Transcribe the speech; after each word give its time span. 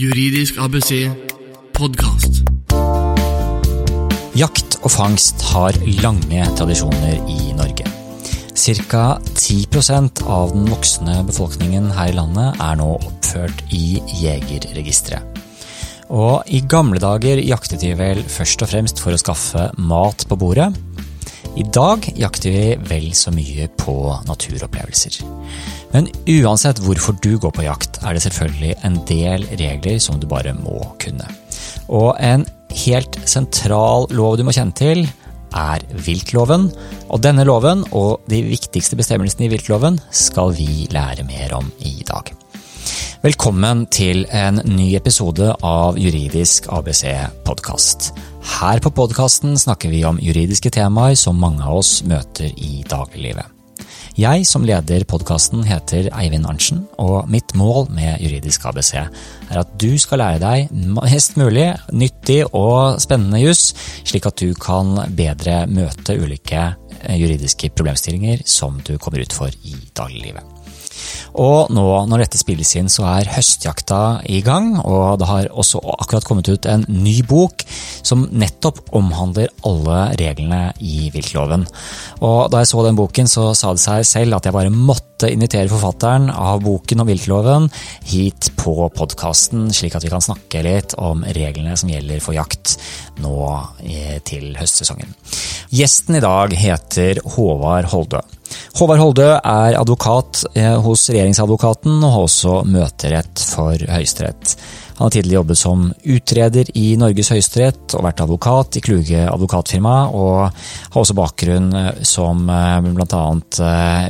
Juridisk 0.00 0.56
ABC 0.56 1.10
podkast. 1.76 2.38
Jakt 4.32 4.78
og 4.80 4.88
fangst 4.94 5.42
har 5.50 5.76
lange 6.00 6.46
tradisjoner 6.56 7.18
i 7.28 7.50
Norge. 7.58 7.84
Ca. 8.56 9.02
10% 9.34 10.22
av 10.24 10.54
den 10.54 10.70
voksne 10.72 11.18
befolkningen 11.28 11.90
her 11.98 12.14
i 12.14 12.16
landet 12.16 12.62
er 12.64 12.78
nå 12.80 12.86
oppført 12.96 13.60
i 13.76 14.00
Jegerregisteret. 14.22 15.42
Og 16.08 16.48
i 16.48 16.62
gamle 16.64 17.02
dager 17.02 17.42
jaktet 17.44 17.84
vi 17.84 17.92
vel 17.98 18.22
først 18.24 18.64
og 18.64 18.72
fremst 18.72 19.04
for 19.04 19.12
å 19.12 19.20
skaffe 19.20 19.68
mat 19.76 20.24
på 20.30 20.40
bordet. 20.40 20.70
I 21.60 21.66
dag 21.76 22.08
jakter 22.16 22.56
vi 22.56 22.64
vel 22.88 23.12
så 23.12 23.36
mye 23.36 23.68
på 23.76 23.98
naturopplevelser. 24.32 25.20
Men 25.94 26.06
uansett 26.30 26.78
hvorfor 26.84 27.16
du 27.22 27.34
går 27.42 27.52
på 27.54 27.66
jakt, 27.66 27.98
er 28.06 28.14
det 28.14 28.22
selvfølgelig 28.26 28.76
en 28.86 28.98
del 29.08 29.46
regler 29.58 29.98
som 30.02 30.20
du 30.20 30.28
bare 30.30 30.54
må 30.54 30.78
kunne. 31.02 31.26
Og 31.90 32.14
en 32.22 32.46
helt 32.84 33.18
sentral 33.28 34.06
lov 34.14 34.38
du 34.38 34.44
må 34.46 34.54
kjenne 34.54 34.76
til, 34.76 35.08
er 35.50 35.82
viltloven. 36.06 36.68
Og 37.10 37.22
denne 37.24 37.46
loven 37.48 37.82
og 37.90 38.22
de 38.30 38.42
viktigste 38.46 38.98
bestemmelsene 38.98 39.48
i 39.48 39.50
viltloven 39.50 39.98
skal 40.14 40.54
vi 40.54 40.86
lære 40.94 41.26
mer 41.26 41.58
om 41.58 41.72
i 41.82 42.00
dag. 42.06 42.30
Velkommen 43.20 43.84
til 43.92 44.22
en 44.32 44.62
ny 44.64 44.94
episode 44.96 45.50
av 45.66 45.98
Juridisk 46.00 46.70
ABC 46.72 47.04
podkast. 47.44 48.14
Her 48.56 48.80
på 48.80 48.94
podkasten 48.96 49.58
snakker 49.60 49.92
vi 49.92 50.06
om 50.08 50.22
juridiske 50.22 50.72
temaer 50.72 51.18
som 51.20 51.36
mange 51.36 51.66
av 51.66 51.82
oss 51.82 51.98
møter 52.08 52.48
i 52.56 52.80
dagliglivet. 52.88 53.59
Jeg 54.20 54.42
som 54.44 54.66
leder 54.66 55.04
podkasten 55.08 55.62
heter 55.64 56.10
Eivind 56.18 56.44
Arntzen, 56.44 56.82
og 57.00 57.30
mitt 57.32 57.54
mål 57.56 57.86
med 57.94 58.20
Juridisk 58.20 58.66
ABC 58.68 58.90
er 58.98 59.60
at 59.62 59.70
du 59.80 59.94
skal 60.02 60.20
lære 60.20 60.42
deg 60.42 60.74
mest 60.98 61.38
mulig 61.40 61.70
nyttig 61.96 62.42
og 62.50 63.00
spennende 63.00 63.40
juss, 63.40 63.70
slik 64.04 64.28
at 64.28 64.42
du 64.42 64.52
kan 64.60 64.92
bedre 65.16 65.62
møte 65.72 66.18
ulike 66.20 66.66
eh, 66.66 67.16
juridiske 67.16 67.72
problemstillinger 67.72 68.44
som 68.44 68.82
du 68.84 68.98
kommer 69.00 69.24
ut 69.24 69.32
for 69.40 69.48
i 69.64 69.78
dagliglivet. 69.96 70.59
Og 71.40 71.70
nå 71.74 71.86
når 72.10 72.24
dette 72.24 72.40
spilles 72.40 72.72
inn, 72.78 72.90
så 72.92 73.06
er 73.12 73.30
høstjakta 73.34 74.20
i 74.30 74.40
gang, 74.46 74.72
og 74.80 75.20
det 75.20 75.28
har 75.30 75.50
også 75.50 75.82
akkurat 75.98 76.26
kommet 76.26 76.50
ut 76.50 76.66
en 76.70 76.84
ny 76.88 77.20
bok 77.26 77.64
som 78.06 78.26
nettopp 78.30 78.82
omhandler 78.96 79.52
alle 79.66 80.00
reglene 80.20 80.70
i 80.80 81.10
viltloven. 81.14 81.66
Og 82.24 82.50
da 82.52 82.62
jeg 82.62 82.70
så 82.72 82.84
den 82.86 82.98
boken, 82.98 83.30
så 83.30 83.50
sa 83.58 83.74
det 83.76 83.84
seg 83.84 84.06
selv 84.08 84.38
at 84.38 84.48
jeg 84.48 84.56
bare 84.56 84.72
måtte 84.74 85.30
invitere 85.30 85.68
forfatteren 85.68 86.30
av 86.32 86.62
boken 86.64 87.02
om 87.02 87.10
viltloven 87.10 87.68
hit 88.08 88.50
på 88.60 88.74
podkasten, 88.96 89.68
slik 89.74 89.96
at 89.96 90.06
vi 90.06 90.12
kan 90.12 90.24
snakke 90.24 90.64
litt 90.64 90.96
om 91.00 91.24
reglene 91.36 91.76
som 91.76 91.92
gjelder 91.92 92.24
for 92.24 92.36
jakt 92.36 92.78
nå 93.20 93.36
til 94.26 94.54
høstsesongen. 94.56 95.12
Gjesten 95.70 96.18
i 96.18 96.24
dag 96.24 96.56
heter 96.56 97.20
Håvard 97.36 97.92
Holdø. 97.92 98.24
Håvard 98.70 99.00
Holdø 99.02 99.26
er 99.34 99.74
advokat 99.74 100.44
eh, 100.54 100.76
hos 100.84 101.08
regjeringsadvokaten 101.10 101.98
og 101.98 102.12
har 102.14 102.26
også 102.28 102.52
møterett 102.70 103.42
for 103.42 103.74
Høyesterett. 103.90 104.54
Han 105.00 105.08
har 105.08 105.14
tidligere 105.14 105.38
jobbet 105.40 105.58
som 105.58 105.84
utreder 106.12 106.70
i 106.76 106.84
Norges 107.00 107.30
høyesterett 107.32 107.94
og 107.96 108.04
vært 108.04 108.20
advokat 108.20 108.76
i 108.76 108.82
Kluge 108.84 109.22
advokatfirma, 109.24 109.94
og 110.12 110.50
har 110.52 110.98
også 111.02 111.16
bakgrunn 111.18 111.70
eh, 111.72 112.02
som 112.06 112.44
eh, 112.52 112.90
bl.a. 112.94 113.22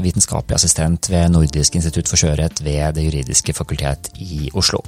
vitenskapelig 0.05 0.58
assistent 0.58 1.08
ved 1.12 1.33
Nordisk 1.33 1.78
institutt 1.80 2.11
for 2.11 2.20
sjørett 2.20 2.61
ved 2.67 2.98
Det 2.98 3.06
juridiske 3.06 3.56
fakultet 3.56 4.12
i 4.19 4.50
Oslo. 4.52 4.83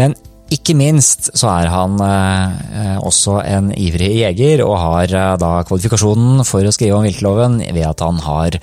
Men 0.00 0.16
ikke 0.54 0.76
minst 0.78 1.32
så 1.34 1.48
er 1.50 1.70
han 1.72 1.96
eh, 2.02 2.98
også 3.02 3.40
en 3.42 3.72
ivrig 3.74 4.12
jeger, 4.20 4.62
og 4.62 4.76
har 4.78 5.10
eh, 5.10 5.32
da 5.42 5.50
kvalifikasjonen 5.66 6.44
for 6.46 6.62
å 6.62 6.74
skrive 6.74 7.00
om 7.00 7.06
viltloven 7.06 7.58
ved 7.64 7.82
at 7.88 8.04
han 8.04 8.20
har 8.22 8.58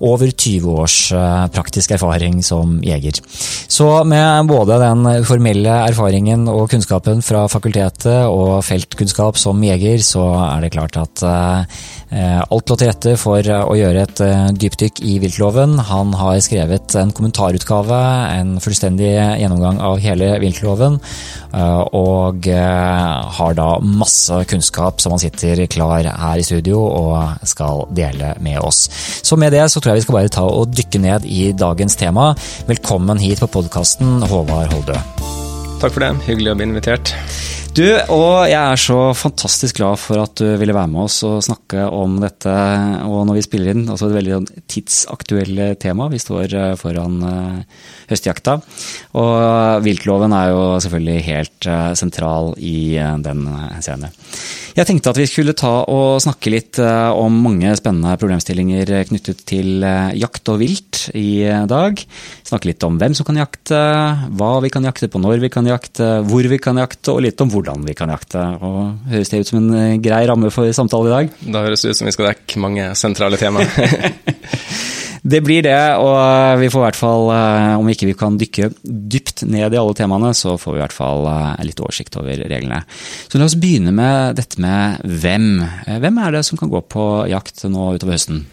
over 0.00 0.32
20 0.32 0.78
års 0.80 0.96
eh, 1.12 1.42
praktisk 1.52 1.92
erfaring 1.98 2.40
som 2.46 2.78
jeger. 2.84 3.20
Så 3.68 3.88
med 4.08 4.48
både 4.48 4.80
den 4.80 5.04
formelle 5.28 5.76
erfaringen 5.90 6.48
og 6.48 6.70
kunnskapen 6.72 7.20
fra 7.26 7.44
fakultetet 7.52 8.30
og 8.30 8.64
feltkunnskap 8.64 9.36
som 9.40 9.60
jeger, 9.64 10.00
så 10.04 10.24
er 10.46 10.64
det 10.64 10.72
klart 10.76 10.96
at 11.00 11.24
alt 11.26 12.70
lå 12.70 12.76
til 12.78 12.88
rette 12.88 13.14
for 13.18 13.42
å 13.42 13.74
gjøre 13.76 14.04
et 14.06 14.20
dypdykk 14.62 15.00
i 15.04 15.16
viltloven. 15.22 15.74
Han 15.90 16.14
har 16.16 16.38
skrevet 16.44 16.94
en 16.96 17.12
kommentarutgave, 17.16 17.98
en 18.36 18.56
fullstendig 18.62 19.12
gjennomgang 19.16 19.80
av 19.84 19.98
hele 20.04 20.36
viltloven. 20.42 21.00
Eh, 21.56 21.82
og 21.96 22.48
eh, 22.50 23.30
har 23.38 23.56
da 23.58 23.68
masse 23.80 24.42
kunnskap 24.50 25.02
som 25.02 25.14
han 25.14 25.22
sitter 25.22 25.64
klar 25.72 26.06
her 26.06 26.40
i 26.40 26.46
studio 26.46 26.82
og 26.86 27.46
skal 27.46 27.86
dele 27.96 28.34
med 28.44 28.60
oss. 28.60 28.86
Så 29.22 29.38
med 29.40 29.54
det 29.56 29.64
så 29.72 29.80
tror 29.80 29.94
jeg 29.94 30.02
vi 30.02 30.06
skal 30.06 30.18
bare 30.20 30.34
ta 30.36 30.46
og 30.46 30.74
dykke 30.74 31.02
ned 31.02 31.28
i 31.28 31.50
dagens 31.56 31.98
tema. 31.98 32.32
Velkommen 32.68 33.20
hit 33.22 33.42
på 33.42 33.50
podkasten, 33.58 34.20
Håvard 34.26 34.72
Holdø. 34.74 34.98
Takk 35.80 35.92
for 35.92 36.02
det. 36.04 36.14
Hyggelig 36.28 36.54
å 36.54 36.58
bli 36.58 36.70
invitert. 36.70 37.12
Du, 37.76 37.84
og 37.84 38.46
jeg 38.48 38.56
er 38.56 38.78
så 38.80 39.10
fantastisk 39.12 39.76
glad 39.76 39.98
for 40.00 40.22
at 40.22 40.40
du 40.40 40.46
ville 40.56 40.72
være 40.72 40.88
med 40.88 41.02
oss 41.02 41.18
og 41.28 41.42
snakke 41.44 41.82
om 41.92 42.14
dette. 42.22 42.54
Og 43.04 43.26
når 43.28 43.36
vi 43.36 43.42
spiller 43.44 43.74
inn, 43.74 43.82
altså 43.84 44.08
et 44.08 44.14
veldig 44.16 44.32
sånn 44.32 44.46
tidsaktuelle 44.72 45.66
tema. 45.82 46.06
Vi 46.08 46.22
står 46.22 46.54
eh, 46.56 46.72
foran 46.80 47.18
høstjakta. 48.10 48.58
Og 49.18 49.84
viltloven 49.84 50.34
er 50.36 50.52
jo 50.52 50.62
selvfølgelig 50.82 51.26
helt 51.26 51.68
eh, 51.70 51.90
sentral 51.98 52.52
i 52.58 52.96
eh, 53.00 53.18
den 53.24 53.44
henseende. 53.48 54.12
Jeg 54.76 54.88
tenkte 54.90 55.12
at 55.12 55.18
vi 55.18 55.28
skulle 55.28 55.56
ta 55.56 55.72
og 55.88 56.20
snakke 56.20 56.52
litt 56.52 56.80
eh, 56.82 57.10
om 57.16 57.38
mange 57.46 57.72
spennende 57.78 58.16
problemstillinger 58.20 58.92
knyttet 59.08 59.42
til 59.48 59.84
jakt 60.16 60.52
og 60.52 60.60
vilt 60.60 61.06
i 61.16 61.46
dag. 61.68 62.02
Snakke 62.46 62.70
litt 62.70 62.84
om 62.86 62.98
hvem 63.00 63.16
som 63.16 63.26
kan 63.28 63.40
jakte, 63.40 63.80
hva 64.36 64.52
vi 64.64 64.72
kan 64.72 64.86
jakte 64.86 65.10
på, 65.10 65.22
når 65.22 65.40
vi 65.42 65.52
kan 65.52 65.66
jakte, 65.68 66.20
hvor 66.28 66.46
vi 66.50 66.60
kan 66.62 66.78
jakte, 66.80 67.14
og 67.14 67.24
litt 67.24 67.40
om 67.42 67.50
hvordan 67.52 67.65
vi 67.86 67.94
kan 67.98 68.12
jakte. 68.12 68.42
Og 68.60 69.10
Høres 69.10 69.32
det 69.32 69.42
ut 69.42 69.50
som 69.50 69.60
en 69.62 70.02
grei 70.02 70.22
ramme 70.28 70.52
for 70.54 70.70
samtale 70.76 71.10
i 71.10 71.14
dag? 71.14 71.34
Da 71.56 71.64
høres 71.66 71.82
det 71.82 71.92
ut 71.92 72.00
som 72.00 72.08
vi 72.10 72.14
skal 72.14 72.30
dekke 72.30 72.62
mange 72.62 72.92
sentrale 72.98 73.40
temaer. 73.40 73.66
Det 75.26 75.40
blir 75.42 75.64
det, 75.64 75.78
og 75.98 76.60
vi 76.60 76.68
får 76.70 76.82
i 76.82 76.84
hvert 76.84 76.98
fall, 76.98 77.24
eh, 77.34 77.72
om 77.80 77.88
ikke 77.90 78.06
vi 78.06 78.14
kan 78.18 78.36
dykke 78.38 78.68
dypt 78.84 79.42
ned 79.50 79.74
i 79.74 79.78
alle 79.80 79.94
temaene, 79.98 80.30
så 80.38 80.54
får 80.60 80.74
vi 80.74 80.78
i 80.78 80.82
hvert 80.84 80.94
fall 80.94 81.26
eh, 81.26 81.64
litt 81.66 81.82
oversikt 81.82 82.18
over 82.20 82.44
reglene. 82.46 82.78
Så 83.26 83.40
la 83.40 83.48
oss 83.48 83.56
begynne 83.58 83.90
med 83.96 84.38
dette 84.38 84.60
med 84.62 85.02
hvem. 85.02 85.48
Eh, 85.82 85.98
hvem 86.04 86.20
er 86.22 86.36
det 86.36 86.44
som 86.46 86.60
kan 86.60 86.70
gå 86.70 86.78
på 86.86 87.08
jakt 87.32 87.64
nå 87.66 87.88
utover 87.96 88.14
høsten? 88.14 88.44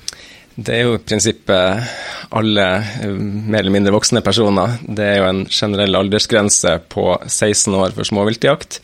Det 0.56 0.76
er 0.76 0.84
jo 0.86 0.98
i 0.98 1.02
prinsippet 1.02 1.94
alle 2.34 2.66
mer 3.08 3.64
eller 3.64 3.74
mindre 3.74 3.94
voksne 3.96 4.22
personer. 4.26 4.78
Det 4.86 5.06
er 5.06 5.22
jo 5.22 5.30
en 5.30 5.46
generell 5.50 5.98
aldersgrense 5.98 6.76
på 6.94 7.08
16 7.26 7.74
år 7.74 7.96
for 7.96 8.10
småviltjakt 8.10 8.82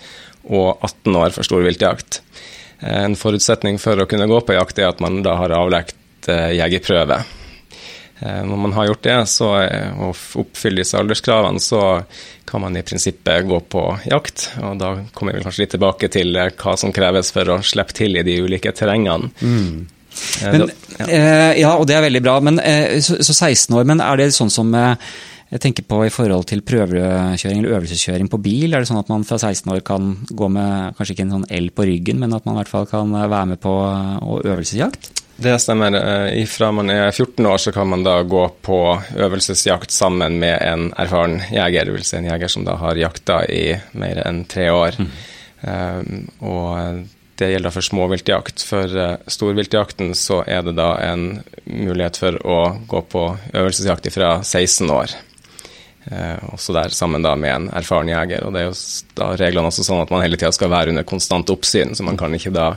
og 0.50 0.82
18 0.82 1.20
år 1.20 1.36
for 1.36 1.46
storviltjakt. 1.46 2.22
En 2.80 3.18
forutsetning 3.20 3.78
for 3.82 4.00
å 4.00 4.08
kunne 4.10 4.30
gå 4.30 4.40
på 4.42 4.56
jakt 4.56 4.80
er 4.80 4.90
at 4.90 5.04
man 5.04 5.22
da 5.26 5.36
har 5.42 5.54
avlagt 5.54 6.30
jegerprøve. 6.30 7.22
Eh, 8.20 8.42
når 8.46 8.58
man 8.58 8.74
har 8.74 8.90
gjort 8.90 9.04
det 9.04 9.20
så, 9.32 9.50
eh, 9.62 10.02
og 10.02 10.18
oppfyller 10.42 10.84
disse 10.84 10.98
alderskravene, 11.00 11.60
så 11.60 12.04
kan 12.46 12.62
man 12.62 12.76
i 12.76 12.84
prinsippet 12.84 13.48
gå 13.48 13.60
på 13.72 13.84
jakt. 14.10 14.50
Og 14.62 14.80
da 14.80 14.92
kommer 15.14 15.38
vi 15.38 15.44
kanskje 15.46 15.64
litt 15.64 15.76
tilbake 15.78 16.10
til 16.12 16.36
eh, 16.36 16.52
hva 16.60 16.76
som 16.78 16.94
kreves 16.96 17.32
for 17.36 17.56
å 17.56 17.62
slippe 17.64 17.96
til 17.96 18.20
i 18.20 18.26
de 18.28 18.42
ulike 18.44 18.74
terrengene. 18.76 19.32
Mm. 19.40 19.88
Men, 20.44 20.70
ja. 21.00 21.54
ja. 21.58 21.74
og 21.76 21.88
det 21.90 21.98
er 21.98 22.06
veldig 22.08 22.22
bra. 22.26 22.38
Men, 22.44 22.62
så, 23.04 23.20
så 23.24 23.36
16 23.36 23.76
år, 23.78 23.88
men 23.90 24.04
er 24.04 24.20
det 24.20 24.32
sånn 24.36 24.52
som 24.54 24.74
jeg 25.50 25.62
tenker 25.64 25.86
på 25.90 26.04
i 26.06 26.12
forhold 26.14 26.46
til 26.52 26.62
prøvekjøring 26.62 27.64
eller 27.64 27.80
øvelseskjøring 27.80 28.28
på 28.30 28.38
bil. 28.46 28.74
Er 28.74 28.84
det 28.84 28.90
sånn 28.92 29.02
at 29.02 29.10
man 29.10 29.26
fra 29.26 29.40
16 29.40 29.72
år 29.74 29.82
kan 29.86 30.12
gå 30.30 30.50
med 30.54 30.98
kanskje 30.98 31.16
ikke 31.16 31.26
en 31.26 31.38
sånn 31.40 31.48
L 31.58 31.72
på 31.74 31.88
ryggen, 31.90 32.20
men 32.22 32.36
at 32.38 32.46
man 32.46 32.58
i 32.58 32.62
hvert 32.62 32.74
fall 32.74 32.86
kan 32.90 33.16
være 33.18 33.48
med 33.54 33.62
på 33.64 33.74
øvelsesjakt? 34.44 35.10
Det 35.40 35.56
stemmer. 35.64 35.96
Eh, 35.96 36.46
Fra 36.52 36.72
man 36.76 36.90
er 36.90 37.12
14 37.12 37.46
år, 37.46 37.58
så 37.58 37.72
kan 37.72 37.88
man 37.88 38.04
da 38.04 38.22
gå 38.24 38.44
på 38.62 38.80
øvelsesjakt 39.16 39.92
sammen 39.92 40.38
med 40.40 40.60
en 40.62 40.90
erfaren 41.00 41.40
jeger, 41.50 41.86
det 41.86 41.96
vil 41.96 42.06
si 42.06 42.18
en 42.20 42.28
jeger 42.28 42.52
som 42.52 42.66
da 42.68 42.76
har 42.78 43.00
jakta 43.00 43.42
i 43.48 43.72
mer 43.98 44.22
enn 44.28 44.44
tre 44.52 44.70
år. 44.70 45.00
Mm. 45.00 45.14
Um, 45.60 46.28
og 46.40 47.00
det 47.40 47.52
gjelder 47.54 47.74
for 47.74 47.86
småviltjakt. 47.86 48.64
For 48.68 48.98
uh, 48.98 49.16
storviltjakten 49.32 50.14
så 50.18 50.42
er 50.48 50.66
det 50.68 50.76
da 50.80 50.92
en 51.04 51.42
mulighet 51.66 52.20
for 52.20 52.40
å 52.46 52.60
gå 52.90 53.02
på 53.12 53.24
øvelsesjakt 53.54 54.12
fra 54.14 54.36
16 54.44 54.92
år. 54.94 55.16
Uh, 56.10 56.54
også 56.54 56.76
der 56.76 56.96
sammen 56.96 57.24
da 57.26 57.36
med 57.40 57.56
en 57.56 57.70
erfaren 57.82 58.12
jeger. 58.12 58.46
Og 58.48 58.56
det 58.56 58.66
er 58.66 58.70
jo 58.70 58.76
da 59.20 59.32
reglene 59.40 59.72
også 59.72 59.88
sånn 59.88 60.04
at 60.04 60.14
man 60.14 60.26
hele 60.26 60.40
tida 60.40 60.52
skal 60.56 60.74
være 60.74 60.94
under 60.94 61.08
konstant 61.08 61.50
oppsyn, 61.54 61.96
så 61.96 62.06
man 62.08 62.20
kan 62.20 62.36
ikke 62.36 62.54
da 62.56 62.74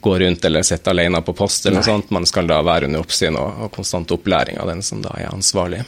gå 0.00 0.16
rundt 0.18 0.44
eller 0.48 0.64
sitte 0.64 0.90
alene 0.94 1.20
på 1.22 1.34
post. 1.36 1.66
eller 1.66 1.80
noe 1.80 1.90
sånt. 1.90 2.10
Man 2.14 2.26
skal 2.26 2.48
da 2.48 2.62
være 2.64 2.88
under 2.88 3.04
oppsyn 3.04 3.36
og, 3.36 3.66
og 3.66 3.72
konstant 3.74 4.16
opplæring 4.16 4.60
av 4.62 4.70
den 4.72 4.82
som 4.86 5.02
da 5.04 5.12
er 5.18 5.32
ansvarlig. 5.34 5.84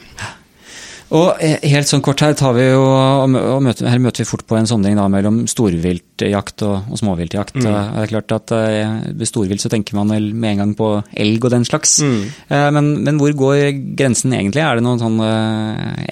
Og 1.12 1.42
eh, 1.44 1.60
helt 1.72 1.88
sånn 1.88 2.02
kort 2.04 2.22
her, 2.24 2.32
tar 2.38 2.54
vi 2.56 2.64
jo, 2.64 2.82
og 2.88 3.28
møter, 3.64 3.88
her 3.90 4.00
møter 4.00 4.22
vi 4.22 4.28
fort 4.28 4.44
på 4.48 4.56
en 4.56 4.68
sondring 4.68 4.96
da, 4.96 5.04
mellom 5.12 5.42
storviltjakt 5.50 6.64
og, 6.64 6.88
og 6.88 7.00
småviltjakt. 7.00 7.58
Mm. 7.58 7.66
Det 7.66 7.72
er 8.02 8.12
klart 8.12 8.34
at 8.36 8.54
uh, 8.56 9.10
Ved 9.18 9.28
storvilt 9.28 9.62
så 9.62 9.70
tenker 9.72 9.96
man 9.98 10.12
vel 10.12 10.30
med 10.32 10.54
en 10.54 10.62
gang 10.62 10.74
på 10.78 10.88
elg 11.24 11.44
og 11.44 11.52
den 11.52 11.66
slags. 11.68 11.98
Mm. 12.00 12.22
Uh, 12.48 12.68
men, 12.78 12.90
men, 13.04 13.20
hvor 13.20 13.34
går 13.42 13.60
grensen 13.98 14.32
egentlig? 14.36 14.64
Er 14.64 14.80
det 14.80 14.86
noen 14.86 15.02
sånne 15.02 15.32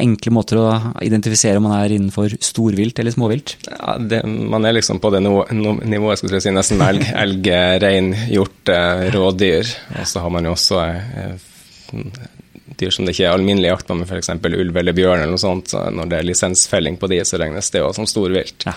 enkle 0.04 0.34
måter 0.36 0.60
å 0.60 0.66
identifisere 1.04 1.60
om 1.60 1.68
man 1.70 1.78
er 1.78 1.96
innenfor 1.96 2.36
storvilt 2.44 3.00
eller 3.00 3.16
småvilt? 3.16 3.56
Ja, 3.70 3.96
det, 3.96 4.22
Man 4.26 4.68
er 4.68 4.76
liksom 4.76 5.00
på 5.00 5.12
det 5.14 5.22
nivået, 5.24 5.54
nivået 5.88 6.20
skulle 6.20 6.36
jeg 6.36 6.48
si, 6.48 6.54
nesten 6.54 6.84
elg, 6.84 7.08
elg 7.24 7.48
rein, 7.80 8.12
hjort, 8.28 8.74
rådyr. 9.16 9.72
Og 9.96 10.12
så 10.12 10.26
har 10.26 10.36
man 10.36 10.50
jo 10.50 10.54
også 10.58 10.84
dyr 12.80 12.94
som 12.94 13.06
det 13.06 13.14
ikke 13.14 13.28
er 13.28 13.36
alminnelig 13.36 13.70
jakt 13.70 13.90
på, 13.90 13.98
med 13.98 14.08
f.eks. 14.08 14.32
ulv 14.48 14.80
eller 14.82 14.96
bjørn 14.96 15.20
eller 15.20 15.34
noe 15.34 15.42
sånt, 15.42 15.72
så 15.72 15.86
når 15.94 16.10
det 16.10 16.18
er 16.18 16.28
lisensfelling 16.30 16.98
på 17.00 17.10
de, 17.12 17.20
så 17.28 17.40
regnes 17.40 17.70
det 17.74 17.84
også 17.84 18.02
som 18.02 18.10
storvilt. 18.10 18.66
Ja. 18.68 18.74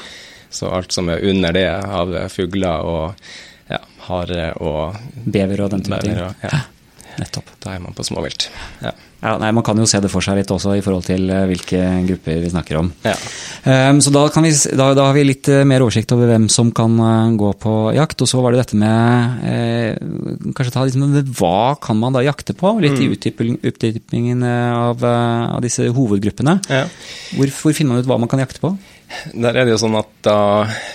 Så 0.53 0.69
alt 0.69 0.93
som 0.93 1.09
er 1.09 1.23
under 1.25 1.55
det 1.55 1.69
av 1.71 2.13
fugler 2.29 2.85
og 2.85 3.25
ja, 3.71 3.79
hare 4.07 4.51
og 4.61 4.99
Bever 5.23 5.65
og 5.65 5.73
den 5.73 5.85
type 5.87 6.01
ting. 6.03 6.19
Ja. 6.43 6.59
Nettopp. 7.17 7.49
Da 7.63 7.73
er 7.73 7.81
man 7.81 7.95
på 7.97 8.05
småvilt. 8.05 8.49
Ja. 8.83 8.93
Ja, 9.23 9.37
nei, 9.39 9.53
Man 9.55 9.63
kan 9.63 9.79
jo 9.79 9.87
se 9.87 10.01
det 10.03 10.11
for 10.11 10.23
seg 10.23 10.35
litt 10.35 10.51
også 10.51 10.73
i 10.75 10.81
forhold 10.83 11.05
til 11.07 11.29
eh, 11.31 11.45
hvilke 11.47 11.79
grupper 12.09 12.41
vi 12.43 12.51
snakker 12.51 12.79
om. 12.81 12.89
Ja. 13.05 13.13
Um, 13.63 14.01
så 14.03 14.11
da, 14.11 14.25
vi, 14.43 14.51
da, 14.75 14.89
da, 14.97 15.05
har 15.07 15.15
vi 15.15 15.23
litt 15.23 15.47
eh, 15.51 15.63
mer 15.67 15.85
oversikt 15.85 16.11
over 16.11 16.27
hvem 16.27 16.49
som 16.51 16.73
kan 16.75 16.97
uh, 16.99 17.31
gå 17.39 17.53
på 17.63 17.75
jakt. 17.95 18.19
Og 18.25 18.29
så 18.29 18.41
var 18.43 18.51
det 18.51 18.63
dette 18.65 18.79
med 18.79 19.45
eh, 19.47 20.01
kanskje 20.51 20.73
ta 20.75 20.83
liksom, 20.83 21.05
Hva 21.39 21.75
kan 21.79 21.99
man 22.01 22.17
da 22.17 22.25
jakte 22.25 22.55
på? 22.57 22.75
Litt 22.83 22.99
mm. 22.99 23.05
i 23.05 23.53
utdypingen 23.71 24.43
av, 24.43 25.05
av, 25.05 25.61
disse 25.63 25.87
hovedgruppene. 25.95 26.57
Ja. 26.67 26.83
Hvor, 27.37 27.53
hvor 27.61 27.77
finner 27.77 27.95
man 27.95 28.03
ut 28.03 28.09
hva 28.11 28.19
man 28.19 28.31
kan 28.31 28.43
jakte 28.43 28.59
på? 28.63 28.73
Der 29.31 29.55
er 29.55 29.67
det 29.67 29.75
jo 29.75 29.81
sånn 29.81 29.95
at 29.99 30.09
Da 30.25 30.37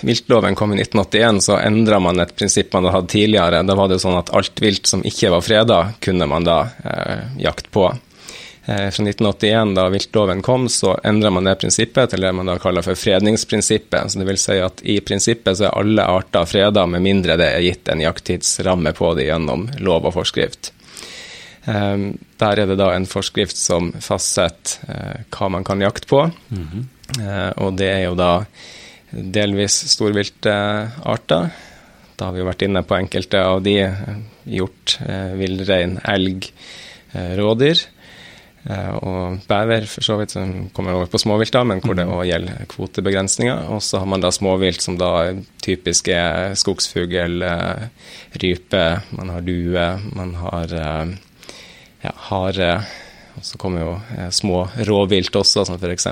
viltloven 0.06 0.56
kom 0.58 0.72
i 0.74 0.80
1981, 0.80 1.40
så 1.44 1.58
endra 1.60 2.00
man 2.02 2.20
et 2.20 2.34
prinsipp 2.36 2.74
man 2.74 2.88
hadde 2.88 2.96
hatt 2.96 3.12
tidligere. 3.14 3.62
Da 3.64 3.76
var 3.78 3.88
det 3.88 3.98
jo 3.98 4.04
sånn 4.04 4.18
at 4.20 4.32
alt 4.36 4.60
vilt 4.62 4.90
som 4.90 5.04
ikke 5.06 5.32
var 5.32 5.44
freda, 5.44 5.80
kunne 6.04 6.28
man 6.28 6.44
da 6.44 6.58
eh, 6.82 7.24
jakte 7.46 7.72
på. 7.72 7.86
Eh, 8.68 8.90
fra 8.90 9.04
1981, 9.04 9.74
da 9.74 9.88
viltloven 9.88 10.42
kom, 10.42 10.68
så 10.68 10.98
endra 11.02 11.30
man 11.30 11.46
det 11.48 11.54
prinsippet 11.56 12.10
til 12.12 12.20
det 12.20 12.32
man 12.36 12.50
da 12.50 12.58
kaller 12.60 12.84
for 12.84 13.00
fredningsprinsippet. 13.00 14.12
Så 14.12 14.20
det 14.20 14.26
vil 14.28 14.40
si 14.40 14.58
at 14.60 14.82
i 14.84 14.98
prinsippet 15.00 15.56
så 15.56 15.70
er 15.70 15.78
alle 15.78 16.04
arter 16.04 16.44
freda, 16.44 16.84
med 16.84 17.00
mindre 17.00 17.38
det 17.40 17.48
er 17.48 17.64
gitt 17.64 17.88
en 17.88 18.04
jakttidsramme 18.04 18.92
på 18.92 19.14
det 19.16 19.30
gjennom 19.30 19.64
lov 19.80 20.10
og 20.10 20.18
forskrift. 20.18 20.74
Eh, 21.64 21.96
der 22.44 22.60
er 22.60 22.68
det 22.68 22.76
da 22.76 22.92
en 22.92 23.08
forskrift 23.08 23.56
som 23.56 23.94
fastsetter 24.04 24.92
eh, 24.92 25.26
hva 25.32 25.48
man 25.56 25.64
kan 25.64 25.80
jakte 25.80 26.06
på. 26.06 26.26
Mm 26.52 26.68
-hmm. 26.68 26.86
Og 27.56 27.76
det 27.76 27.88
er 27.88 28.04
jo 28.04 28.14
da 28.14 28.44
delvis 29.10 29.88
storviltarter. 29.88 31.50
Da 32.16 32.24
har 32.24 32.32
vi 32.32 32.42
vært 32.42 32.62
inne 32.62 32.82
på 32.82 32.96
enkelte 32.96 33.40
av 33.40 33.62
de. 33.62 33.94
Hjort, 34.44 34.98
villrein, 35.34 36.00
elg, 36.04 36.52
rådyr. 37.14 37.78
Eh, 38.68 38.94
og 39.00 39.38
bever, 39.48 39.86
for 39.88 40.04
så 40.04 40.18
vidt, 40.20 40.34
som 40.36 40.68
kommer 40.76 40.98
over 40.98 41.08
på 41.08 41.20
småvilt, 41.20 41.54
da, 41.56 41.62
men 41.64 41.80
hvor 41.80 41.96
det 41.96 42.04
òg 42.04 42.20
mm. 42.20 42.28
gjelder 42.28 42.68
kvotebegrensninger. 42.68 43.62
Og 43.72 43.80
så 43.84 44.02
har 44.02 44.10
man 44.12 44.24
da 44.24 44.32
småvilt 44.34 44.84
som 44.84 44.98
da 45.00 45.12
typisk 45.64 46.10
er 46.12 46.52
skogsfugl, 46.58 47.40
eh, 47.48 47.88
rype, 48.42 48.84
man 49.16 49.32
har 49.32 49.46
due, 49.46 49.88
man 50.12 50.36
har 50.42 50.76
eh, 50.76 51.14
ja, 52.04 52.14
hare. 52.28 52.70
Og 53.38 53.46
så 53.46 53.58
kommer 53.62 53.84
jo 53.84 54.30
små 54.34 54.64
råvilt 54.84 55.36
også, 55.38 55.64
som 55.64 55.78
f.eks. 55.78 56.08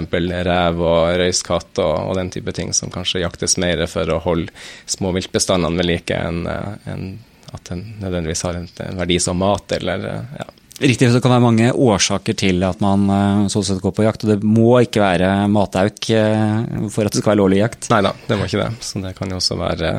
rev 0.47 0.81
og 0.81 1.17
røyskatt 1.21 1.81
og, 1.83 1.95
og, 2.07 2.13
den 2.17 2.31
type 2.31 2.55
ting, 2.55 2.71
som 2.73 2.93
kanskje 2.95 3.25
jaktes 3.25 3.59
mer 3.61 3.83
for 3.91 4.09
å 4.15 4.21
holde 4.23 4.55
småviltbestandene 4.95 5.83
ved 5.83 5.91
like 5.91 6.21
enn 6.29 6.47
en 6.47 7.09
at 7.55 7.69
den 7.69 7.83
nødvendigvis 8.03 8.43
har 8.43 8.57
en, 8.59 8.65
en 8.83 8.99
verdi 8.99 9.17
som 9.23 9.39
mat, 9.39 9.71
eller 9.77 10.07
ja. 10.35 10.47
Riktig, 10.79 11.09
så 11.09 11.15
Det 11.15 11.23
kan 11.25 11.33
være 11.33 11.45
mange 11.47 11.73
årsaker 11.73 12.37
til 12.37 12.65
at 12.67 12.83
man 12.85 13.09
eh, 13.09 13.45
sånn 13.53 13.65
sett 13.65 13.81
går 13.81 13.95
på 13.97 14.05
jakt. 14.05 14.25
og 14.27 14.35
Det 14.35 14.45
må 14.45 14.75
ikke 14.85 15.01
være 15.01 15.31
matauk 15.49 16.11
eh, 16.13 16.89
for 16.93 17.09
at 17.09 17.15
det 17.15 17.23
skal 17.23 17.33
være 17.33 17.41
lovlig 17.41 17.63
jakt? 17.63 17.89
Nei 17.93 18.03
da, 18.05 18.13
det 18.29 18.37
må 18.37 18.49
ikke 18.49 18.61
det. 18.61 18.73
Så 18.85 19.01
Det 19.05 19.15
kan 19.17 19.33
jo 19.33 19.39
også 19.41 19.57
være 19.61 19.93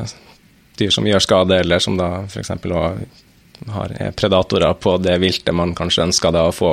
dyr 0.78 0.94
som 0.94 1.08
gjør 1.08 1.24
skade, 1.24 1.58
eller 1.64 1.82
som 1.82 1.98
da 1.98 2.12
f.eks. 2.28 2.52
har 3.74 3.96
predatorer 4.14 4.78
på 4.78 4.94
det 5.02 5.16
viltet 5.18 5.50
man 5.50 5.74
kanskje 5.74 6.04
ønsker 6.06 6.30
da 6.30 6.44
å 6.46 6.54
få 6.54 6.70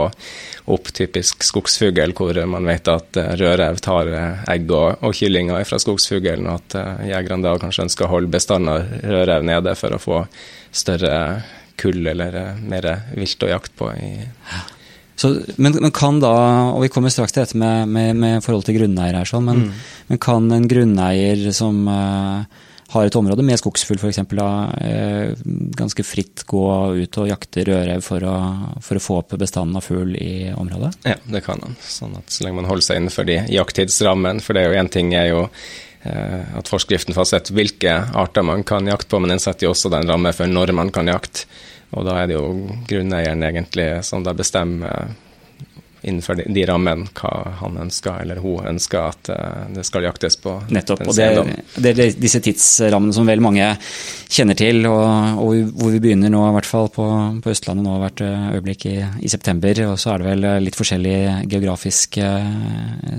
opp, 0.69 0.93
typisk 0.93 1.41
skogsfugl, 1.41 2.13
hvor 2.13 2.37
man 2.45 2.69
vet 2.69 2.93
at 2.93 3.17
eh, 3.17 3.33
rødrev 3.41 3.81
tar 3.81 4.13
egg 4.53 4.69
og, 4.69 5.01
og 5.01 5.17
kyllinger 5.17 5.65
fra 5.65 5.81
skogsfuglen, 5.81 6.45
og 6.45 6.61
at 6.61 7.09
jegerne 7.09 7.41
da 7.41 7.57
kanskje 7.57 7.89
ønsker 7.89 8.05
å 8.05 8.13
holde 8.13 8.33
bestanden 8.37 8.75
av 8.77 8.85
rødrev 9.01 9.49
nede 9.49 9.73
for 9.81 9.97
å 9.97 10.03
få 10.11 10.25
større 10.69 11.15
kull 11.79 12.07
eller 12.07 12.35
eh, 12.39 12.63
mer 12.63 12.87
vilt 13.15 13.45
å 13.45 13.51
jakte 13.51 13.77
på. 13.79 13.91
Så, 15.15 15.31
men, 15.55 15.77
men, 15.79 15.91
kan 15.95 16.19
da, 16.19 16.35
og 16.75 16.81
vi 16.83 16.91
kommer 16.91 17.13
straks 17.13 17.35
til 17.35 17.45
dette 17.45 17.59
med, 17.59 17.87
med, 17.87 18.15
med 18.19 18.43
forhold 18.43 18.65
til 18.67 18.75
grunneier 18.81 19.15
her, 19.15 19.27
sånn, 19.29 19.45
men, 19.47 19.61
mm. 19.63 19.83
men, 20.09 20.19
kan 20.21 20.49
en 20.51 20.65
grunneier 20.67 21.45
som 21.55 21.85
uh, 21.87 22.43
har 22.91 23.07
et 23.07 23.15
område 23.15 23.45
med 23.47 23.61
skogsfugl 23.61 24.01
f.eks., 24.01 24.19
uh, 24.35 25.31
ganske 25.79 26.03
fritt 26.03 26.43
gå 26.51 26.65
ut 26.99 27.21
og 27.21 27.31
jakte 27.31 27.63
rødrev 27.63 28.03
for, 28.03 28.27
for, 28.83 28.99
å 28.99 29.05
få 29.07 29.21
opp 29.21 29.37
bestanden 29.39 29.79
av 29.79 29.87
fugl 29.87 30.17
i 30.19 30.51
området? 30.51 30.91
Ja, 31.07 31.15
det 31.31 31.45
kan 31.47 31.63
han. 31.63 31.79
Sånn 31.79 32.19
at 32.19 32.35
så 32.35 32.43
lenge 32.43 32.59
man 32.59 32.69
holder 32.73 32.89
seg 32.89 32.99
innenfor 32.99 33.31
de 33.31 33.39
jakttidsrammen, 33.55 34.43
For 34.43 34.57
det 34.57 34.65
er 34.65 34.73
jo 34.73 34.83
én 34.83 34.91
ting 34.91 35.15
er 35.15 35.31
jo 35.31 35.47
Eh, 35.47 35.84
at 36.05 36.69
forskriften 36.69 37.15
fastsetter 37.17 37.55
hvilke 37.57 37.93
arter 38.13 38.45
man 38.45 38.63
kan 38.67 38.87
jakte 38.87 39.09
på, 39.09 39.19
men 39.19 39.33
den 39.33 39.41
setter 39.41 39.67
jo 39.67 39.73
også 39.73 39.91
den 39.93 40.07
ramme 40.09 40.33
for 40.35 40.49
når 40.49 40.73
man 40.77 40.91
kan 40.93 41.09
jakte. 41.09 41.47
Og 41.95 42.05
da 42.07 42.17
er 42.21 42.29
det 42.29 42.37
jo 42.37 42.47
grunneieren 42.89 43.43
egentlig 43.45 43.87
som 44.05 44.23
da 44.25 44.33
bestemmer 44.35 45.13
innenfor 46.05 46.37
de, 46.39 46.45
de 46.53 46.65
rammene 46.69 47.09
hva 47.17 47.31
han 47.61 47.77
ønsker 47.81 48.21
eller 48.21 48.41
hun 48.43 48.67
ønsker 48.69 49.09
at 49.09 49.31
uh, 49.33 49.65
det 49.73 49.85
skal 49.87 50.05
jaktes 50.05 50.37
på. 50.41 50.55
Nettopp. 50.73 51.05
og 51.07 51.17
det, 51.17 51.57
det, 51.81 51.93
er 51.93 52.17
disse 52.21 52.41
tidsrammene 52.45 53.15
som 53.15 53.27
vel 53.27 53.41
mange 53.43 53.65
kjenner 54.35 54.57
til, 54.57 54.83
og, 54.89 55.39
og, 55.41 55.71
hvor 55.79 55.93
vi 55.93 56.01
begynner 56.03 56.31
nå, 56.33 56.41
i 56.49 56.53
hvert 56.57 56.69
fall 56.69 56.89
på, 56.93 57.05
på 57.41 57.53
Østlandet 57.53 57.85
nå 57.85 57.97
hvert 58.01 58.23
eh, 58.25 58.47
øyeblikk 58.57 58.87
i, 58.89 58.95
i, 59.21 59.31
september. 59.31 59.81
Og 59.89 59.99
så 60.01 60.13
er 60.13 60.21
det 60.21 60.29
vel 60.31 60.47
litt 60.65 60.77
forskjellig 60.77 61.17
geografisk 61.51 62.19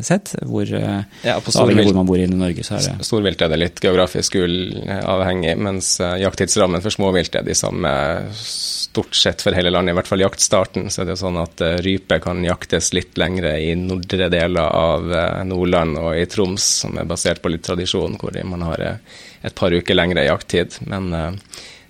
sett, 0.07 0.35
hvor, 0.47 0.67
ja, 0.67 1.37
på 1.43 1.55
avhengig 1.63 1.87
hvor 1.89 1.99
man 2.01 2.09
bor 2.09 2.21
i 2.21 2.27
Norge. 2.31 2.65
så 2.67 2.77
er 2.79 2.87
det... 2.89 3.07
Storvilt 3.07 3.43
er 3.43 3.53
det 3.53 3.61
litt 3.61 3.83
geografisk 3.83 4.37
avhengig, 4.37 5.55
mens 5.63 5.97
jakttidsrammen 6.01 6.85
for 6.85 6.95
småvilt 6.95 7.39
er 7.39 7.47
de 7.47 7.57
samme 7.57 7.93
stort 8.37 9.17
sett 9.17 9.45
for 9.45 9.57
hele 9.57 9.73
landet, 9.73 9.95
i 9.95 9.99
hvert 9.99 10.11
fall 10.11 10.25
jaktstarten. 10.25 10.91
Så 10.93 11.05
er 11.05 11.13
det 11.13 11.19
sånn 11.21 11.39
at 11.41 11.63
rype 11.85 12.21
kan 12.25 12.45
jakte 12.45 12.76
jaktes 12.77 12.93
litt 12.93 13.17
lengre 13.19 13.59
i 13.59 13.75
nordre 13.75 14.29
deler 14.29 14.69
av 14.69 15.13
eh, 15.13 15.45
Nordland 15.45 15.99
og 15.99 16.17
i 16.17 16.27
Troms, 16.27 16.63
som 16.83 16.99
er 16.99 17.07
basert 17.09 17.43
på 17.43 17.49
litt 17.49 17.65
tradisjon, 17.65 18.17
hvor 18.21 18.37
man 18.45 18.63
har 18.63 18.81
eh, 18.81 18.99
et 19.43 19.55
par 19.55 19.73
uker 19.73 19.95
lengre 19.95 20.25
jakttid. 20.27 20.77
Men 20.87 21.13
uh, 21.15 21.33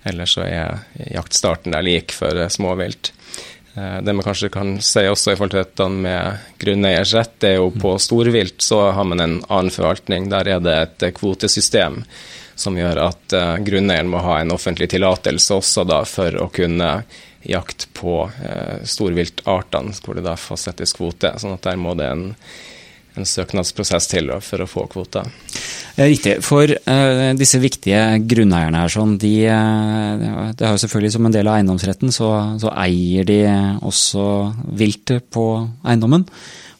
ellers 0.05 0.35
så 0.35 0.43
er 0.45 0.79
jaktstarten 1.11 1.73
der 1.73 1.83
lik 1.83 2.13
for 2.13 2.47
småvilt. 2.49 3.13
Det 3.77 4.13
man 4.13 4.25
kanskje 4.25 4.49
kan 4.49 4.79
si 4.81 5.03
også 5.05 5.31
i 5.31 5.35
forhold 5.37 5.51
til 5.53 5.61
dette 5.61 5.87
med 5.89 6.53
grunneiers 6.57 7.13
rett, 7.13 7.35
det 7.41 7.49
er 7.51 7.59
jo 7.59 7.67
på 7.69 7.91
storvilt 8.01 8.63
så 8.65 8.87
har 8.89 9.05
man 9.05 9.21
en 9.21 9.35
annen 9.53 9.69
forvaltning. 9.73 10.29
Der 10.31 10.49
er 10.49 10.63
det 10.65 10.77
et 10.81 11.05
kvotesystem 11.17 11.99
som 12.57 12.77
gjør 12.77 13.03
at 13.03 13.35
grunneieren 13.65 14.09
må 14.09 14.23
ha 14.25 14.39
en 14.41 14.55
offentlig 14.55 14.89
tillatelse 14.95 15.59
også 15.59 15.85
da 15.85 16.01
for 16.09 16.39
å 16.41 16.49
kunne 16.49 16.89
jakt 17.45 17.87
på 17.97 18.23
eh, 18.43 18.83
storviltartene, 18.87 19.93
hvor 20.03 20.17
det 20.17 20.25
da 20.25 20.37
fastsettes 20.39 20.95
kvote. 20.97 21.35
sånn 21.39 21.55
at 21.57 21.67
der 21.67 21.79
må 21.79 21.93
det 21.97 22.09
en, 22.09 22.25
en 23.17 23.27
søknadsprosess 23.27 24.09
til 24.11 24.31
for 24.45 24.63
å 24.63 24.69
få 24.69 24.85
kvoter. 24.91 25.29
Riktig. 25.97 26.35
For 26.45 26.69
uh, 26.69 27.31
disse 27.39 27.57
viktige 27.57 28.19
grunneierne 28.29 28.83
her, 28.83 28.91
sånn, 28.93 29.15
de, 29.17 29.33
uh, 29.49 30.51
det 30.53 30.67
har 30.67 30.75
jo 30.75 30.83
selvfølgelig 30.83 31.15
som 31.15 31.25
en 31.25 31.33
del 31.33 31.49
av 31.49 31.57
eiendomsretten, 31.57 32.13
så, 32.13 32.29
så 32.61 32.73
eier 32.77 33.25
de 33.25 33.39
også 33.81 34.27
viltet 34.77 35.25
på 35.33 35.47
eiendommen 35.81 36.27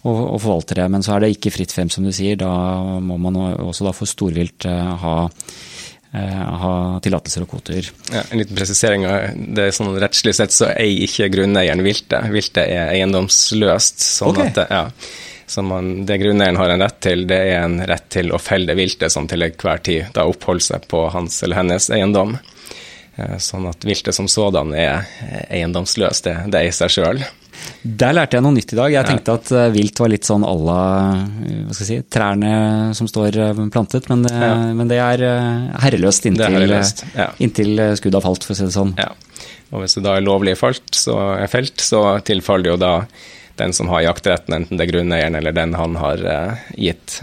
og, 0.06 0.38
forvalter 0.38 0.84
det. 0.84 0.92
Men 0.94 1.06
så 1.06 1.16
er 1.16 1.26
det 1.26 1.32
ikke 1.34 1.56
fritt 1.56 1.74
frem, 1.74 1.90
som 1.90 2.06
du 2.06 2.14
sier. 2.14 2.38
Da 2.38 2.52
må 3.02 3.18
man 3.22 3.42
også 3.42 3.90
da 3.90 3.96
for 3.98 4.10
storvilt 4.10 4.70
uh, 4.70 4.94
ha 5.02 5.18
Eh, 5.28 5.77
ha 6.14 6.74
tillatelser 7.04 7.44
og 7.44 7.50
kvoter. 7.52 7.90
Ja, 8.14 8.22
en 8.32 8.40
liten 8.40 8.56
presisering. 8.56 9.04
det 9.56 9.68
er 9.68 9.76
sånn 9.76 9.98
Rettslig 10.00 10.34
sett 10.38 10.56
så 10.56 10.70
eier 10.72 11.04
ikke 11.06 11.28
grunneieren 11.34 11.84
viltet. 11.86 12.30
Viltet 12.32 12.64
er 12.64 12.94
eiendomsløst. 12.96 14.00
sånn 14.00 14.32
okay. 14.32 14.54
at 14.56 14.72
ja, 14.72 14.84
så 15.48 15.62
man, 15.62 16.06
Det 16.06 16.18
grunneieren 16.18 16.60
har 16.60 16.70
en 16.70 16.82
rett 16.84 17.00
til, 17.00 17.28
det 17.28 17.38
er 17.38 17.62
en 17.62 17.80
rett 17.88 18.10
til 18.12 18.34
å 18.36 18.40
felle 18.40 18.68
det 18.72 18.76
viltet 18.80 19.14
som 19.14 19.28
til 19.32 19.46
enhver 19.48 19.80
tid 19.84 20.10
da 20.16 20.26
oppholder 20.28 20.66
seg 20.66 20.88
på 20.92 21.06
hans 21.14 21.40
eller 21.44 21.62
hennes 21.62 21.90
eiendom. 21.96 22.36
Eh, 23.16 23.38
sånn 23.40 23.70
at 23.70 23.86
viltet 23.88 24.16
som 24.16 24.28
sådan 24.28 24.74
er 24.76 25.08
eiendomsløst, 25.48 26.28
det, 26.28 26.36
det 26.52 26.66
eier 26.66 26.76
seg 26.76 26.92
sjøl. 26.98 27.24
Der 27.82 28.16
lærte 28.16 28.38
jeg 28.38 28.44
noe 28.44 28.56
nytt 28.56 28.74
i 28.74 28.78
dag. 28.78 28.92
Jeg 28.94 29.08
tenkte 29.08 29.36
at 29.38 29.52
uh, 29.54 29.68
vilt 29.74 30.00
var 30.02 30.12
litt 30.12 30.28
sånn 30.28 30.44
à 30.48 30.54
la 30.68 30.82
si, 31.76 32.00
trærne 32.12 32.52
som 32.98 33.10
står 33.10 33.38
uh, 33.40 33.62
plantet, 33.74 34.10
men, 34.12 34.26
uh, 34.28 34.44
ja. 34.44 34.52
men, 34.76 34.90
det 34.92 35.00
er 35.04 35.24
herreløst 35.84 36.28
inntil, 36.30 36.58
herreløst. 36.58 37.06
Ja. 37.16 37.30
inntil 37.44 37.80
skuddet 38.00 38.20
har 38.20 38.28
falt, 38.28 38.48
for 38.48 38.56
å 38.56 38.60
si 38.60 38.68
det 38.68 38.76
sånn. 38.76 38.94
Ja. 39.00 39.12
Og 39.72 39.84
hvis 39.84 39.98
det 39.98 40.06
da 40.06 40.18
er 40.18 40.26
lovlig 40.26 40.58
falt, 40.60 40.90
så, 40.96 41.18
er 41.38 41.50
felt, 41.52 41.80
så 41.84 42.04
tilfaller 42.26 42.68
det 42.68 42.74
jo 42.76 42.82
da 42.82 42.94
den 43.58 43.74
som 43.74 43.90
har 43.90 44.04
jaktretten, 44.06 44.54
enten 44.54 44.78
det 44.78 44.86
er 44.86 44.92
grunneieren 44.92 45.36
eller 45.40 45.56
den 45.56 45.74
han 45.74 45.96
har 45.98 46.22
gitt 46.78 47.18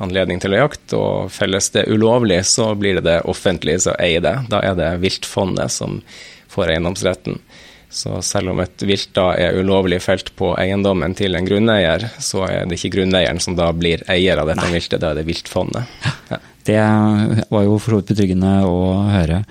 anledning 0.00 0.40
til 0.40 0.56
å 0.56 0.62
jakte. 0.62 0.96
Og 0.96 1.34
felles 1.34 1.68
det 1.74 1.84
ulovlig, 1.92 2.40
så 2.48 2.70
blir 2.80 2.98
det 2.98 3.04
det 3.06 3.18
offentlige 3.28 3.82
som 3.84 3.98
eier 4.00 4.24
det. 4.24 4.34
Da 4.48 4.62
er 4.64 4.78
det 4.78 4.94
viltfondet 5.04 5.74
som 5.76 6.00
får 6.56 6.72
eiendomsretten. 6.72 7.38
Så 7.96 8.18
selv 8.24 8.52
om 8.52 8.60
et 8.60 8.82
vilt 8.84 9.14
da 9.16 9.30
er 9.40 9.56
ulovlig 9.56 10.02
felt 10.04 10.34
på 10.36 10.52
eiendommen 10.60 11.16
til 11.16 11.38
en 11.38 11.46
grunneier, 11.48 12.04
så 12.20 12.44
er 12.48 12.68
det 12.68 12.76
ikke 12.76 12.98
grunneieren 12.98 13.40
som 13.40 13.56
da 13.56 13.70
blir 13.72 14.04
eier 14.12 14.42
av 14.42 14.50
dette 14.50 14.66
Nei. 14.66 14.74
viltet, 14.76 15.00
da 15.00 15.14
er 15.14 15.22
det 15.22 15.24
viltfondet. 15.30 15.96
Ja. 16.30 16.42
Det 16.66 16.82
var 17.52 17.62
jo 17.62 17.76
for 17.78 17.94
så 17.94 18.00
vidt 18.00 18.10
betryggende 18.10 18.52
å 18.66 18.78
høre. 19.06 19.42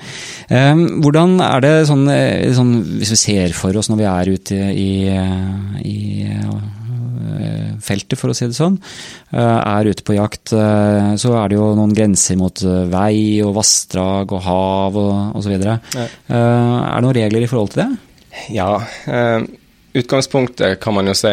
Ehm, 0.51 0.99
hvordan 1.03 1.37
er 1.45 1.63
det 1.63 1.73
sånn, 1.87 2.03
eh, 2.11 2.51
sånn, 2.55 2.73
hvis 2.99 3.13
vi 3.15 3.19
ser 3.21 3.55
for 3.55 3.75
oss 3.79 3.87
når 3.89 4.01
vi 4.01 4.07
er 4.11 4.31
ute 4.35 4.57
i, 4.75 4.89
i 5.79 5.99
eh, 6.27 7.77
feltet, 7.85 8.17
for 8.19 8.33
å 8.33 8.35
si 8.35 8.49
det 8.49 8.57
sånn, 8.57 8.75
eh, 9.31 9.59
er 9.61 9.87
ute 9.87 10.03
på 10.03 10.17
jakt, 10.17 10.51
så 10.51 11.37
er 11.39 11.49
det 11.49 11.55
jo 11.57 11.71
noen 11.77 11.95
grenser 11.95 12.35
mot 12.39 12.65
vei 12.91 13.41
og 13.45 13.55
vassdrag 13.61 14.35
og 14.35 14.43
hav 14.43 14.99
og 14.99 15.39
osv. 15.39 15.55
Ja. 15.55 15.79
Er 15.95 16.99
det 16.99 17.05
noen 17.07 17.17
regler 17.23 17.47
i 17.47 17.49
forhold 17.49 17.73
til 17.73 17.85
det? 17.85 17.89
Ja, 18.49 18.83
eh, 19.07 19.41
utgangspunktet 19.95 20.79
kan 20.79 20.93
man 20.93 21.07
jo 21.07 21.13
si 21.15 21.31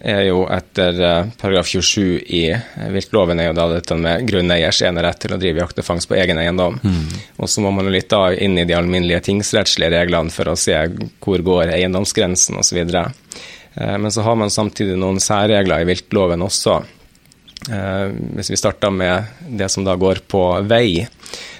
er 0.00 0.22
jo 0.24 0.46
etter 0.48 1.00
eh, 1.00 1.26
paragraf 1.40 1.68
27 1.68 2.22
i 2.24 2.42
viltloven 2.94 3.40
er 3.40 3.50
jo 3.50 3.56
da 3.58 3.66
dette 3.74 3.98
med 4.00 4.24
grunneiers 4.28 4.80
enerett 4.88 5.20
til 5.20 5.34
å 5.36 5.40
drive 5.40 5.60
jakt 5.60 5.82
og 5.82 5.88
fangst 5.88 6.08
på 6.08 6.16
egen 6.16 6.40
eiendom. 6.40 6.78
Mm. 6.82 7.20
Og 7.36 7.50
så 7.52 7.64
må 7.64 7.74
man 7.74 7.88
jo 7.88 7.92
litt 7.92 8.08
da 8.12 8.30
inn 8.32 8.56
i 8.58 8.66
de 8.68 8.78
alminnelige 8.78 9.26
tingsrettslige 9.28 9.92
reglene 9.92 10.32
for 10.32 10.48
å 10.48 10.56
se 10.56 10.78
hvor 11.20 11.44
går 11.44 11.74
eiendomsgrensen 11.76 12.56
osv. 12.62 12.80
Eh, 12.80 13.98
men 13.98 14.10
så 14.12 14.24
har 14.24 14.40
man 14.40 14.50
samtidig 14.50 14.96
noen 14.96 15.20
særregler 15.20 15.84
i 15.84 15.88
viltloven 15.92 16.48
også. 16.48 16.80
Eh, 17.70 18.08
hvis 18.34 18.50
vi 18.50 18.56
starter 18.56 18.90
med 18.90 19.24
det 19.48 19.68
som 19.70 19.84
da 19.86 19.94
går 19.94 20.24
på 20.26 20.42
vei 20.66 21.06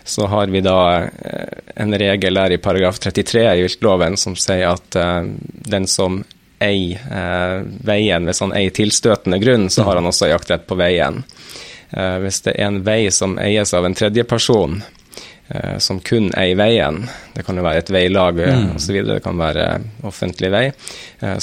så 0.05 0.27
har 0.27 0.47
vi 0.51 0.61
da 0.61 0.79
eh, 1.05 1.59
en 1.75 1.95
regel 1.99 2.35
der 2.35 2.57
i 2.57 2.59
paragraf 2.59 2.99
33 2.99 3.45
i 3.55 3.63
viltloven 3.63 4.17
som 4.19 4.35
sier 4.37 4.73
at 4.73 4.97
uh, 4.99 5.23
den 5.47 5.87
som 5.87 6.25
eier 6.63 7.63
veien 7.83 8.27
ved 8.27 8.39
han 8.39 8.53
eier 8.55 8.75
tilstøtende 8.75 9.39
grunn, 9.43 9.71
så 9.71 9.83
har 9.83 9.99
han 9.99 10.07
også 10.07 10.29
jaktrett 10.31 10.67
på 10.69 10.77
veien. 10.79 11.25
Hvis 11.91 12.39
det 12.47 12.53
er 12.55 12.69
en 12.69 12.85
vei 12.87 13.11
som 13.11 13.35
eies 13.43 13.75
av 13.75 13.89
en 13.89 13.97
tredjeperson, 13.99 14.77
som 15.79 15.99
kun 16.01 16.31
er 16.39 16.53
i 16.53 16.57
veien, 16.57 17.03
det 17.35 17.43
kan 17.45 17.59
jo 17.59 17.65
være 17.67 17.83
et 17.83 17.91
veilag 17.93 18.39
mm. 18.41 18.71
osv., 18.79 18.99
det 19.09 19.19
kan 19.25 19.37
være 19.37 19.67
offentlig 20.09 20.49
vei, 20.53 20.65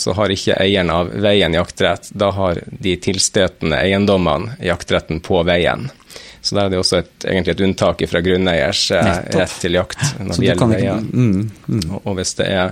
så 0.02 0.16
har 0.18 0.34
ikke 0.34 0.58
eieren 0.58 0.90
av 0.94 1.12
veien 1.22 1.54
jaktrett. 1.54 2.10
Da 2.18 2.32
har 2.34 2.62
de 2.70 2.96
tilstøtende 2.98 3.78
eiendommene 3.84 4.58
jaktretten 4.66 5.22
på 5.26 5.44
veien. 5.46 5.90
Så 6.42 6.56
der 6.56 6.66
er 6.66 6.74
det 6.74 6.80
også 6.80 7.02
et, 7.02 7.12
egentlig 7.28 7.56
et 7.56 7.64
unntak 7.68 8.02
fra 8.08 8.22
grunneiers 8.24 8.86
eh, 8.96 9.10
rett 9.36 9.56
til 9.62 9.76
jakt 9.76 10.00
når 10.22 10.38
det 10.38 10.48
gjelder 10.48 10.72
veier. 10.72 11.02
Mm, 11.04 11.50
mm. 11.68 11.82
Og, 11.90 12.00
og 12.06 12.18
hvis 12.20 12.34
det 12.40 12.48
er 12.48 12.72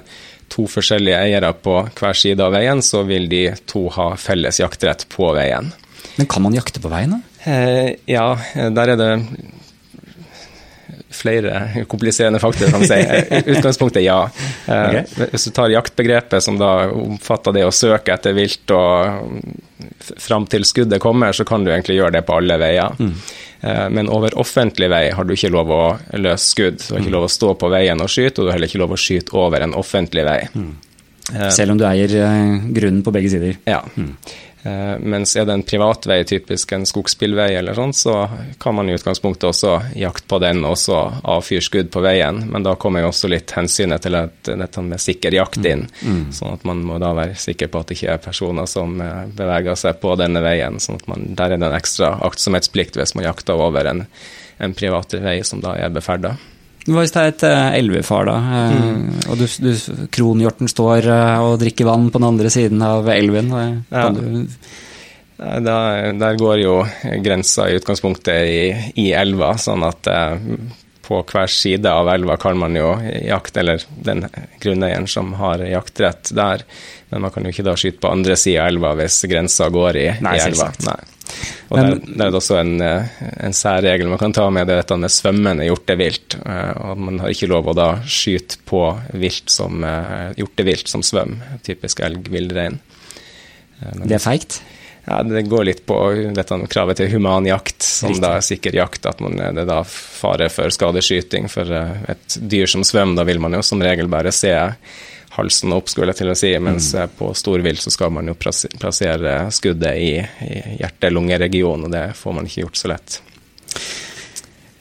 to 0.51 0.67
forskjellige 0.71 1.19
eiere 1.19 1.51
på 1.59 1.75
hver 1.97 2.15
side 2.15 2.43
av 2.43 2.55
veien, 2.55 2.81
så 2.85 3.03
vil 3.07 3.27
de 3.31 3.43
to 3.67 3.87
ha 3.97 4.13
felles 4.19 4.61
jaktrett 4.61 5.03
på 5.11 5.33
veien. 5.35 5.73
Men 6.15 6.29
kan 6.31 6.45
man 6.45 6.55
jakte 6.55 6.81
på 6.81 6.91
veien, 6.91 7.17
da? 7.17 7.51
Eh, 7.51 7.89
ja, 8.09 8.29
der 8.55 8.93
er 8.95 8.99
det 8.99 9.11
flere 11.09 11.85
kompliserende 11.87 12.39
faktorer, 12.39 12.71
kan 12.71 12.79
man 12.79 12.89
si. 12.89 13.51
Utgangspunktet 13.51 14.03
ja. 14.03 14.29
Eh, 14.67 14.87
okay. 14.89 15.27
Hvis 15.31 15.47
du 15.47 15.51
tar 15.55 15.71
jaktbegrepet, 15.71 16.43
som 16.43 16.59
da 16.59 16.89
omfatter 16.91 17.55
det 17.55 17.65
å 17.67 17.73
søke 17.73 18.15
etter 18.15 18.35
vilt 18.37 18.71
og 18.75 19.41
fram 19.99 20.47
til 20.51 20.65
skuddet 20.67 21.01
kommer, 21.03 21.35
så 21.35 21.45
kan 21.47 21.63
du 21.63 21.71
egentlig 21.71 21.99
gjøre 21.99 22.17
det 22.17 22.23
på 22.27 22.39
alle 22.39 22.57
veier. 22.61 22.97
Mm. 22.99 23.13
Eh, 23.61 23.85
men 23.95 24.11
over 24.13 24.35
offentlig 24.39 24.89
vei 24.91 25.05
har 25.15 25.27
du 25.27 25.35
ikke 25.35 25.53
lov 25.53 25.71
å 25.73 25.83
løse 26.19 26.51
skudd. 26.51 26.81
Du 26.83 26.91
har 26.93 26.99
ikke 27.01 27.13
mm. 27.13 27.17
lov 27.19 27.29
å 27.29 27.35
stå 27.37 27.53
på 27.61 27.71
veien 27.73 28.03
og 28.03 28.11
skyte, 28.11 28.41
og 28.41 28.43
du 28.43 28.51
har 28.51 28.59
heller 28.59 28.71
ikke 28.71 28.83
lov 28.83 28.97
å 28.97 28.99
skyte 29.07 29.39
over 29.39 29.63
en 29.63 29.77
offentlig 29.79 30.27
vei. 30.27 30.41
Mm. 30.55 30.75
Selv 31.51 31.73
om 31.73 31.79
du 31.79 31.83
eier 31.83 32.13
grunnen 32.71 33.01
på 33.03 33.11
begge 33.11 33.31
sider? 33.33 33.57
Ja. 33.67 33.81
Mm. 33.99 34.13
Uh, 34.67 34.99
mens 34.99 35.35
er 35.35 35.45
det 35.47 35.53
en 35.53 35.63
privatvei, 35.63 36.19
typisk 36.27 36.71
en 36.75 36.85
skogsbilvei 36.87 37.51
eller 37.55 37.77
sånn, 37.77 37.93
så 37.95 38.15
kan 38.59 38.75
man 38.75 38.89
i 38.89 38.95
utgangspunktet 38.97 39.47
også 39.49 39.75
jakte 39.95 40.27
på 40.27 40.39
den 40.43 40.63
og 40.67 40.75
så 40.81 40.97
avfyre 41.23 41.63
skudd 41.63 41.91
på 41.93 42.03
veien. 42.03 42.41
Men 42.51 42.65
da 42.65 42.75
kommer 42.79 43.05
jo 43.05 43.11
også 43.13 43.29
litt 43.31 43.53
hensynet 43.55 44.03
til 44.03 44.17
at, 44.19 44.35
dette 44.49 44.83
med 44.83 45.01
sikker 45.03 45.37
jakt 45.37 45.61
inn. 45.63 45.85
Mm. 46.01 46.17
mm. 46.17 46.25
Sånn 46.35 46.57
at 46.57 46.67
man 46.67 46.83
må 46.87 46.99
da 47.03 47.13
være 47.17 47.37
sikker 47.39 47.71
på 47.71 47.81
at 47.81 47.91
det 47.91 47.99
ikke 47.99 48.17
er 48.17 48.25
personer 48.27 48.67
som 48.69 48.99
uh, 48.99 49.23
beveger 49.37 49.79
seg 49.79 50.01
på 50.03 50.17
denne 50.19 50.43
veien. 50.43 50.81
sånn 50.83 50.99
at 50.99 51.07
man, 51.11 51.29
Der 51.37 51.53
er 51.53 51.61
det 51.61 51.69
en 51.69 51.79
ekstra 51.79 52.17
aktsomhetsplikt 52.27 52.99
hvis 52.99 53.15
man 53.15 53.29
jakter 53.29 53.61
over 53.61 53.87
en, 53.87 54.05
en 54.59 54.77
privat 54.77 55.15
vei 55.23 55.39
som 55.47 55.63
da 55.63 55.77
er 55.79 55.93
beferda. 55.93 56.35
Hva 56.87 57.03
hvis 57.03 57.11
det 57.11 57.21
er 57.21 57.33
et 57.33 57.43
uh, 57.43 57.69
elvefar, 57.75 58.29
da, 58.29 58.37
uh, 58.39 58.75
mm. 58.95 59.07
og 59.27 59.41
du, 59.41 59.45
du, 59.65 59.71
kronhjorten 60.13 60.71
står 60.71 61.09
uh, 61.11 61.43
og 61.43 61.57
drikker 61.59 61.87
vann 61.89 62.07
på 62.13 62.21
den 62.21 62.27
andre 62.29 62.51
siden 62.53 62.83
av 62.85 63.09
elven? 63.11 63.51
Ja. 63.91 64.07
Der, 65.37 66.07
der, 66.17 66.37
går 66.39 66.63
jo 66.63 66.79
grensa 67.21 67.67
i 67.69 67.75
utgangspunktet 67.77 68.47
i, 68.49 68.61
i 69.03 69.11
elva, 69.13 69.51
sånn 69.61 69.83
at 69.85 70.07
på 71.07 71.19
hver 71.23 71.51
side 71.51 71.91
av 71.91 72.09
elva 72.09 72.39
kan 72.41 72.57
man 72.59 72.75
jo 72.75 72.89
jakte, 73.03 73.61
eller 73.61 73.83
den 74.07 74.25
grunneieren 74.63 75.05
som 75.07 75.35
har 75.39 75.61
jaktrett 75.63 76.31
der, 76.35 76.65
men 77.11 77.23
man 77.23 77.35
kan 77.35 77.45
jo 77.45 77.53
ikke 77.53 77.67
da 77.67 77.75
skyte 77.79 78.01
på 78.03 78.11
andre 78.11 78.35
sida 78.39 78.65
av 78.65 78.73
elva 78.73 78.95
hvis 78.99 79.21
grensa 79.29 79.69
går 79.71 80.01
i, 80.01 80.07
Nei, 80.25 80.35
i 80.39 80.43
elva. 80.49 80.71
Nei. 80.87 80.97
Og 81.67 81.75
der, 81.77 81.97
der, 81.99 82.25
er 82.27 82.31
det 82.31 82.39
også 82.39 82.59
en, 82.61 82.77
eh, 82.83 83.17
en 83.43 83.55
særregel 83.55 84.07
man 84.07 84.21
kan 84.21 84.35
ta 84.35 84.45
med 84.53 84.69
det 84.69 84.79
dette 84.79 84.97
med 84.99 85.11
svømmende 85.11 85.67
hjortevilt. 85.67 86.37
Eh, 86.39 86.71
og 86.87 87.01
man 87.09 87.19
har 87.23 87.33
ikke 87.33 87.49
lov 87.51 87.67
å 87.71 87.75
da 87.77 87.89
skyte 88.07 88.61
på 88.67 88.83
vilt 89.19 89.51
som 89.51 89.83
eh, 89.83 90.31
hjortevilt 90.39 90.87
som 90.91 91.03
svømmer, 91.05 91.59
typisk 91.67 92.01
elg, 92.07 92.29
villrein. 92.31 92.79
Det 93.77 94.15
er 94.15 94.23
feigt? 94.23 94.61
Ja, 95.07 95.21
Det 95.23 95.45
går 95.47 95.67
litt 95.67 95.83
på 95.87 95.97
dette 96.35 96.55
kravet 96.67 96.99
til 96.99 97.11
humanjakt, 97.13 97.83
som 97.83 98.11
Riktig. 98.11 98.23
da 98.23 98.31
er 98.35 98.47
sikker 98.47 98.79
jakt. 98.79 99.05
At 99.07 99.21
man, 99.23 99.37
det 99.39 99.63
er 99.63 99.69
da 99.69 99.83
fare 99.87 100.49
for 100.51 100.73
skadeskyting. 100.73 101.47
For 101.51 101.69
et 102.11 102.39
dyr 102.41 102.67
som 102.71 102.83
svømmer, 102.87 103.19
da 103.19 103.27
vil 103.27 103.39
man 103.43 103.55
jo 103.55 103.61
som 103.63 103.83
regel 103.83 104.09
bare 104.11 104.33
se 104.35 104.55
halsen 105.37 105.73
opp, 105.75 105.89
skulle 105.91 106.13
jeg 106.13 106.23
til 106.23 106.33
å 106.33 106.37
si. 106.37 106.51
Mens 106.59 106.89
mm. 106.97 107.15
på 107.19 107.31
storvilt 107.37 107.83
så 107.83 107.93
skal 107.93 108.13
man 108.13 108.29
jo 108.31 108.35
plassere 108.37 109.37
skuddet 109.53 110.01
i, 110.01 110.11
i 110.47 110.59
hjerte-lungeregionen, 110.81 111.87
og 111.87 111.93
det 111.93 112.05
får 112.17 112.37
man 112.39 112.49
ikke 112.49 112.65
gjort 112.65 112.81
så 112.81 112.93
lett. 112.93 113.21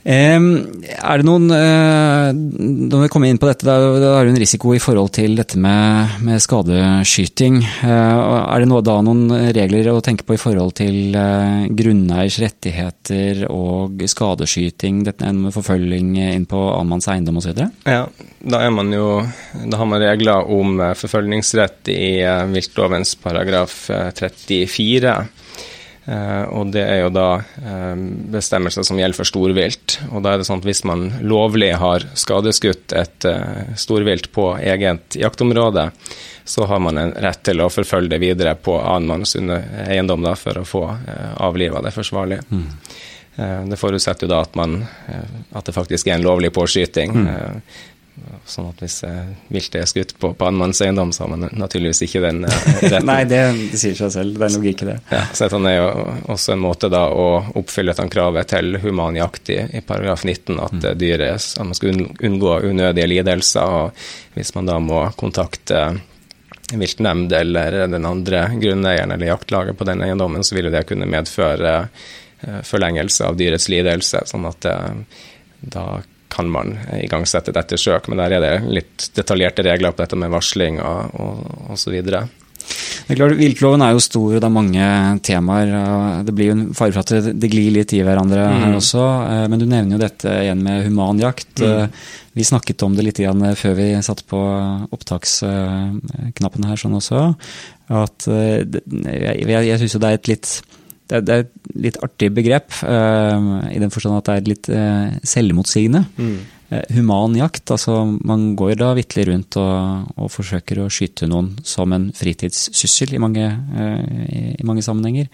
Er 0.07 1.19
det 1.19 1.27
noen 1.27 1.51
eh, 1.51 2.29
Når 2.31 3.01
vi 3.03 3.09
kommer 3.11 3.31
inn 3.31 3.41
på 3.43 3.49
dette, 3.49 3.67
da 3.67 4.13
har 4.15 4.27
du 4.27 4.31
en 4.31 4.39
risiko 4.39 4.71
i 4.77 4.81
forhold 4.83 5.11
til 5.17 5.35
dette 5.39 5.59
med, 5.59 6.21
med 6.23 6.43
skadeskyting. 6.43 7.59
Eh, 7.65 7.91
er 7.91 8.63
det 8.63 8.83
da 8.87 8.97
noen 9.03 9.25
regler 9.57 9.91
å 9.91 10.03
tenke 10.05 10.27
på 10.27 10.37
i 10.37 10.41
forhold 10.41 10.77
til 10.79 11.17
eh, 11.19 11.67
grunneiers 11.75 12.39
rettigheter 12.43 13.47
og 13.51 14.05
skadeskyting, 14.07 15.03
dette 15.09 15.33
med 15.35 15.55
forfølging 15.55 16.15
inn 16.23 16.47
på 16.47 16.61
annenmanns 16.77 17.11
eiendom 17.11 17.41
osv.? 17.43 17.65
Ja, 17.89 18.05
da, 18.07 18.63
er 18.63 18.71
man 18.75 18.95
jo, 18.95 19.09
da 19.67 19.81
har 19.83 19.91
man 19.91 20.05
regler 20.05 20.53
om 20.55 20.79
forfølgningsrett 20.95 21.91
i 21.91 22.13
viltlovens 22.55 23.17
paragraf 23.19 23.89
34. 23.91 25.17
Uh, 26.07 26.45
og 26.55 26.69
det 26.71 26.85
er 26.87 27.01
jo 27.01 27.09
da 27.11 27.41
uh, 27.43 27.97
bestemmelser 28.31 28.87
som 28.87 28.99
gjelder 29.01 29.19
for 29.19 29.27
storvilt. 29.27 29.97
Og 30.13 30.23
da 30.23 30.35
er 30.35 30.41
det 30.41 30.47
sånn 30.47 30.63
at 30.63 30.69
hvis 30.69 30.85
man 30.87 31.09
lovlig 31.27 31.73
har 31.81 32.07
skadeskutt 32.15 32.95
et 32.95 33.27
uh, 33.27 33.75
storvilt 33.79 34.31
på 34.35 34.53
eget 34.61 35.19
jaktområde, 35.19 35.89
så 36.47 36.69
har 36.71 36.79
man 36.79 37.01
en 37.03 37.11
rett 37.25 37.43
til 37.49 37.59
å 37.65 37.73
forfølge 37.73 38.13
det 38.15 38.23
videre 38.23 38.55
på 38.55 38.79
annenmanns 38.79 39.35
eiendom 39.35 40.23
da, 40.23 40.37
for 40.39 40.61
å 40.61 40.69
få 40.69 40.85
avliva 41.43 41.83
det 41.83 41.91
forsvarlig. 41.91 42.39
Mm. 42.55 42.69
det 43.67 43.79
forutsetter 43.81 44.29
jo 44.29 44.31
da 44.31 44.39
at, 44.45 44.55
man, 44.55 44.77
at 45.51 45.67
det 45.67 45.75
faktisk 45.75 46.07
er 46.07 46.21
en 46.21 46.29
lovlig 46.29 46.53
påskyting. 46.55 47.17
Mm. 47.19 47.59
Sånn 48.49 48.69
at 48.71 48.79
hvis 48.81 49.03
eh, 49.05 49.27
viltet 49.53 49.83
er 49.83 49.89
skutt 49.91 50.15
på, 50.17 50.31
på 50.39 50.47
eiendom, 50.49 51.11
så 51.13 51.25
har 51.25 51.33
man 51.35 51.49
naturligvis 51.53 52.01
ikke 52.07 52.23
den 52.25 52.47
eh. 52.49 52.97
Nei, 53.11 53.19
det, 53.29 53.41
det, 53.73 53.81
sier 53.81 53.97
seg 53.99 54.13
selv. 54.15 54.39
Det 54.39 54.47
er 54.47 54.55
logikk 54.55 54.85
i 54.85 54.89
det. 54.89 54.97
Ja, 55.11 55.21
så 55.35 55.49
dette 55.49 55.61
er 55.69 55.77
jo 55.77 55.91
også 56.33 56.55
en 56.55 56.63
måte 56.63 56.91
da 56.93 57.03
å 57.13 57.27
oppfylle 57.61 57.93
dette 57.93 58.09
kravet 58.15 58.49
til 58.55 58.81
human 58.81 59.19
jakt 59.19 59.53
i, 59.53 59.59
i 59.69 59.85
paragraf 59.85 60.25
19, 60.25 60.57
at 60.57 60.79
mm. 60.79 60.89
dyret 61.03 61.49
at 61.61 61.69
man 61.69 61.77
skal 61.77 62.07
unngå 62.31 62.57
unødige 62.71 63.11
lidelser. 63.13 63.77
og 63.83 64.37
Hvis 64.39 64.55
man 64.57 64.73
da 64.73 64.79
må 64.81 65.05
kontakte 65.21 65.85
viltnemnd 66.73 67.35
eller 67.37 67.83
den 67.93 68.09
andre 68.09 68.49
grunneieren 68.57 69.13
eller 69.13 69.35
jaktlaget 69.35 69.77
på 69.79 69.87
den 69.87 70.03
eiendommen, 70.07 70.47
så 70.47 70.57
vil 70.57 70.73
det 70.73 70.87
kunne 70.89 71.07
medføre 71.11 71.79
forlengelse 72.67 73.29
av 73.29 73.37
dyrets 73.39 73.69
lidelse. 73.73 74.25
sånn 74.29 74.49
at 74.49 74.65
det, 74.65 74.77
da 75.77 75.89
kan 76.37 76.50
man 76.52 76.75
igangsette 77.00 77.52
et 77.52 77.61
ettersøk. 77.62 78.11
Men 78.11 78.21
der 78.21 78.37
er 78.37 78.45
det 78.45 78.75
litt 78.81 79.11
detaljerte 79.16 79.64
regler 79.66 79.95
på 79.95 80.05
dette 80.05 80.19
med 80.21 80.35
varsling 80.35 80.83
og, 80.85 81.16
og, 81.16 81.47
og 81.73 81.81
så 81.81 81.95
videre. 81.95 82.26
Det 83.07 83.14
er 83.14 83.19
klart, 83.21 83.37
Viltloven 83.38 83.83
er 83.87 83.93
jo 83.95 84.02
stor, 84.02 84.33
og 84.35 84.40
det 84.43 84.47
er 84.49 84.50
mange 84.50 84.87
temaer. 85.26 85.73
Det 86.26 86.33
blir 86.35 86.49
jo 86.50 86.57
en 86.57 86.64
fare 86.75 86.95
for 86.95 87.05
at 87.05 87.28
det, 87.38 87.50
glir 87.52 87.71
litt 87.76 87.95
i 87.95 88.00
hverandre 88.02 88.49
mm. 88.50 88.62
her 88.64 88.78
også. 88.81 89.05
Eh, 89.31 89.43
men 89.52 89.62
du 89.62 89.66
nevner 89.69 89.95
jo 89.95 90.02
dette 90.02 90.33
igjen 90.43 90.64
med 90.66 90.88
humanjakt. 90.88 91.52
Mm. 91.62 91.69
Eh, 91.69 92.09
vi 92.37 92.47
snakket 92.49 92.83
om 92.83 92.97
det 92.97 93.07
litt 93.07 93.23
før 93.23 93.76
vi 93.78 93.87
satte 94.05 94.26
på 94.28 94.40
opptaksknappen 94.97 96.66
her 96.66 96.83
sånn 96.83 96.99
også. 96.99 97.28
At 97.95 98.26
eh, 98.35 98.66
jeg, 98.66 99.47
jeg 99.71 99.78
syns 99.85 99.95
jo 99.95 100.02
det 100.02 100.11
er 100.11 100.19
et 100.19 100.33
litt 100.35 100.50
det 101.07 101.35
er, 101.35 101.47
et 101.47 101.73
litt 101.87 101.99
artig 102.03 102.33
begrep, 102.35 102.73
i 102.83 103.79
den 103.79 103.93
forstand 103.95 104.19
at 104.19 104.29
det 104.29 104.37
er 104.37 104.51
litt 104.51 104.71
selvmotsigende. 105.27 106.03
Mm. 106.19 106.37
Eh, 106.69 106.83
human 106.97 107.37
jakt. 107.39 107.71
Altså 107.71 108.01
man 108.27 108.57
går 108.59 108.75
da 108.81 108.91
vitterlig 108.99 109.29
rundt 109.31 109.59
og, 109.61 110.11
og, 110.17 110.33
forsøker 110.35 110.83
å 110.83 110.91
skyte 110.91 111.29
noen 111.31 111.53
som 111.67 111.95
en 111.95 112.09
fritidssyssel 112.17 113.15
i 113.15 113.23
mange, 113.23 113.47
eh, 113.47 114.57
i 114.59 114.67
mange, 114.67 114.83
sammenhenger. 114.83 115.29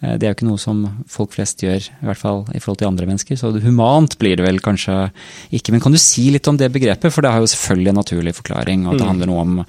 Eh, 0.00 0.14
det 0.16 0.24
er 0.24 0.32
jo 0.32 0.38
ikke 0.38 0.48
noe 0.48 0.62
som 0.62 0.80
folk 1.10 1.36
flest 1.36 1.60
gjør, 1.66 1.84
i 1.84 2.08
hvert 2.08 2.22
fall 2.22 2.46
i 2.54 2.62
forhold 2.62 2.80
til 2.80 2.88
andre 2.88 3.10
mennesker. 3.10 3.36
Så 3.36 3.52
humant 3.60 4.16
blir 4.22 4.40
det 4.40 4.46
vel 4.46 4.62
kanskje 4.64 5.10
ikke. 5.52 5.76
Men 5.76 5.84
kan 5.84 5.92
du 5.92 6.00
si 6.00 6.30
litt 6.32 6.48
om 6.48 6.56
det 6.56 6.72
begrepet? 6.72 7.12
For 7.12 7.20
det 7.20 7.34
har 7.34 7.44
jo 7.44 7.52
selvfølgelig 7.52 7.92
en 7.92 8.00
naturlig 8.00 8.36
forklaring. 8.40 8.88
Og 8.88 8.96
det 8.96 9.04
mm. 9.04 9.10
handler 9.12 9.32
noe 9.34 9.44
om 9.44 9.60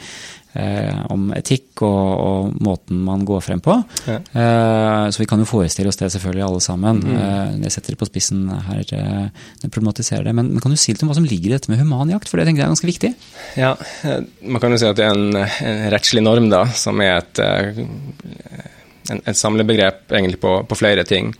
eh, 0.53 0.99
om 1.13 1.29
etikk 1.35 1.83
og, 1.85 2.09
og, 2.11 2.55
måten 2.63 3.01
man 3.05 3.23
går 3.27 3.43
frem 3.45 3.61
på. 3.63 3.75
Ja. 4.07 4.17
Eh, 4.19 5.05
så 5.13 5.21
vi 5.21 5.27
kan 5.29 5.41
jo 5.41 5.49
forestille 5.49 5.91
oss 5.91 5.99
det 5.99 6.11
selvfølgelig 6.15 6.45
alle 6.47 6.61
sammen. 6.63 7.01
Mm. 7.05 7.15
Eh, 7.17 7.55
jeg 7.67 7.75
setter 7.77 7.95
det 7.95 8.01
på 8.01 8.09
spissen 8.09 8.45
her, 8.51 8.83
eh, 8.97 9.47
jeg 9.63 9.71
problematiserer 9.71 10.27
det. 10.27 10.35
Men, 10.37 10.51
men, 10.53 10.63
kan 10.63 10.73
du 10.73 10.79
si 10.79 10.93
litt 10.93 11.03
om 11.05 11.11
hva 11.11 11.17
som 11.17 11.27
ligger 11.27 11.51
i 11.51 11.55
dette 11.55 11.71
med 11.71 11.81
humanjakt, 11.81 12.29
for 12.31 12.39
det 12.39 12.49
tenker 12.49 12.63
jeg 12.63 12.69
er 12.69 12.75
ganske 12.75 12.91
viktig? 12.91 13.13
Ja, 13.59 13.73
eh, 14.07 14.21
man 14.47 14.63
kan 14.63 14.75
jo 14.75 14.81
si 14.81 14.89
at 14.89 14.99
det 14.99 15.07
er 15.07 15.17
en, 15.17 15.41
en 15.41 15.83
rettslig 15.93 16.25
norm, 16.25 16.51
da, 16.53 16.65
som 16.75 17.01
er 17.03 17.17
et, 17.19 17.43
eh, 17.43 17.83
en, 19.11 19.25
et 19.25 19.37
samlebegrep 19.37 20.11
egentlig 20.11 20.41
på, 20.43 20.61
på 20.67 20.79
flere 20.79 21.07
ting. 21.07 21.33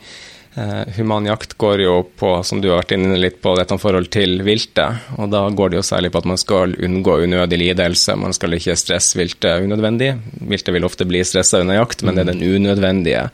Uh, 0.52 0.84
human 0.98 1.24
jakt 1.26 1.54
går 1.56 1.80
jo 1.80 1.92
på, 2.04 2.30
som 2.44 2.60
du 2.60 2.68
har 2.68 2.82
vært 2.82 2.92
inne 2.92 3.16
litt 3.16 3.38
på, 3.40 3.54
dette 3.56 3.78
forhold 3.80 4.10
til 4.12 4.42
viltet. 4.44 5.06
Og 5.16 5.30
da 5.32 5.46
går 5.48 5.72
det 5.72 5.78
jo 5.78 5.84
særlig 5.86 6.10
på 6.12 6.20
at 6.20 6.28
man 6.28 6.40
skal 6.40 6.74
unngå 6.76 7.14
unødig 7.24 7.56
lidelse. 7.62 8.18
Man 8.20 8.36
skal 8.36 8.58
ikke 8.58 8.76
stresse 8.76 9.16
viltet 9.16 9.64
unødvendig. 9.64 10.10
Viltet 10.52 10.76
vil 10.76 10.84
ofte 10.84 11.08
bli 11.08 11.24
stressa 11.24 11.62
under 11.64 11.80
jakt, 11.80 12.04
men 12.04 12.18
det 12.18 12.26
er 12.26 12.30
den 12.34 12.44
unødvendige 12.44 13.24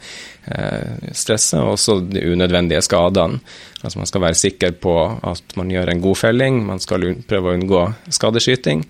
uh, 0.47 1.11
stresset 1.11 1.59
og 1.59 1.75
også 1.75 1.99
de 2.07 2.23
unødvendige 2.31 2.85
skadene. 2.87 3.43
Altså 3.83 3.99
Man 3.99 4.11
skal 4.11 4.27
være 4.29 4.39
sikker 4.39 4.79
på 4.79 4.95
at 5.19 5.59
man 5.59 5.75
gjør 5.75 5.91
en 5.91 6.07
god 6.07 6.23
felling, 6.23 6.63
man 6.71 6.83
skal 6.83 7.17
prøve 7.27 7.51
å 7.51 7.59
unngå 7.59 7.85
skadeskyting. 8.15 8.87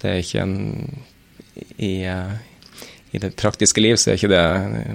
Det 0.00 0.14
er 0.14 0.24
ikke 0.24 0.48
en 0.48 0.56
i, 1.76 1.92
uh, 2.08 2.32
i 3.10 3.18
det 3.18 3.36
praktiske 3.36 3.80
liv 3.80 3.96
så 3.96 4.12
er 4.12 4.18
ikke 4.18 4.32
det 4.32 4.44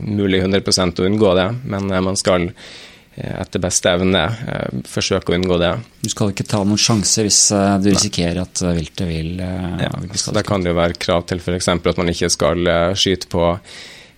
mulig 0.06 0.44
100% 0.44 1.02
å 1.02 1.08
unngå 1.08 1.36
det, 1.38 1.48
men 1.72 1.92
eh, 1.92 2.04
man 2.04 2.20
skal 2.20 2.50
eh, 2.50 3.38
etter 3.42 3.64
beste 3.64 3.94
evne 3.96 4.26
eh, 4.28 4.82
forsøke 4.88 5.32
å 5.32 5.38
unngå 5.38 5.58
det. 5.62 5.72
Du 6.04 6.12
skal 6.12 6.34
ikke 6.34 6.48
ta 6.50 6.64
noen 6.66 6.82
sjanse 6.82 7.26
hvis 7.26 7.40
du 7.82 7.90
risikerer 7.92 8.44
at 8.44 8.64
viltet 8.68 9.08
vil, 9.10 9.40
ja, 9.40 9.94
vil 10.04 10.28
Da 10.38 10.46
kan 10.46 10.64
det 10.64 10.74
jo 10.74 10.82
være 10.82 11.00
krav 11.00 11.26
til 11.32 11.42
f.eks. 11.42 11.72
at 11.72 12.04
man 12.04 12.14
ikke 12.14 12.32
skal 12.34 12.72
skyte 13.00 13.32
på 13.32 13.56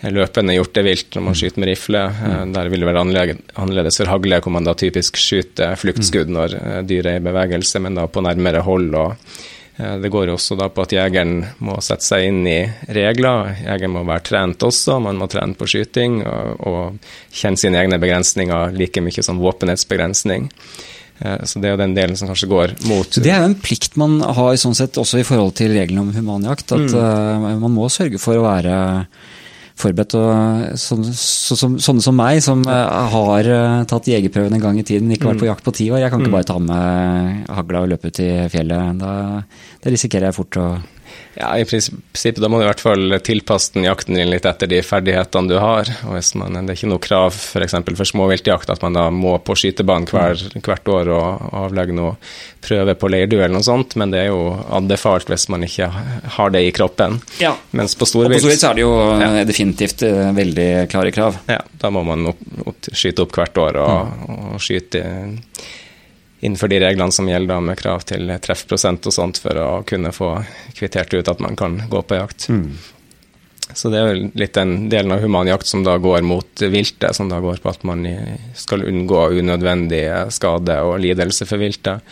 løpende 0.04 0.52
hjortevilt 0.58 1.16
når 1.16 1.24
man 1.24 1.36
skyter 1.40 1.62
med 1.64 1.70
rifle. 1.70 2.00
Mm. 2.12 2.50
Der 2.58 2.68
vil 2.68 2.82
det 2.84 2.90
være 2.90 3.04
annerledes 3.06 4.02
for 4.02 4.12
hagle, 4.12 4.42
hvor 4.44 4.52
man 4.52 4.68
da 4.68 4.74
typisk 4.76 5.16
skyter 5.16 5.78
fluktskudd 5.80 6.28
mm. 6.28 6.36
når 6.36 6.56
dyret 6.90 7.14
er 7.14 7.22
i 7.22 7.24
bevegelse, 7.24 7.80
men 7.86 7.96
da 7.96 8.10
på 8.12 8.26
nærmere 8.26 8.66
hold. 8.68 8.90
og 9.00 9.16
Eh, 9.16 9.63
det 9.78 10.10
går 10.14 10.30
også 10.30 10.54
da 10.60 10.68
på 10.70 10.84
at 10.86 10.94
jegeren 10.94 11.40
må 11.66 11.80
sette 11.82 12.06
seg 12.06 12.28
inn 12.28 12.44
i 12.46 12.60
regler. 12.94 13.56
Jegeren 13.64 13.96
må 13.96 14.04
være 14.06 14.26
trent 14.28 14.66
også, 14.68 15.00
man 15.02 15.18
må 15.18 15.26
trene 15.32 15.58
på 15.58 15.66
skyting 15.70 16.20
og, 16.22 16.66
og 16.70 17.34
kjenne 17.34 17.58
sine 17.58 17.82
egne 17.82 17.98
begrensninger 18.02 18.76
like 18.78 19.02
mye 19.02 19.26
som 19.26 19.42
våpenhetsbegrensning. 19.42 20.50
begrensning. 20.50 20.90
så 21.44 21.60
det 21.60 21.70
er 21.70 21.76
jo 21.76 21.80
den 21.80 21.94
delen 21.96 22.18
som 22.20 22.28
kanskje 22.28 22.50
går 22.52 22.74
mot 22.90 23.16
Det 23.16 23.32
er 23.32 23.44
jo 23.44 23.52
en 23.52 23.60
plikt 23.62 23.96
man 24.00 24.18
har 24.22 24.58
sånn 24.60 24.76
sett 24.76 24.98
også 25.00 25.22
i 25.22 25.28
forhold 25.28 25.54
til 25.60 25.72
reglene 25.76 26.04
om 26.04 26.12
humanjakt. 26.16 26.74
At 26.76 26.90
mm. 26.90 26.98
uh, 26.98 27.60
man 27.62 27.74
må 27.74 27.88
sørge 27.92 28.20
for 28.22 28.40
å 28.40 28.46
være 28.46 28.76
forberedt. 29.80 30.16
og 30.20 30.80
sånne, 30.80 31.14
så, 31.18 31.58
så, 31.58 31.70
sånne 31.82 32.06
som 32.06 32.18
meg, 32.18 32.42
som 32.46 32.64
uh, 32.68 33.10
har 33.14 33.50
uh, 33.50 33.84
tatt 33.90 34.10
jegerprøven 34.12 34.58
en 34.58 34.64
gang 34.64 34.80
i 34.80 34.86
tiden, 34.88 35.12
ikke 35.14 35.32
vært 35.32 35.44
på 35.44 35.48
mm. 35.48 35.52
jakt 35.52 35.68
på 35.68 35.76
ti 35.80 35.90
år. 35.92 36.04
Jeg 36.04 36.14
kan 36.14 36.24
ikke 36.24 36.34
mm. 36.34 36.38
bare 36.38 36.50
ta 36.50 36.58
med 36.62 37.54
hagla 37.60 37.86
og 37.86 37.94
løpe 37.94 38.12
ut 38.12 38.24
i 38.24 38.32
fjellet. 38.54 39.02
Da, 39.02 39.14
da 39.84 39.96
risikerer 39.96 40.30
jeg 40.30 40.38
fort 40.40 40.62
å 40.62 40.68
ja, 41.34 41.50
i 41.58 41.66
prinsippet 41.66 42.42
da 42.42 42.50
må 42.52 42.60
du 42.60 42.66
i 42.66 42.68
hvert 42.68 42.84
fall 42.84 43.16
tilpasse 43.26 43.74
den 43.74 43.88
jakten 43.88 44.18
din 44.20 44.30
litt 44.30 44.46
etter 44.46 44.70
de 44.70 44.82
ferdighetene 44.86 45.50
du 45.50 45.56
har. 45.58 45.90
og 46.06 46.14
hvis 46.16 46.34
man, 46.38 46.54
Det 46.54 46.76
er 46.76 46.78
ikke 46.78 46.92
noe 46.92 47.02
krav 47.02 47.34
f.eks. 47.34 47.74
for, 47.74 47.98
for 48.02 48.12
småviltjakt 48.12 48.70
at 48.70 48.84
man 48.86 48.98
da 48.98 49.08
må 49.14 49.34
på 49.42 49.56
skytebanen 49.58 50.06
hver, 50.12 50.38
hvert 50.54 50.92
år 50.94 51.12
og, 51.14 51.48
avlegge 51.64 51.96
noe 51.98 52.16
prøve 52.64 52.96
på 52.96 53.10
leirduell 53.12 53.48
eller 53.48 53.58
noe 53.58 53.66
sånt, 53.66 53.98
men 54.00 54.14
det 54.14 54.24
er 54.24 54.30
jo 54.32 54.54
anbefalt 54.74 55.30
hvis 55.32 55.50
man 55.52 55.66
ikke 55.66 55.90
har 56.38 56.54
det 56.54 56.64
i 56.68 56.72
kroppen. 56.76 57.20
Ja. 57.42 57.54
Mens 57.76 57.98
på 58.00 58.08
storvilt 58.08 58.38
Og 58.38 58.38
på 58.38 58.46
storvilt 58.46 58.68
er 58.70 58.78
det 58.78 58.86
jo 58.86 58.94
ja. 59.24 59.46
definitivt 59.48 60.06
eh, 60.08 60.32
veldig 60.38 60.70
klare 60.94 61.14
krav. 61.16 61.42
Ja, 61.50 61.62
da 61.82 61.92
må 61.94 62.06
man 62.08 62.30
opp, 62.32 62.44
opp, 62.64 62.92
skyte 62.94 63.26
opp 63.26 63.36
hvert 63.36 63.58
år 63.60 63.82
og, 63.84 64.14
mm. 64.14 64.44
og 64.54 64.64
skyte 64.64 65.04
innenfor 66.44 66.68
de 66.68 66.82
reglene 66.84 67.12
som 67.16 67.30
gjelder 67.30 67.62
med 67.64 67.80
krav 67.80 68.04
til 68.10 68.34
treffprosent 68.44 69.08
og 69.08 69.16
sånt, 69.16 69.40
for 69.40 69.60
å 69.60 69.70
kunne 69.88 70.12
få 70.12 70.36
kvittert 70.76 71.16
ut 71.16 71.32
at 71.32 71.44
man 71.44 71.56
kan 71.60 71.80
gå 71.90 72.04
på 72.04 72.20
jakt. 72.20 72.50
Mm. 72.52 72.74
Så 73.74 73.90
det 73.90 74.00
er 74.00 74.10
jo 74.12 74.30
litt 74.38 74.54
den 74.58 74.90
delen 74.92 75.16
av 75.16 75.24
humanjakt 75.24 75.66
som 75.66 75.86
da 75.86 75.96
går 76.02 76.22
mot 76.28 76.62
viltet, 76.62 77.16
som 77.16 77.30
da 77.32 77.40
går 77.42 77.62
på 77.64 77.72
at 77.72 77.86
man 77.88 78.04
skal 78.60 78.84
unngå 78.86 79.30
unødvendig 79.40 80.04
skade 80.36 80.78
og 80.84 81.00
lidelse 81.02 81.48
for 81.50 81.64
viltet. 81.64 82.04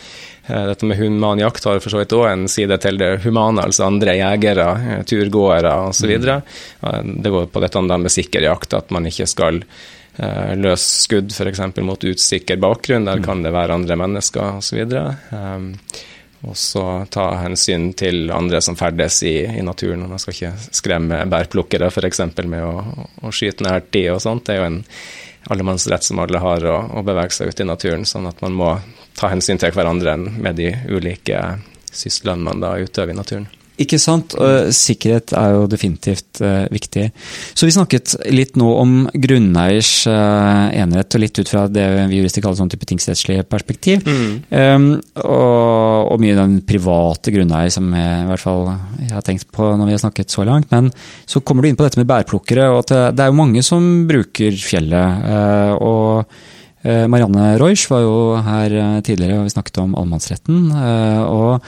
Eh, 0.46 0.64
dette 0.72 0.88
med 0.88 0.98
humanjakt 0.98 1.68
har 1.68 1.78
for 1.84 1.92
så 1.92 2.00
vidt 2.00 2.16
òg 2.16 2.26
en 2.30 2.48
side 2.50 2.78
til 2.82 2.98
det 2.98 3.12
humane, 3.26 3.62
altså 3.68 3.86
andre 3.86 4.16
jegere, 4.18 4.68
eh, 4.80 5.02
turgåere 5.06 5.74
osv. 5.90 6.16
Mm. 6.18 7.18
Det 7.22 7.34
går 7.36 7.50
på 7.52 7.62
dette 7.62 7.84
med 7.92 8.16
sikker 8.16 8.48
jakt, 8.48 8.74
at 8.74 8.90
man 8.90 9.06
ikke 9.06 9.28
skal 9.30 9.62
Eh, 10.16 10.54
løs 10.60 10.84
skudd 11.06 11.32
f.eks. 11.32 11.60
mot 11.80 12.04
utsikker 12.04 12.58
bakgrunn, 12.60 13.06
der 13.08 13.20
mm. 13.20 13.24
kan 13.24 13.44
det 13.44 13.52
være 13.54 13.78
andre 13.78 13.96
mennesker 13.96 14.58
osv. 14.58 14.82
Um, 15.32 15.70
og 16.42 16.56
så 16.58 16.84
ta 17.12 17.28
hensyn 17.40 17.92
til 17.96 18.32
andre 18.34 18.60
som 18.64 18.76
ferdes 18.76 19.22
i, 19.24 19.36
i 19.46 19.62
naturen. 19.64 20.04
Man 20.10 20.20
skal 20.20 20.34
ikke 20.36 20.74
skremme 20.74 21.22
bærplukkere 21.32 21.88
f.eks. 21.88 22.24
med 22.44 22.60
å, 22.66 23.06
å 23.22 23.32
skyte 23.32 23.64
nær 23.64 23.86
tid 23.88 24.10
og 24.12 24.20
sånt. 24.24 24.44
Det 24.48 24.56
er 24.56 24.60
jo 24.60 24.68
en 24.68 24.82
allemannsrett 25.54 26.04
som 26.04 26.20
alle 26.22 26.42
har, 26.42 26.66
å, 26.66 26.76
å 26.98 27.06
bevege 27.06 27.38
seg 27.38 27.54
ute 27.54 27.64
i 27.64 27.70
naturen. 27.70 28.04
Sånn 28.08 28.28
at 28.28 28.42
man 28.44 28.58
må 28.58 28.74
ta 29.16 29.32
hensyn 29.32 29.60
til 29.62 29.72
hverandre 29.74 30.18
med 30.18 30.58
de 30.58 30.74
ulike 30.90 31.40
sysslene 31.92 32.42
man 32.50 32.60
da 32.60 32.74
utøver 32.82 33.14
i 33.14 33.16
naturen. 33.16 33.48
Ikke 33.80 33.96
sant. 34.00 34.34
Sikkerhet 34.76 35.32
er 35.36 35.54
jo 35.54 35.64
definitivt 35.70 36.42
uh, 36.44 36.66
viktig. 36.72 37.06
Så 37.56 37.64
vi 37.64 37.72
snakket 37.72 38.14
litt 38.28 38.58
nå 38.60 38.68
om 38.76 38.94
grunneiers 39.14 39.90
uh, 40.10 40.68
enerett, 40.76 41.16
og 41.16 41.22
litt 41.22 41.40
ut 41.40 41.48
fra 41.48 41.64
det 41.72 41.86
vi 42.10 42.20
jurister 42.20 42.44
kaller 42.44 42.60
sånn 42.60 42.72
type 42.72 42.88
tingsrettslig 42.90 43.40
perspektiv. 43.48 44.04
Mm. 44.04 44.34
Um, 44.52 44.88
og, 45.24 46.12
og, 46.12 46.20
mye 46.22 46.36
den 46.36 46.58
private 46.68 47.32
grunneier 47.34 47.72
som 47.72 47.88
jeg, 47.96 48.18
i 48.22 48.28
hvert 48.28 48.44
fall 48.44 48.66
jeg 49.00 49.12
har 49.14 49.24
tenkt 49.26 49.48
på 49.54 49.72
når 49.72 49.88
vi 49.88 49.96
har 49.96 50.02
snakket 50.04 50.34
så 50.36 50.44
langt. 50.48 50.68
Men 50.74 50.92
så 51.24 51.40
kommer 51.40 51.64
du 51.64 51.72
inn 51.72 51.78
på 51.80 51.86
dette 51.86 52.00
med 52.00 52.10
bærplukkere, 52.10 52.68
og 52.74 52.82
at 52.84 52.92
det, 52.92 53.02
det 53.16 53.24
er 53.24 53.32
jo 53.32 53.40
mange 53.40 53.64
som 53.66 53.88
bruker 54.10 54.58
fjellet. 54.60 55.24
Uh, 55.24 55.72
og 55.80 56.42
Marianne 56.82 57.52
Reusch 57.62 57.86
var 57.86 58.00
jo 58.02 58.14
her 58.42 58.72
tidligere, 59.06 59.36
og 59.38 59.44
vi 59.46 59.52
snakket 59.52 59.76
om 59.78 59.92
allemannsretten. 59.94 60.64
og 61.30 61.62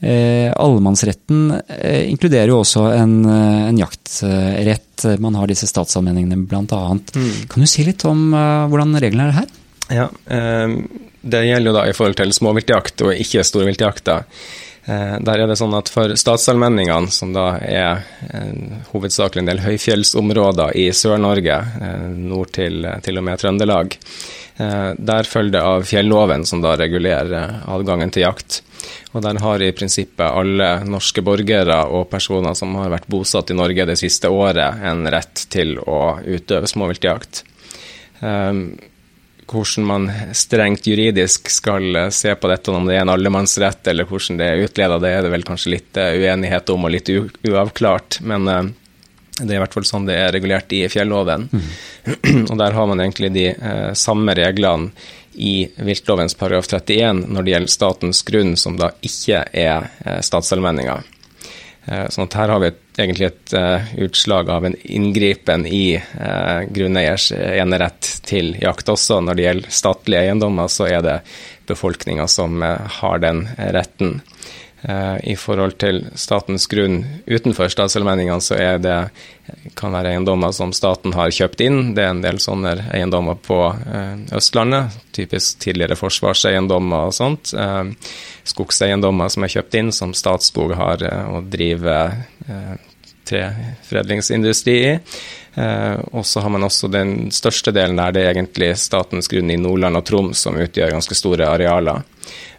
Eh, 0.00 0.52
allemannsretten 0.54 1.62
eh, 1.68 2.10
inkluderer 2.10 2.52
jo 2.52 2.60
også 2.62 2.84
en, 2.94 3.24
eh, 3.26 3.64
en, 3.68 3.78
jaktrett. 3.78 5.06
Man 5.18 5.34
har 5.34 5.50
disse 5.50 5.66
statsallmenningene 5.66 6.38
bl.a. 6.46 6.82
Mm. 6.94 7.32
Kan 7.50 7.64
du 7.64 7.66
si 7.70 7.82
litt 7.86 8.04
om 8.06 8.28
eh, 8.30 8.68
hvordan 8.70 8.94
reglene 9.02 9.32
er 9.32 9.36
her? 9.40 9.50
Ja, 9.88 10.06
eh, 10.30 10.78
Det 11.20 11.42
gjelder 11.48 11.72
jo 11.72 11.76
da 11.80 11.84
i 11.88 11.96
forhold 11.96 12.18
til 12.20 12.32
småviltjakt 12.36 13.06
og 13.08 13.22
ikke 13.26 13.42
storviltjakta. 13.42 14.20
Eh, 14.86 15.16
der 15.26 15.42
er 15.42 15.50
det 15.50 15.58
sånn 15.58 15.74
at 15.74 15.90
For 15.90 16.14
statsallmenningene, 16.14 17.10
som 17.10 17.34
da 17.34 17.50
er 17.58 18.06
hovedsakelig 18.92 19.42
en 19.42 19.50
del 19.50 19.66
høyfjellsområder 19.66 20.78
i 20.78 20.90
Sør-Norge, 20.94 21.58
nord 22.14 22.54
til, 22.54 22.86
til 23.02 23.18
og 23.18 23.26
med 23.26 23.42
Trøndelag, 23.42 23.98
der 24.58 25.28
følger 25.30 25.52
det 25.54 25.60
av 25.62 25.84
fjelloven, 25.86 26.42
som 26.46 26.58
da 26.64 26.72
regulerer 26.80 27.60
adgangen 27.70 28.10
til 28.10 28.24
jakt. 28.24 28.58
Og 29.14 29.22
der 29.24 29.38
har 29.42 29.62
i 29.62 29.70
prinsippet 29.76 30.26
alle 30.26 30.68
norske 30.88 31.22
borgere 31.24 31.78
og 31.94 32.08
personer 32.10 32.56
som 32.58 32.74
har 32.78 32.92
vært 32.92 33.08
bosatt 33.10 33.52
i 33.52 33.56
Norge 33.56 33.86
det 33.88 33.96
siste 34.00 34.30
året, 34.30 34.82
en 34.84 35.06
rett 35.10 35.46
til 35.52 35.76
å 35.80 36.18
utøve 36.26 36.68
småviltjakt. 36.70 37.44
Um, 38.20 38.78
hvordan 39.48 39.86
man 39.88 40.10
strengt 40.36 40.86
juridisk 40.86 41.48
skal 41.48 41.96
eh, 41.96 42.10
se 42.12 42.34
på 42.36 42.50
dette, 42.50 42.72
om 42.74 42.84
det 42.84 42.98
er 42.98 43.06
en 43.06 43.14
allemannsrett 43.14 43.88
eller 43.88 44.04
hvordan 44.08 44.36
det 44.40 44.48
er 44.48 44.64
utleda, 44.66 44.98
det 45.00 45.12
er 45.14 45.24
det 45.24 45.32
vel 45.32 45.46
kanskje 45.48 45.72
litt 45.72 46.00
eh, 46.00 46.18
uenighet 46.20 46.68
om 46.74 46.84
og 46.84 46.92
litt 46.92 47.08
uavklart. 47.08 48.20
Men 48.28 48.74
det 49.38 49.52
er 49.52 49.58
i 49.58 49.62
hvert 49.62 49.76
fall 49.76 49.86
sånn 49.86 50.08
det 50.08 50.16
er 50.18 50.32
regulert 50.34 50.72
i 50.74 50.82
fjelloven. 50.90 51.48
Mm. 51.52 51.68
og 52.50 52.56
der 52.60 52.76
har 52.76 52.90
man 52.90 53.02
egentlig 53.04 53.32
de 53.36 53.46
eh, 53.52 53.92
samme 53.98 54.34
reglene 54.38 54.90
i 55.38 55.68
viltlovens 55.86 56.34
paragraf 56.34 56.66
31 56.66 57.28
når 57.30 57.44
det 57.46 57.52
gjelder 57.52 57.70
statens 57.70 58.24
grunn, 58.26 58.56
som 58.58 58.74
da 58.80 58.88
ikke 59.06 59.44
er 59.54 59.86
uh, 60.02 60.18
statsallmenninger. 60.24 61.06
Sånn 61.88 62.26
at 62.26 62.34
her 62.36 62.50
har 62.52 62.60
vi 62.60 62.68
et, 62.68 62.80
egentlig 63.00 63.28
et 63.30 63.52
eh, 63.56 63.92
utslag 64.04 64.50
av 64.52 64.66
en 64.68 64.74
inngripen 64.76 65.64
i 65.64 65.96
uh, 65.96 66.66
grunneiers 66.68 67.30
enerett 67.32 68.10
til 68.28 68.50
jakt 68.60 68.90
også. 68.92 69.22
Når 69.24 69.38
det 69.38 69.46
gjelder 69.46 69.76
statlige 69.78 70.26
eiendommer, 70.26 70.68
så 70.68 70.88
er 70.90 71.06
det 71.06 71.16
befolkninga 71.70 72.26
som 72.28 72.60
uh, 72.60 72.84
har 72.98 73.22
den 73.24 73.46
retten. 73.56 74.18
I 74.78 75.34
forhold 75.34 75.74
til 75.82 76.04
statens 76.14 76.68
grunn 76.70 77.00
utenfor 77.26 77.66
statsallmenningene, 77.72 78.44
så 78.44 78.54
er 78.54 78.76
det 78.78 78.98
kan 79.74 79.90
være 79.90 80.12
eiendommer 80.12 80.52
som 80.54 80.70
staten 80.76 81.16
har 81.16 81.32
kjøpt 81.34 81.64
inn. 81.66 81.80
Det 81.96 82.04
er 82.04 82.12
en 82.12 82.22
del 82.22 82.38
sånne 82.38 82.76
eiendommer 82.94 83.40
på 83.42 83.58
Østlandet, 84.38 84.94
typisk 85.16 85.58
tidligere 85.64 85.98
forsvarseiendommer 85.98 87.10
og 87.10 87.16
sånt 87.16 87.56
skogseiendommer 88.48 89.30
som 89.32 89.44
er 89.44 89.54
kjøpt 89.56 89.78
inn, 89.78 89.92
som 89.94 90.14
Statskog 90.16 90.74
har 90.78 91.04
å 91.04 91.40
eh, 91.40 91.48
drive 91.52 91.96
eh, 92.48 92.74
treforedlingsindustri 93.28 94.76
i. 94.84 94.94
Eh, 95.58 96.00
og 96.12 96.26
så 96.26 96.40
har 96.40 96.52
man 96.54 96.66
også 96.66 96.90
den 96.92 97.32
største 97.34 97.72
delen 97.74 97.98
der 97.98 98.14
det 98.14 98.24
er 98.24 98.36
egentlig 98.36 98.74
statens 98.78 99.30
grunn 99.30 99.50
i 99.50 99.58
Nordland 99.60 99.98
og 99.98 100.04
Troms, 100.06 100.44
som 100.44 100.58
utgjør 100.60 100.94
ganske 100.94 101.18
store 101.18 101.48
arealer. 101.50 102.04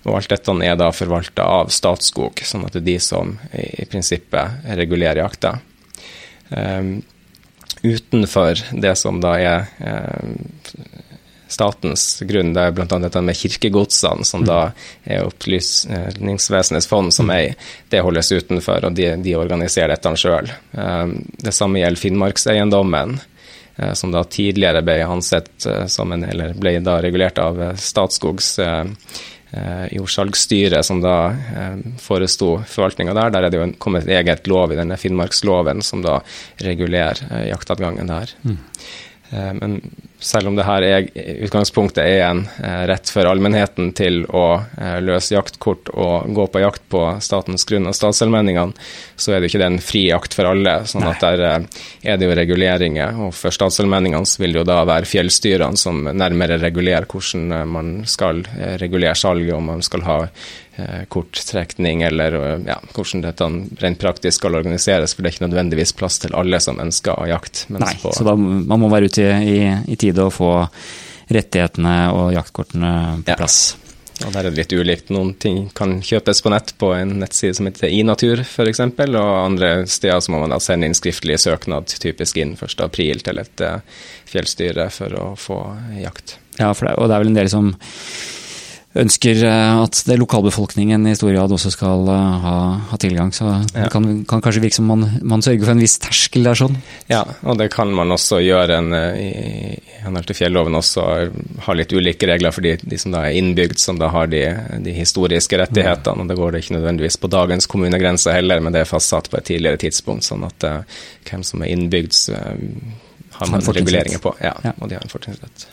Og 0.08 0.16
alt 0.18 0.32
dette 0.32 0.56
er 0.66 0.76
da 0.80 0.90
forvalta 0.96 1.46
av 1.60 1.72
Statskog, 1.74 2.42
sånn 2.44 2.66
at 2.68 2.76
det 2.76 2.82
er 2.84 2.90
de 2.90 2.98
som 3.04 3.36
i, 3.52 3.86
prinsippet 3.90 4.68
regulerer 4.80 5.22
jakta. 5.22 5.58
Um, 6.50 7.02
utenfor 7.84 8.64
det 8.82 8.96
som 9.00 9.20
da 9.22 9.36
er 9.38 9.68
um, 9.80 10.34
statens 11.50 12.22
grunn. 12.30 12.54
Det 12.54 12.62
er 12.62 12.76
bl.a. 12.78 13.00
dette 13.02 13.22
med 13.26 13.38
kirkegodsene, 13.38 14.26
som 14.28 14.46
da 14.46 14.60
er 15.04 15.26
Opplysningsvesenets 15.26 16.88
fond 16.90 17.14
som 17.14 17.32
eier. 17.34 17.58
Det 17.90 18.04
holdes 18.06 18.32
utenfor, 18.32 18.86
og 18.86 18.96
de, 18.98 19.10
de 19.24 19.36
organiserer 19.38 19.96
dette 19.96 20.14
sjøl. 20.20 20.52
Um, 20.78 21.18
det 21.42 21.56
samme 21.56 21.82
gjelder 21.82 22.04
Finnmarkseiendommen, 22.04 23.18
uh, 23.82 23.94
som 23.98 24.14
da 24.14 24.24
tidligere 24.30 24.86
ble 24.86 25.00
ansett 25.08 25.52
uh, 25.66 25.88
som 25.90 26.14
en, 26.14 26.28
eller 26.30 26.54
ble 26.60 26.78
da 26.86 27.00
regulert 27.04 27.42
av 27.42 27.60
uh, 27.60 27.74
Statskogs 27.76 28.58
jordsalgsstyre, 29.90 30.84
som 30.86 31.00
da 31.02 31.32
foresto 31.98 32.52
forvaltninga 32.70 33.16
der. 33.18 33.32
Der 33.34 33.48
er 33.48 33.50
det 33.50 33.58
jo 33.58 33.64
kommet 33.82 34.06
et 34.06 34.20
eget 34.20 34.46
lov 34.46 34.70
i 34.70 34.78
denne 34.78 34.94
Finnmarksloven 35.02 35.82
som 35.82 36.04
da 36.06 36.20
regulerer 36.62 37.48
jaktadgangen 37.48 38.12
der. 38.14 38.36
Mm. 38.46 38.60
Men 39.58 39.80
selv 40.20 40.48
om 40.48 40.56
det 40.56 40.66
her 40.68 40.84
er, 40.84 41.06
utgangspunktet 41.46 42.04
er 42.04 42.26
en 42.28 42.42
eh, 42.64 42.84
rett 42.92 43.08
for 43.12 43.28
allmennheten 43.30 43.94
til 43.96 44.26
å 44.28 44.60
eh, 44.60 45.00
løse 45.00 45.36
jaktkort 45.36 45.92
og 45.96 46.28
gå 46.36 46.48
på 46.52 46.64
jakt 46.64 46.84
på 46.92 47.04
statens 47.24 47.64
grunn 47.68 47.88
og 47.88 47.96
statsallmenningene, 47.96 48.76
så 49.16 49.34
er 49.34 49.40
det 49.40 49.50
ikke 49.50 49.64
det 49.64 49.70
en 49.72 49.82
fri 49.84 50.04
jakt 50.10 50.36
for 50.36 50.52
alle. 50.52 50.82
sånn 50.92 51.08
at 51.08 51.24
der 51.24 51.46
eh, 51.48 51.60
er 52.12 52.20
det 52.20 52.28
jo 52.28 52.36
reguleringer. 52.36 53.22
Og 53.28 53.36
for 53.38 53.56
statsallmenningene 53.56 54.44
vil 54.44 54.58
det 54.58 54.64
jo 54.64 54.68
da 54.68 54.82
være 54.90 55.08
fjellstyrene 55.08 55.80
som 55.80 56.04
nærmere 56.12 56.60
regulerer 56.60 57.08
hvordan 57.10 57.70
man 57.70 57.94
skal 58.10 58.44
regulere 58.82 59.16
salget, 59.16 59.56
om 59.56 59.72
man 59.72 59.86
skal 59.86 60.04
ha 60.08 60.18
korttrekning, 61.12 62.06
eller 62.08 62.36
ja, 62.64 62.78
hvordan 62.94 63.24
dette 63.26 63.48
rent 63.82 64.00
praktisk 64.00 64.40
skal 64.40 64.56
organiseres. 64.56 65.12
For 65.12 65.26
det 65.26 65.32
er 65.32 65.36
ikke 65.36 65.48
nødvendigvis 65.50 65.92
plass 65.98 66.22
til 66.24 66.36
alle 66.40 66.62
som 66.64 66.80
ønsker 66.80 67.20
å 67.20 67.26
jakte. 67.28 67.66
Nei, 67.76 67.92
på, 68.00 68.14
så 68.16 68.24
da, 68.24 68.38
man 68.40 68.80
må 68.80 68.88
være 68.92 69.10
ute 69.12 69.26
i, 69.44 69.58
i, 69.68 69.92
i 69.92 69.98
tide 70.10 70.26
å 70.26 70.34
få 70.34 70.54
rettighetene 71.30 72.00
og 72.15 72.34
jaktkortene 72.34 72.95
på 73.24 73.32
ja. 73.32 73.38
plass. 73.38 73.78
Og 74.26 74.34
Der 74.34 74.43
er 74.43 74.52
det 74.52 74.60
litt 74.60 74.74
ulikt. 74.76 75.12
Noen 75.15 75.32
ting 75.39 75.69
kan 75.76 76.00
kjøpes 76.04 76.41
på 76.43 76.52
nett 76.52 76.74
på 76.82 76.91
en 76.95 77.15
nettside 77.22 77.56
som 77.56 77.69
heter 77.69 77.93
iNatur 77.93 78.41
f.eks., 78.43 78.82
og 78.84 79.19
andre 79.19 79.69
steder 79.88 80.19
så 80.19 80.34
må 80.34 80.41
man 80.43 80.52
da 80.52 80.60
sende 80.63 80.89
inn 80.89 80.98
skriftlig 80.98 81.39
søknad 81.39 81.88
typisk 82.04 82.41
inn 82.41 82.58
1.4 82.58 83.24
til 83.30 83.39
et 83.39 83.63
uh, 83.63 83.80
fjellstyre 84.30 84.89
for 84.91 85.15
å 85.15 85.30
få 85.39 85.62
jakt. 86.02 86.36
Ja, 86.60 86.74
det, 86.74 86.98
og 86.98 87.08
det 87.08 87.15
er 87.15 87.24
vel 87.24 87.32
en 87.32 87.39
del 87.39 87.52
som 87.52 87.72
ønsker 89.00 89.42
eh, 89.48 89.82
at 89.84 90.02
det 90.08 90.18
lokalbefolkningen 90.20 91.08
i 91.10 91.16
stor 91.18 91.32
grad 91.34 91.54
også 91.56 91.72
skal 91.74 92.08
eh, 92.12 92.36
ha, 92.44 92.56
ha 92.92 93.00
tilgang. 93.02 93.32
Så 93.36 93.48
det 93.72 93.86
ja. 93.86 93.90
kan, 93.92 94.08
kan, 94.30 94.44
kanskje 94.44 94.64
virke 94.64 94.80
som 94.80 94.90
man, 94.90 95.06
man, 95.22 95.44
sørger 95.46 95.66
for 95.66 95.76
en 95.76 95.84
viss 95.84 95.98
terskel 96.02 96.48
der 96.48 96.60
sånn. 96.60 96.78
Ja, 97.12 97.24
og 97.44 97.60
det 97.62 97.70
kan 97.74 97.94
man 97.96 98.12
også 98.16 98.42
gjøre 98.44 98.80
en, 98.82 98.94
eh, 98.98 99.20
i 99.20 100.04
henhold 100.04 100.30
til 100.30 100.40
fjelloven 100.42 100.80
også 100.80 101.08
ha 101.66 101.78
litt 101.78 101.94
ulike 101.96 102.30
regler 102.30 102.56
for 102.56 102.66
de, 102.66 102.76
de, 102.82 103.02
som 103.02 103.16
da 103.16 103.26
er 103.28 103.40
innbygd, 103.40 103.80
som 103.82 104.00
da 104.00 104.12
har 104.14 104.32
de, 104.32 104.44
de 104.86 104.96
historiske 104.96 105.60
rettighetene. 105.60 106.26
Og 106.26 106.32
det 106.32 106.40
går 106.40 106.56
det 106.56 106.64
ikke 106.64 106.78
nødvendigvis 106.78 107.20
på 107.22 107.32
dagens 107.32 107.70
kommunegrense 107.70 108.34
heller, 108.36 108.64
men 108.64 108.76
det 108.76 108.84
er 108.84 108.90
fastsatt 108.90 109.30
på 109.32 109.40
et 109.40 109.50
tidligere 109.52 109.82
tidspunkt. 109.82 110.28
sånn 110.28 110.46
at 110.48 110.66
uh, 110.68 111.04
hvem 111.30 111.44
som 111.48 111.64
er 111.64 111.74
innbygd, 111.76 112.16
uh, 112.34 112.56
har 113.40 113.52
man 113.52 113.64
reguleringer 113.64 114.24
på. 114.24 114.34
Ja, 114.44 114.56
ja, 114.64 114.74
og 114.78 114.90
de 114.90 114.98
har 114.98 115.06
en 115.06 115.12
fortrinnsrett. 115.12 115.70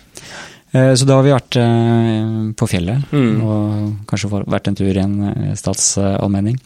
Eh, 0.76 0.94
så 0.94 1.06
da 1.08 1.18
har 1.18 1.24
vi 1.24 1.34
vært 1.34 1.58
eh, 1.60 2.32
på 2.58 2.68
fjellet 2.70 3.12
mm. 3.14 3.32
og 3.44 4.08
kanskje 4.10 4.42
vært 4.44 4.70
en 4.70 4.78
tur 4.78 4.90
i 4.90 5.02
en 5.02 5.16
eh, 5.30 5.54
statsallmenning. 5.58 6.58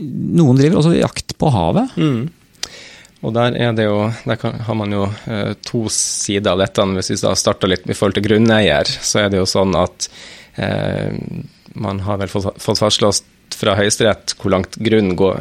Noen 0.00 0.58
driver 0.58 0.80
også 0.80 0.96
jakt 0.96 1.36
på 1.40 1.52
havet. 1.52 1.96
Mm. 1.96 2.28
Og 3.20 3.34
der, 3.36 3.56
er 3.60 3.72
det 3.76 3.84
jo, 3.84 3.98
der 4.24 4.38
kan, 4.40 4.56
har 4.64 4.76
man 4.80 4.94
jo 4.96 5.04
to 5.66 5.82
sider 5.92 6.54
av 6.54 6.62
dette. 6.62 6.86
Hvis 6.96 7.12
vi 7.12 7.18
da 7.20 7.34
starter 7.36 7.68
litt 7.68 7.84
i 7.84 7.96
forhold 7.96 8.16
til 8.16 8.24
grunneier, 8.30 8.88
så 8.88 9.24
er 9.24 9.32
det 9.32 9.42
jo 9.42 9.48
sånn 9.48 9.76
at 9.76 10.08
eh, 10.56 11.12
man 11.80 12.00
har 12.06 12.20
vel 12.22 12.32
fått, 12.32 12.56
fått 12.62 12.80
fastslått 12.80 13.26
fra 13.56 13.74
Høyesterett 13.78 14.34
hvor 14.40 14.54
langt 14.54 14.78
grunn 14.80 15.14
går 15.18 15.40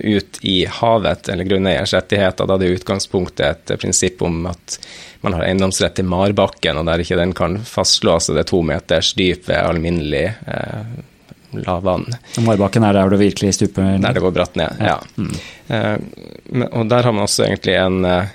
ut 0.00 0.38
i 0.42 0.64
havet, 0.80 1.28
eller 1.32 1.48
grunneiers 1.48 1.94
rettigheter. 1.96 2.48
Da 2.48 2.58
det 2.60 2.68
er 2.68 2.78
utgangspunktet 2.78 3.72
et 3.72 3.80
prinsipp 3.80 4.22
om 4.26 4.46
at 4.50 4.78
man 5.24 5.38
har 5.38 5.46
eiendomsrett 5.46 5.96
til 5.96 6.04
marbakken, 6.04 6.76
og 6.76 6.84
der 6.88 7.00
ikke 7.00 7.16
den 7.16 7.32
kan 7.36 7.56
fastslås, 7.64 8.28
og 8.28 8.36
det 8.36 8.44
er 8.44 8.50
to 8.50 8.60
meters 8.66 9.14
dyp 9.16 9.48
ved 9.48 9.56
alminnelig 9.56 10.26
eh, 10.28 10.94
lavvann. 11.64 12.06
Marbakken 12.44 12.84
er 12.84 12.98
der 12.98 13.14
det 13.14 13.20
virkelig 13.22 13.54
stuper 13.56 13.86
ned? 13.86 14.04
Der 14.04 14.18
det 14.18 14.24
går 14.24 14.34
bratt 14.36 14.58
ned, 14.60 14.80
ja. 14.84 14.98
ja. 14.98 14.98
Mm. 15.16 15.34
Eh, 15.68 16.66
og 16.68 16.88
der 16.92 17.08
har 17.08 17.16
man 17.16 17.24
også 17.24 17.46
egentlig 17.46 17.76
en 17.80 18.04
eh, 18.10 18.34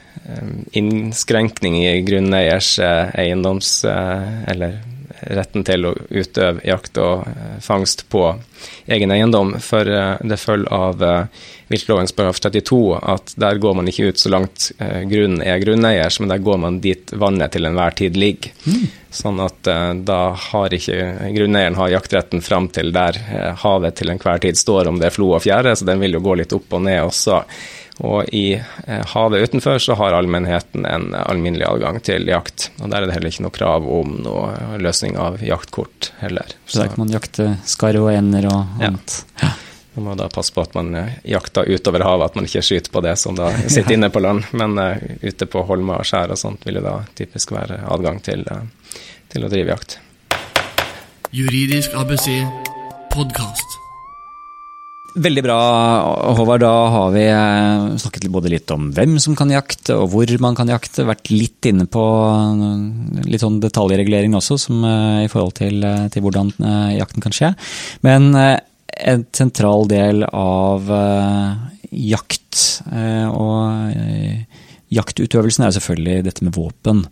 innskrenkning 0.81 1.81
i 1.83 1.99
grunneiers 2.07 2.77
eh, 2.81 3.11
eiendoms... 3.25 3.83
Eh, 3.85 4.31
eller 4.53 4.79
retten 5.21 5.65
til 5.67 5.89
å 5.89 5.95
utøve 6.09 6.63
jakt 6.67 6.99
og 7.01 7.27
eh, 7.27 7.55
fangst 7.63 8.07
på 8.09 8.25
egen 8.87 9.11
eiendom. 9.15 9.55
For 9.63 9.85
det 9.85 10.39
følger 10.41 10.73
av 10.73 11.03
viltlovens 11.69 12.11
paragraf 12.11 12.39
32 12.39 12.99
at 13.01 13.33
der 13.37 13.59
går 13.61 13.75
man 13.77 13.87
ikke 13.89 14.09
ut 14.09 14.19
så 14.19 14.31
langt 14.33 14.71
eh, 14.81 15.03
grunnen 15.09 15.43
er 15.45 15.61
grunneiers, 15.61 16.19
men 16.19 16.31
der 16.31 16.41
går 16.43 16.57
man 16.63 16.79
dit 16.83 17.13
vannet 17.13 17.53
til 17.53 17.69
enhver 17.69 17.93
tid 17.99 18.17
ligger. 18.17 18.53
Mm. 18.65 18.87
Sånn 19.13 19.41
at 19.45 19.69
eh, 19.69 19.91
da 20.05 20.19
har 20.49 20.75
ikke 20.75 21.29
grunneieren 21.35 21.77
har 21.77 21.93
jaktretten 21.93 22.41
fram 22.45 22.71
til 22.73 22.89
der 22.95 23.19
eh, 23.21 23.51
havet 23.63 23.99
til 24.01 24.13
enhver 24.13 24.41
tid 24.41 24.57
står, 24.57 24.89
om 24.89 24.97
det 25.01 25.11
er 25.11 25.15
flo 25.15 25.35
og 25.35 25.45
fjære, 25.45 25.75
så 25.77 25.87
den 25.87 26.01
vil 26.01 26.17
jo 26.17 26.23
gå 26.25 26.39
litt 26.41 26.57
opp 26.57 26.73
og 26.73 26.83
ned 26.89 27.03
også. 27.05 27.43
Og 27.99 28.29
i 28.35 28.53
eh, 28.55 29.05
havet 29.13 29.49
utenfor 29.49 29.79
så 29.83 29.95
har 29.99 30.15
allmennheten 30.15 30.85
en 30.87 31.09
alminnelig 31.19 31.67
adgang 31.67 31.99
til 32.03 32.27
jakt. 32.31 32.69
Og 32.79 32.91
der 32.91 33.03
er 33.03 33.09
det 33.09 33.17
heller 33.17 33.33
ikke 33.33 33.45
noe 33.47 33.55
krav 33.55 33.87
om 33.91 34.13
noe 34.23 34.77
løsning 34.79 35.17
av 35.19 35.41
jaktkort 35.43 36.13
heller. 36.21 36.55
Så, 36.65 36.77
så 36.77 36.83
der 36.83 36.93
kan 36.93 37.03
man 37.03 37.15
jakte 37.17 37.49
skarv 37.67 38.07
og 38.07 38.13
ender 38.13 38.47
og 38.51 38.79
annet. 38.79 39.23
Ja. 39.43 39.51
Man 39.99 40.05
må 40.05 40.15
da 40.15 40.29
passe 40.31 40.53
på 40.55 40.63
at 40.63 40.75
man 40.77 40.93
eh, 40.95 41.17
jakter 41.33 41.67
utover 41.67 42.05
havet, 42.07 42.29
at 42.29 42.39
man 42.39 42.47
ikke 42.47 42.63
skyter 42.63 42.93
på 42.93 43.03
det 43.03 43.17
som 43.19 43.35
da 43.35 43.49
sitter 43.67 43.97
inne 43.97 44.11
på 44.13 44.23
land. 44.23 44.47
Men 44.55 44.79
uh, 44.79 44.95
ute 45.19 45.49
på 45.49 45.65
holmer 45.67 45.99
og 45.99 46.07
skjær 46.07 46.31
og 46.31 46.39
sånt 46.39 46.63
vil 46.67 46.79
det 46.79 46.85
da 46.87 47.01
typisk 47.19 47.51
være 47.57 47.81
adgang 47.91 48.23
til, 48.23 48.47
uh, 48.47 48.63
til 49.33 49.43
å 49.43 49.51
drive 49.51 49.75
jakt. 49.75 49.99
Juridisk 51.35 51.99
ABC 51.99 52.31
podkast. 53.11 53.88
Veldig 55.19 55.41
bra, 55.43 55.59
Håvard. 56.37 56.61
Da 56.63 56.75
har 56.93 57.09
vi 57.11 57.25
eh, 57.27 57.97
snakket 57.99 58.27
både 58.31 58.51
litt 58.53 58.71
om 58.71 58.87
hvem 58.95 59.17
som 59.19 59.35
kan 59.35 59.51
jakte, 59.51 59.97
og 59.99 60.13
hvor 60.13 60.31
man 60.39 60.55
kan 60.55 60.69
jakte. 60.71 61.03
Vært 61.09 61.31
litt 61.33 61.67
inne 61.67 61.89
på 61.91 62.03
eh, 62.29 63.25
litt 63.27 63.43
sånn 63.43 63.57
detaljregulering 63.59 64.37
også, 64.39 64.55
som, 64.63 64.79
eh, 64.87 65.25
i 65.25 65.31
forhold 65.31 65.57
til, 65.59 65.83
til, 66.13 66.23
hvordan 66.23 66.53
jakten 66.95 67.25
kan 67.25 67.35
skje. 67.35 67.51
Men 68.07 68.31
en 68.31 69.25
sentral 69.35 69.89
del 69.91 70.23
av 70.29 70.87
jakt 71.89 72.63
og 73.35 73.59
jaktutøvelsen 74.93 75.67
er 75.67 75.75
selvfølgelig 75.75 76.25
dette 76.29 76.47
med 76.47 76.55
våpen. 76.55 77.03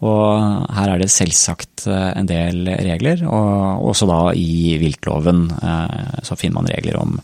Og 0.00 0.68
her 0.72 0.94
er 0.94 1.02
det 1.02 1.10
selvsagt 1.12 1.84
eh, 1.90 2.10
en 2.16 2.28
del 2.28 2.64
regler, 2.68 3.20
og 3.28 3.88
også 3.90 4.08
da 4.08 4.20
i 4.32 4.78
viltloven 4.80 5.42
eh, 5.60 6.20
så 6.24 6.38
finner 6.40 6.62
man 6.62 6.70
regler 6.72 6.96
om, 7.02 7.18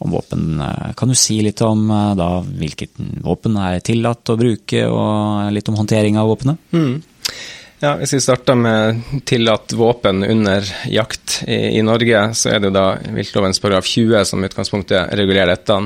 om 0.00 0.14
våpen. 0.16 0.54
Eh, 0.64 0.92
kan 0.96 1.12
du 1.12 1.16
si 1.18 1.42
litt 1.44 1.60
om 1.66 1.90
da 2.16 2.30
hvilket 2.46 2.96
våpen 3.24 3.58
er 3.60 3.82
tillatt 3.84 4.32
å 4.32 4.38
bruke, 4.40 4.86
og 4.88 5.52
litt 5.52 5.68
om 5.68 5.76
håndtering 5.82 6.16
av 6.20 6.32
våpenet? 6.32 6.72
Mm. 6.72 6.94
Ja, 7.82 7.96
Hvis 7.98 8.12
vi 8.14 8.20
starter 8.22 8.54
med 8.54 9.00
tillatt 9.26 9.72
våpen 9.74 10.22
under 10.24 10.68
jakt 10.86 11.40
i, 11.50 11.80
i, 11.80 11.82
Norge, 11.82 12.28
så 12.38 12.52
er 12.54 12.60
det 12.62 12.70
da 12.76 12.92
viltlovens 13.10 13.58
paragraf 13.58 13.88
20 13.90 14.28
som 14.30 14.44
utgangspunktet 14.46 15.10
regulerer 15.18 15.50
dette. 15.50 15.80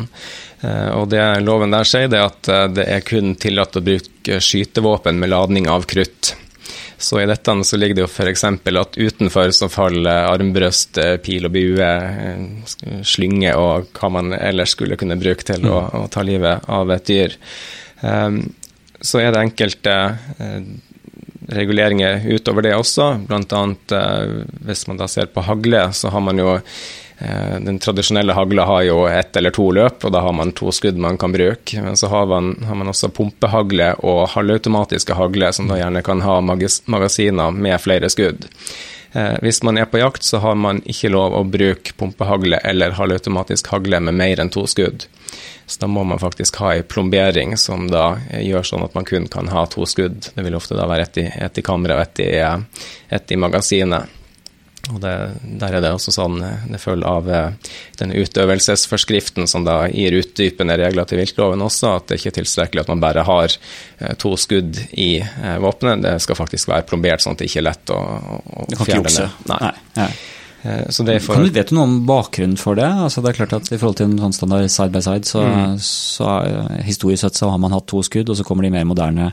Og 0.64 1.11
det 1.12 1.21
loven 1.45 1.75
der 1.75 1.85
sier, 1.85 2.09
det 2.09 2.16
er 2.16 2.31
at 2.31 2.49
det 2.73 2.87
er 2.88 3.03
kun 3.05 3.35
tillatt 3.38 3.77
å 3.77 3.83
bruke 3.85 4.38
skytevåpen 4.40 5.21
med 5.21 5.31
ladning 5.31 5.69
av 5.69 5.85
krutt. 5.90 6.33
Så 6.99 7.21
i 7.21 7.27
dette 7.27 7.53
så 7.64 7.77
ligger 7.77 7.99
det 7.99 8.05
jo 8.05 8.09
f.eks. 8.09 8.45
at 8.45 8.97
utenfor 8.97 9.51
så 9.53 9.69
faller 9.69 10.31
armbrøst, 10.31 10.99
eh, 10.99 11.16
pil 11.21 11.49
og 11.49 11.53
bue, 11.53 11.85
eh, 11.85 13.03
slynge 13.05 13.53
og 13.61 13.90
hva 13.99 14.11
man 14.16 14.33
ellers 14.37 14.73
skulle 14.73 14.97
kunne 14.97 15.19
bruke 15.21 15.45
til 15.45 15.69
å, 15.69 15.83
å 15.92 16.07
ta 16.12 16.25
livet 16.25 16.64
av 16.73 16.92
et 16.95 17.11
dyr. 17.11 17.37
Um, 18.01 18.40
så 19.01 19.21
er 19.21 19.33
det 19.33 19.42
enkelte 19.45 19.95
reguleringer 21.53 22.23
utover 22.27 22.67
det 22.67 22.77
også, 22.77 23.13
bl.a. 23.27 23.65
Uh, 23.93 24.47
hvis 24.67 24.87
man 24.91 25.01
da 25.01 25.09
ser 25.11 25.31
på 25.33 25.45
hagle, 25.47 25.89
så 25.95 26.11
har 26.15 26.25
man 26.25 26.43
jo 26.43 26.57
Eh, 27.19 27.61
den 27.61 27.79
tradisjonelle 27.79 28.33
hagla 28.33 28.65
har 28.65 28.83
jo 28.83 29.07
ett 29.09 29.37
eller 29.37 29.51
to 29.51 29.71
løp, 29.73 30.05
og 30.05 30.13
da 30.13 30.21
har 30.21 30.35
man 30.37 30.53
to 30.53 30.73
skudd 30.73 30.99
man 31.01 31.17
kan 31.19 31.33
bruke. 31.33 31.81
Men 31.83 31.97
så 31.97 32.11
har 32.13 32.27
man, 32.27 32.53
har 32.69 32.77
man 32.77 32.93
også 32.93 33.09
pumpehagle 33.09 33.95
og 34.05 34.27
halvautomatiske 34.35 35.17
hagler, 35.17 35.55
som 35.57 35.71
da 35.71 35.81
gjerne 35.81 36.05
kan 36.05 36.21
ha 36.21 36.41
magasiner 36.45 37.57
med 37.57 37.81
flere 37.81 38.13
skudd. 38.13 38.45
Eh, 39.17 39.37
hvis 39.41 39.63
man 39.65 39.79
er 39.81 39.89
på 39.89 40.03
jakt, 40.03 40.29
så 40.29 40.43
har 40.45 40.59
man 40.61 40.83
ikke 40.85 41.13
lov 41.15 41.39
å 41.39 41.45
bruke 41.49 41.97
pumpehagle 41.97 42.61
eller 42.65 42.99
halvautomatisk 42.99 43.73
hagle 43.73 44.03
med 44.05 44.19
mer 44.21 44.45
enn 44.45 44.53
to 44.53 44.67
skudd. 44.69 45.09
Så 45.66 45.81
da 45.83 45.88
må 45.90 46.05
man 46.07 46.20
faktisk 46.22 46.61
ha 46.62 46.76
ei 46.76 46.85
plombering 46.87 47.57
som 47.59 47.88
da 47.90 48.20
gjør 48.38 48.66
sånn 48.68 48.85
at 48.87 48.94
man 48.94 49.07
kun 49.09 49.26
kan 49.31 49.50
ha 49.50 49.64
to 49.66 49.87
skudd. 49.88 50.29
Det 50.35 50.44
vil 50.46 50.55
ofte 50.55 50.79
da 50.79 50.87
være 50.87 51.09
ett 51.09 51.18
i, 51.18 51.26
et 51.26 51.59
i 51.59 51.64
kammeret 51.66 51.96
og 51.98 52.05
ett 52.05 52.22
i, 52.22 52.31
et 53.16 53.35
i 53.35 53.40
magasinet. 53.40 54.12
Og 54.94 55.00
det, 55.02 55.12
Der 55.59 55.74
er 55.74 55.83
det 55.83 55.90
også 55.90 56.12
sånn 56.14 56.38
det 56.70 56.79
følger 56.79 57.09
av 57.11 57.31
eh, 57.33 57.72
den 57.98 58.12
utøvelsesforskriften 58.14 59.48
som 59.50 59.64
da 59.66 59.81
gir 59.90 60.14
utdypende 60.20 60.76
regler 60.79 61.09
til 61.09 61.18
viltloven 61.18 61.64
også, 61.66 61.96
at 61.98 62.07
det 62.09 62.20
ikke 62.20 62.31
er 62.31 62.38
tilstrekkelig 62.38 62.85
at 62.85 62.92
man 62.94 63.02
bare 63.02 63.26
har 63.26 63.50
eh, 63.50 64.14
to 64.22 64.37
skudd 64.38 64.79
i 64.92 65.16
eh, 65.18 65.59
våpenet. 65.62 66.05
Det 66.07 66.14
skal 66.22 66.38
faktisk 66.38 66.70
være 66.70 66.87
plombert 66.87 67.24
sånn 67.24 67.35
at 67.35 67.42
det 67.42 67.50
ikke 67.50 67.64
er 67.64 67.70
lett 67.72 67.94
å, 67.94 67.98
å 67.98 68.85
fjerne 68.85 69.11
det. 69.11 69.29
Nei. 69.50 69.61
Nei. 69.66 69.76
Nei. 69.98 70.11
For... 70.66 71.40
Du, 71.40 71.50
vet 71.55 71.70
du 71.70 71.76
noe 71.76 71.87
om 71.87 71.96
bakgrunnen 72.09 72.59
for 72.61 72.79
det? 72.79 72.88
Altså 72.88 73.22
det 73.22 73.33
er 73.33 73.38
klart 73.40 73.57
at 73.59 73.70
I 73.70 73.79
forhold 73.79 73.98
til 74.00 74.11
en 74.11 74.20
sånn 74.20 74.37
standard 74.37 74.70
side 74.72 74.92
by 74.94 75.02
side, 75.05 75.29
så, 75.29 75.42
mm. 75.46 75.74
så 75.85 76.37
historisk 76.87 77.24
sett 77.24 77.38
så 77.38 77.50
har 77.52 77.61
man 77.62 77.74
hatt 77.76 77.88
to 77.90 78.02
skudd, 78.07 78.31
og 78.33 78.38
så 78.38 78.46
kommer 78.46 78.66
de 78.66 78.72
mer 78.74 78.87
moderne 78.88 79.33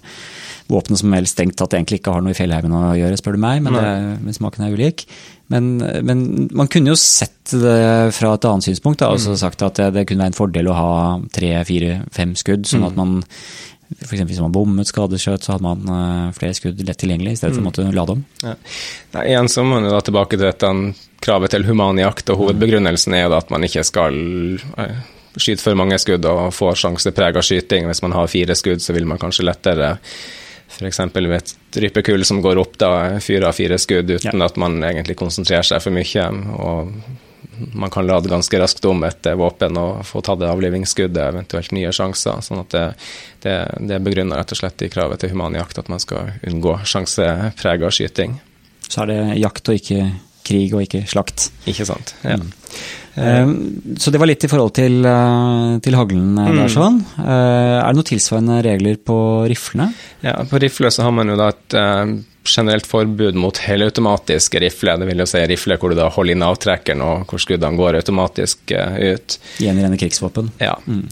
våpnene 0.71 0.99
som 0.99 1.13
helst 1.15 1.35
strengt 1.35 1.57
tatt 1.59 1.75
egentlig 1.75 1.99
ikke 1.99 2.13
har 2.15 2.23
noe 2.23 2.33
i 2.33 2.37
fjellheimen 2.37 2.75
å 2.75 2.83
gjøre, 2.95 3.19
spør 3.19 3.35
du 3.35 3.41
meg, 3.43 3.63
men, 3.65 3.75
det, 3.75 4.19
men 4.23 4.37
smaken 4.37 4.65
er 4.65 4.75
ulik. 4.77 5.05
Men, 5.51 5.75
men, 6.07 6.23
man 6.55 6.69
kunne 6.71 6.93
jo 6.93 6.97
sett 6.97 7.51
det 7.51 8.13
fra 8.15 8.31
et 8.33 8.47
annet 8.47 8.65
synspunkt. 8.69 9.01
Da, 9.03 9.11
og 9.13 9.19
mm. 9.19 9.35
sagt 9.37 9.65
at 9.65 9.77
det, 9.77 9.89
det, 9.97 10.05
kunne 10.09 10.23
være 10.23 10.33
en 10.33 10.37
fordel 10.37 10.69
å 10.71 10.77
ha 10.77 10.93
tre, 11.35 11.51
fire, 11.67 11.99
fem 12.15 12.31
skudd. 12.39 12.65
sånn 12.69 12.87
at 12.87 12.95
mm. 12.95 13.01
man 13.01 13.19
F.eks. 14.01 14.25
hvis 14.29 14.41
man 14.43 14.53
bommet 14.55 14.89
skadeskjøt, 14.89 15.45
så 15.45 15.55
hadde 15.55 15.65
man 15.65 15.89
uh, 15.89 16.33
flere 16.35 16.57
skudd 16.57 16.81
lett 16.85 16.99
tilgjengelig, 17.01 17.35
i 17.35 17.39
stedet 17.39 17.55
for 17.55 17.61
å 17.61 17.65
mm. 17.65 17.69
måtte 17.69 17.87
lade 17.95 18.15
om. 18.17 18.21
Ja. 18.43 18.53
Nei, 19.15 19.25
igjen 19.31 19.49
så 19.51 19.65
må 19.65 19.77
man 19.77 19.89
da 19.91 20.01
tilbake 20.03 20.37
til 20.37 20.47
dette 20.47 20.71
kravet 21.23 21.53
til 21.55 21.67
human 21.69 22.01
jakt, 22.01 22.29
og 22.33 22.41
hovedbegrunnelsen 22.41 23.15
er 23.17 23.33
at 23.33 23.51
man 23.53 23.65
ikke 23.67 23.85
skal 23.87 24.17
uh, 24.77 25.01
skyte 25.37 25.63
for 25.63 25.79
mange 25.79 25.97
skudd 26.01 26.25
og 26.29 26.47
få 26.55 26.73
sjansepreg 26.77 27.39
av 27.39 27.45
skyting. 27.45 27.89
Hvis 27.89 28.03
man 28.05 28.15
har 28.17 28.31
fire 28.31 28.57
skudd, 28.57 28.83
så 28.83 28.95
vil 28.95 29.07
man 29.09 29.21
kanskje 29.21 29.47
lettere 29.47 29.95
F.eks. 30.73 30.99
ved 31.13 31.35
et 31.37 31.81
rypekull 31.83 32.25
som 32.25 32.41
går 32.41 32.61
opp, 32.61 32.77
da 32.81 33.19
fyrer 33.21 33.49
av 33.49 33.57
fire 33.57 33.77
skudd 33.81 34.09
uten 34.15 34.39
ja. 34.39 34.47
at 34.47 34.57
man 34.61 34.79
egentlig 34.85 35.17
konsentrerer 35.19 35.65
seg 35.67 35.83
for 35.83 35.93
mye. 35.93 36.25
og 36.57 36.93
Man 37.73 37.91
kan 37.93 38.07
lade 38.07 38.29
ganske 38.29 38.59
raskt 38.59 38.85
om 38.85 39.03
et 39.07 39.27
våpen 39.37 39.77
og 39.77 40.03
få 40.07 40.21
tatt 40.25 40.41
det 40.41 40.49
avlivingsskuddet, 40.49 41.21
eventuelt 41.33 41.71
nye 41.75 41.91
sjanser. 41.93 42.41
sånn 42.41 42.63
at 42.63 42.73
det, 42.73 42.85
det, 43.45 43.57
det 43.91 44.01
begrunner 44.03 44.41
rett 44.41 44.55
og 44.55 44.59
slett 44.59 44.81
i 44.81 44.91
kravet 44.93 45.23
til 45.23 45.33
human 45.33 45.57
jakt 45.57 45.79
at 45.81 45.91
man 45.91 46.01
skal 46.01 46.33
unngå 46.47 46.79
sjanseprega 46.87 47.91
skyting. 47.93 48.39
Så 48.87 49.03
er 49.03 49.13
det 49.13 49.21
jakt 49.41 49.69
og 49.69 49.79
ikke 49.79 50.11
krig 50.43 50.73
og 50.75 50.83
ikke 50.85 51.05
slakt. 51.09 51.49
Ikke 51.69 51.87
sant, 51.87 52.15
ja. 52.25 52.37
Mm. 52.37 52.51
Ehm, 53.15 53.97
så 53.97 54.11
det 54.11 54.17
var 54.17 54.29
litt 54.29 54.43
i 54.43 54.49
forhold 54.49 54.73
til, 54.77 55.03
eh, 55.05 55.77
til 55.85 55.97
haglen 55.97 56.33
mm. 56.33 56.57
der 56.57 56.71
sånn. 56.71 56.99
Eh, 57.21 57.77
er 57.77 57.85
det 57.85 57.99
noen 57.99 58.09
tilsvarende 58.09 58.59
regler 58.65 58.97
på 58.97 59.17
riflene? 59.51 59.91
Ja, 60.25 60.39
på 60.49 60.61
rifle 60.61 60.91
så 60.93 61.05
har 61.05 61.13
man 61.13 61.29
jo 61.29 61.37
da 61.39 61.51
et 61.53 61.77
generelt 62.43 62.89
forbud 62.89 63.37
mot 63.39 63.61
helautomatiske 63.63 64.59
rifler. 64.65 64.97
Det 64.99 65.07
vil 65.11 65.23
jo 65.23 65.29
si 65.29 65.45
rifler 65.47 65.79
hvor 65.79 65.93
du 65.93 65.99
da 65.99 66.09
holder 66.11 66.35
inn 66.35 66.43
avtrekkeren 66.43 67.05
og 67.05 67.29
hvor 67.29 67.39
skuddene 67.39 67.79
går 67.79 68.01
automatisk 68.01 68.73
ut. 68.73 69.37
Igjen 69.63 69.79
rene 69.79 69.99
krigsvåpen? 69.99 70.49
Ja. 70.59 70.73
Mm. 70.83 71.05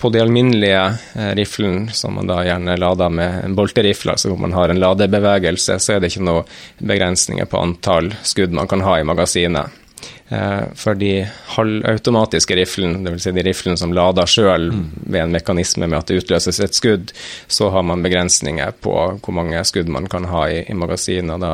På 0.00 0.08
de 0.10 0.22
alminnelige 0.22 1.34
riflene, 1.36 1.92
som 1.94 2.16
man 2.16 2.30
da 2.30 2.40
gjerne 2.46 2.78
lader 2.80 3.12
med 3.12 3.44
en 3.44 3.58
bolterifle, 3.58 4.16
altså 4.16 4.32
hvor 4.32 4.40
man 4.46 4.56
har 4.56 4.72
en 4.72 4.80
ladebevegelse, 4.80 5.76
så 5.76 5.96
er 5.96 6.00
det 6.00 6.14
ikke 6.14 6.24
noen 6.30 6.56
begrensninger 6.80 7.52
på 7.52 7.60
antall 7.60 8.14
skudd 8.24 8.56
man 8.56 8.70
kan 8.72 8.86
ha 8.86 8.96
i 8.98 9.06
magasinet. 9.06 9.82
Eh, 10.32 10.62
for 10.74 10.96
de 10.96 11.26
halvautomatiske 11.56 12.56
riflene, 12.56 13.02
dvs. 13.04 13.26
Si 13.26 13.32
de 13.36 13.44
riflene 13.44 13.76
som 13.76 13.92
lader 13.92 14.28
sjøl 14.30 14.70
mm. 14.72 14.84
ved 15.04 15.24
en 15.26 15.34
mekanisme 15.34 15.88
med 15.88 15.98
at 15.98 16.08
det 16.08 16.22
utløses 16.22 16.60
et 16.64 16.78
skudd, 16.78 17.12
så 17.46 17.68
har 17.74 17.84
man 17.84 18.04
begrensninger 18.04 18.78
på 18.80 18.94
hvor 19.18 19.36
mange 19.36 19.60
skudd 19.68 19.92
man 19.92 20.08
kan 20.08 20.28
ha 20.30 20.46
i, 20.48 20.62
i 20.64 20.78
magasinet. 20.78 21.42
Da 21.42 21.52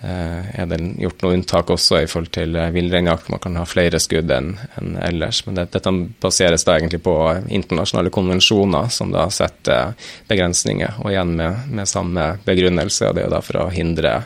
eh, 0.00 0.62
er 0.62 0.70
det 0.70 0.78
gjort 1.02 1.26
noe 1.26 1.36
unntak 1.36 1.74
også 1.74 2.00
i 2.00 2.08
forhold 2.08 2.32
til 2.38 2.56
eh, 2.56 2.72
villreinjakt. 2.72 3.28
Man 3.34 3.42
kan 3.44 3.58
ha 3.60 3.66
flere 3.68 4.00
skudd 4.00 4.32
enn 4.32 4.54
en 4.80 4.96
ellers. 5.04 5.42
Men 5.44 5.60
det, 5.60 5.68
dette 5.76 5.92
baseres 6.24 6.64
da 6.64 6.78
egentlig 6.78 7.02
på 7.04 7.16
internasjonale 7.52 8.14
konvensjoner 8.14 8.88
som 8.94 9.12
da 9.12 9.26
setter 9.34 9.92
begrensninger, 10.30 11.02
og 11.04 11.12
igjen 11.12 11.36
med, 11.36 11.68
med 11.68 11.90
samme 11.90 12.32
begrunnelse. 12.48 13.10
og 13.10 13.20
Det 13.20 13.28
er 13.28 13.36
da 13.36 13.44
for 13.44 13.66
å 13.66 13.68
hindre 13.74 14.22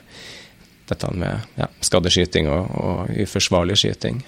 dette 0.91 1.11
med 1.17 1.59
ja, 1.61 1.69
skadeskyting 1.85 2.49
og, 2.53 2.73
og, 2.81 3.13
uforsvarlig 3.25 3.79
skyting. 3.81 4.23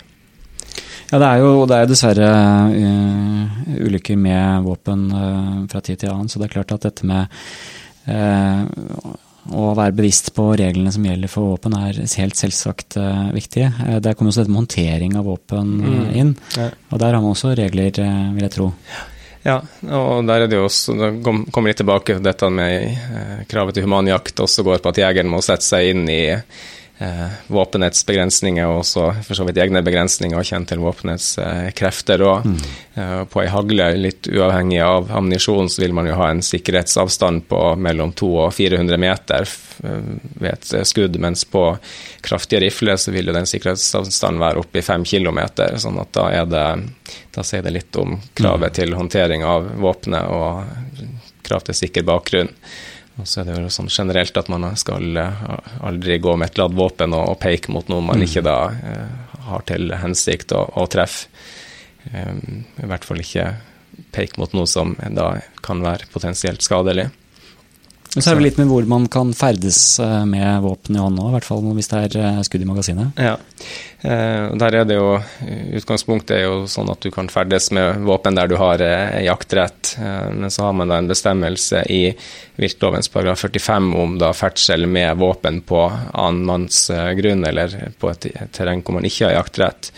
Ja, 1.10 1.20
det 1.20 1.26
er 1.28 1.42
jo, 1.44 1.50
det 1.70 1.76
er 1.76 1.90
dessverre 1.90 2.30
uh, 2.72 3.60
ulykker 3.86 4.18
med 4.18 4.66
våpen 4.66 5.06
uh, 5.12 5.60
fra 5.70 5.82
tid 5.84 6.02
til 6.02 6.10
annen, 6.10 6.30
så 6.32 6.40
det 6.40 6.48
er 6.48 6.56
klart 6.56 6.74
at 6.74 6.88
dette 6.88 7.06
med 7.06 7.30
uh, 8.10 9.14
å 9.46 9.68
være 9.78 9.94
bevisst 9.94 10.32
på 10.34 10.48
reglene 10.58 10.90
som 10.90 11.06
gjelder 11.06 11.30
for 11.30 11.52
våpen 11.52 11.76
er 11.78 12.00
helt 12.02 12.34
selvsagt 12.34 12.96
viktig. 13.30 13.68
Der 14.02 14.16
kommer 14.18 14.32
også 14.32 14.42
dette 14.42 14.50
med 14.50 14.64
håndtering 14.64 15.14
av 15.20 15.28
våpen 15.30 15.76
uh, 15.84 16.08
inn, 16.18 16.34
ja. 16.58 16.72
og 16.90 16.98
der 17.04 17.14
har 17.14 17.22
man 17.22 17.36
også 17.36 17.54
regler, 17.54 17.92
vil 18.34 18.48
jeg 18.48 18.56
tro. 18.56 18.72
Ja. 18.90 19.04
Ja, 19.46 19.60
og 19.94 20.24
der 20.26 20.42
er 20.42 20.50
det 20.50 20.58
jo 20.58 20.64
også, 20.66 20.96
det 20.98 21.10
kommer 21.22 21.70
litt 21.70 21.78
tilbake 21.78 22.16
til 22.16 22.24
dette 22.24 22.48
med 22.50 22.88
eh, 22.90 23.44
kravet 23.46 23.76
til 23.76 23.86
humanjakt 23.86 24.42
også 24.42 24.64
går 24.66 24.80
på 24.82 24.90
at 24.90 24.98
jegeren 25.04 25.30
må 25.30 25.38
sette 25.44 25.62
seg 25.62 25.92
inn 25.92 26.08
i 26.10 26.22
eh, 26.98 27.34
våpenets 27.52 28.06
begrensninger 28.06 28.66
og 28.66 28.80
også 28.82 29.06
for 29.26 29.38
så 29.38 29.46
vidt 29.48 29.60
egne 29.62 29.82
begrensninger 29.86 30.38
og 30.38 30.46
kjent 30.48 30.70
til 30.72 30.82
våpenets 30.82 31.28
eh, 31.42 31.68
krefter. 31.76 32.24
Og 32.26 32.46
mm. 32.46 32.56
eh, 32.94 33.20
på 33.30 33.42
ei 33.42 33.48
hagle, 33.52 33.88
litt 34.00 34.30
uavhengig 34.32 34.80
av 34.84 35.10
ammunisjon, 35.18 35.70
så 35.72 35.84
vil 35.84 35.96
man 35.96 36.08
jo 36.10 36.16
ha 36.20 36.30
en 36.32 36.42
sikkerhetsavstand 36.44 37.46
på 37.50 37.62
mellom 37.76 38.14
200 38.16 38.46
og 38.46 38.54
400 38.56 39.00
meter 39.00 39.48
ved 39.76 40.48
et 40.50 40.88
skudd, 40.88 41.18
mens 41.20 41.44
på 41.52 41.62
kraftige 42.24 42.62
rifler 42.64 42.96
så 42.96 43.12
vil 43.12 43.28
jo 43.28 43.34
den 43.36 43.48
sikkerhetsavstanden 43.48 44.40
være 44.40 44.62
oppe 44.62 44.80
i 44.80 44.84
5 44.86 45.04
km, 45.04 45.40
sånn 45.76 46.00
at 46.00 46.14
da 46.16 46.30
er 46.32 46.48
det 46.48 46.66
da 47.36 47.44
sier 47.44 47.62
det 47.62 47.74
litt 47.74 47.96
om 48.00 48.16
kravet 48.34 48.72
mm. 48.72 48.76
til 48.78 48.94
håndtering 48.96 49.44
av 49.44 49.68
våpenet 49.76 50.30
og 50.32 51.02
krav 51.46 51.66
til 51.66 51.76
sikker 51.76 52.06
bakgrunn. 52.06 52.48
Og 53.16 53.28
så 53.28 53.40
er 53.40 53.48
det 53.48 53.60
jo 53.62 53.72
sånn 53.72 53.88
generelt 53.92 54.36
at 54.36 54.50
man 54.52 54.66
skal 54.76 55.16
eh, 55.16 55.44
aldri 55.88 56.18
gå 56.20 56.34
med 56.36 56.50
et 56.50 56.58
ladd 56.60 56.74
våpen 56.76 57.16
og, 57.16 57.38
peke 57.40 57.72
mot 57.72 57.88
noe 57.88 58.04
man 58.04 58.20
mm. 58.20 58.26
ikke 58.26 58.44
da 58.44 58.56
eh, 58.76 59.38
har 59.46 59.64
til 59.68 59.94
hensikt 60.02 60.52
å, 60.56 60.66
å 60.76 60.84
treffe. 60.90 61.30
Um, 62.06 62.62
I 62.78 62.86
hvert 62.86 63.02
fall 63.02 63.18
ikke 63.18 63.48
peke 64.14 64.38
mot 64.38 64.52
noe 64.54 64.68
som 64.70 64.92
da 65.16 65.40
kan 65.64 65.80
være 65.82 66.06
potensielt 66.12 66.62
skadelig. 66.62 67.08
Men 68.16 68.24
så 68.24 68.30
er 68.32 68.38
det 68.38 68.46
litt 68.46 68.56
med 68.56 68.70
hvor 68.70 68.86
man 68.88 69.06
kan 69.12 69.34
ferdes 69.36 69.78
eh, 70.00 70.22
med 70.24 70.62
våpen 70.64 70.96
i 70.96 71.00
hånda, 71.02 71.26
i 71.28 71.34
hvert 71.34 71.44
fall 71.44 71.66
hvis 71.76 71.90
det 71.90 71.98
er 72.06 72.14
eh, 72.22 72.38
skudd 72.48 72.62
i 72.64 72.68
magasinet. 72.68 73.20
Ja, 73.20 73.34
eh, 74.00 74.46
der 74.56 74.76
er 74.78 74.86
det 74.88 74.96
jo 74.96 75.10
Utgangspunktet 75.76 76.32
er 76.38 76.46
jo 76.46 76.62
sånn 76.70 76.88
at 76.88 77.04
du 77.04 77.10
kan 77.12 77.28
ferdes 77.28 77.68
med 77.76 78.00
våpen 78.08 78.38
der 78.38 78.48
du 78.48 78.56
har 78.56 78.80
jaktrett, 79.20 79.92
men 80.32 80.48
så 80.52 80.64
har 80.64 80.76
man 80.78 80.88
da 80.88 80.96
en 81.02 81.10
bestemmelse 81.10 81.82
i 81.92 82.00
viltlovens 82.56 83.12
paragraf 83.12 83.44
45 83.44 83.92
om 84.00 84.16
da 84.22 84.32
ferdsel 84.36 84.88
med 84.88 85.20
våpen 85.20 85.60
på 85.68 85.82
annen 85.84 86.46
manns 86.48 86.86
grunn 87.20 87.44
eller 87.44 87.76
på 88.00 88.14
et 88.14 88.30
terreng 88.56 88.80
hvor 88.80 88.96
man 88.96 89.08
ikke 89.08 89.28
har 89.28 89.36
jaktrett. 89.36 89.92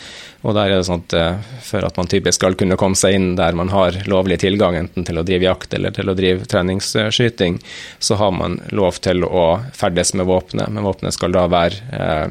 Og 0.47 0.55
der 0.55 0.71
er 0.71 0.79
det 0.79 0.87
sånn 0.87 1.03
at 1.03 1.15
uh, 1.19 1.49
For 1.67 1.85
at 1.85 1.97
man 1.99 2.11
typisk 2.11 2.39
skal 2.39 2.55
kunne 2.59 2.79
komme 2.79 2.99
seg 2.99 3.17
inn 3.17 3.33
der 3.39 3.57
man 3.59 3.73
har 3.73 3.97
lovlig 4.11 4.39
tilgang, 4.45 4.77
enten 4.79 5.07
til 5.07 5.19
å 5.19 5.25
drive 5.27 5.49
jakt 5.49 5.75
eller 5.75 5.95
til 5.95 6.11
å 6.11 6.17
drive 6.19 6.47
treningsskyting, 6.49 7.59
så 7.99 8.19
har 8.21 8.33
man 8.37 8.61
lov 8.71 9.01
til 9.05 9.27
å 9.27 9.61
ferdes 9.75 10.15
med 10.15 10.29
våpenet. 10.31 10.71
Men 10.71 10.87
våpenet 10.87 11.17
skal 11.17 11.35
da 11.35 11.45
være 11.51 11.99
eh, 11.99 12.31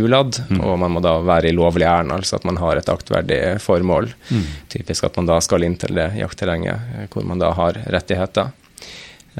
uladd, 0.00 0.38
mm. 0.50 0.60
og 0.62 0.78
man 0.82 0.94
må 0.96 1.02
da 1.04 1.16
være 1.24 1.50
i 1.50 1.54
lovlig 1.56 1.86
ærend, 1.88 2.12
altså 2.14 2.38
at 2.38 2.46
man 2.46 2.60
har 2.62 2.78
et 2.78 2.90
aktverdig 2.92 3.40
formål. 3.62 4.10
Mm. 4.30 4.46
Typisk 4.70 5.06
at 5.08 5.18
man 5.18 5.30
da 5.30 5.40
skal 5.42 5.66
inn 5.66 5.78
til 5.80 5.96
det 5.98 6.10
jaktterrenget 6.18 6.94
eh, 6.98 7.06
hvor 7.12 7.26
man 7.26 7.42
da 7.42 7.54
har 7.58 7.78
rettigheter. 7.90 8.52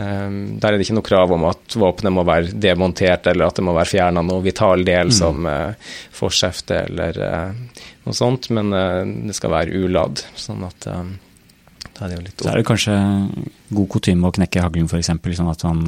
Um, 0.00 0.36
der 0.60 0.72
er 0.72 0.78
det 0.78 0.86
ikke 0.86 0.96
noe 0.96 1.06
krav 1.06 1.32
om 1.34 1.46
at 1.48 1.74
våpenet 1.76 2.14
må 2.14 2.24
være 2.24 2.54
demontert, 2.56 3.26
eller 3.28 3.50
at 3.50 3.58
det 3.58 3.64
må 3.66 3.74
være 3.76 3.92
fjerna 3.92 4.22
noe 4.24 4.42
vital 4.44 4.84
del 4.86 5.10
mm. 5.10 5.16
som 5.16 5.48
uh, 5.48 5.90
forskjefte 6.16 6.78
eller 6.86 7.18
uh, 7.20 7.80
noe 8.06 8.16
sånt, 8.16 8.48
men 8.56 8.72
uh, 8.72 9.02
det 9.28 9.36
skal 9.36 9.52
være 9.52 9.82
uladd. 9.82 10.22
Sånn 10.38 10.64
at 10.68 10.88
um, 10.94 11.16
da 11.90 12.06
er 12.06 12.12
det 12.12 12.18
jo 12.18 12.24
litt 12.28 12.44
Så 12.44 12.52
er 12.52 12.60
det 12.60 12.68
kanskje 12.68 12.98
god 13.76 13.88
kutyme 13.92 14.30
å 14.30 14.36
knekke 14.38 14.62
haglen, 14.64 14.88
f.eks., 14.88 15.10
sånn 15.40 15.52
at 15.52 15.66
man 15.68 15.82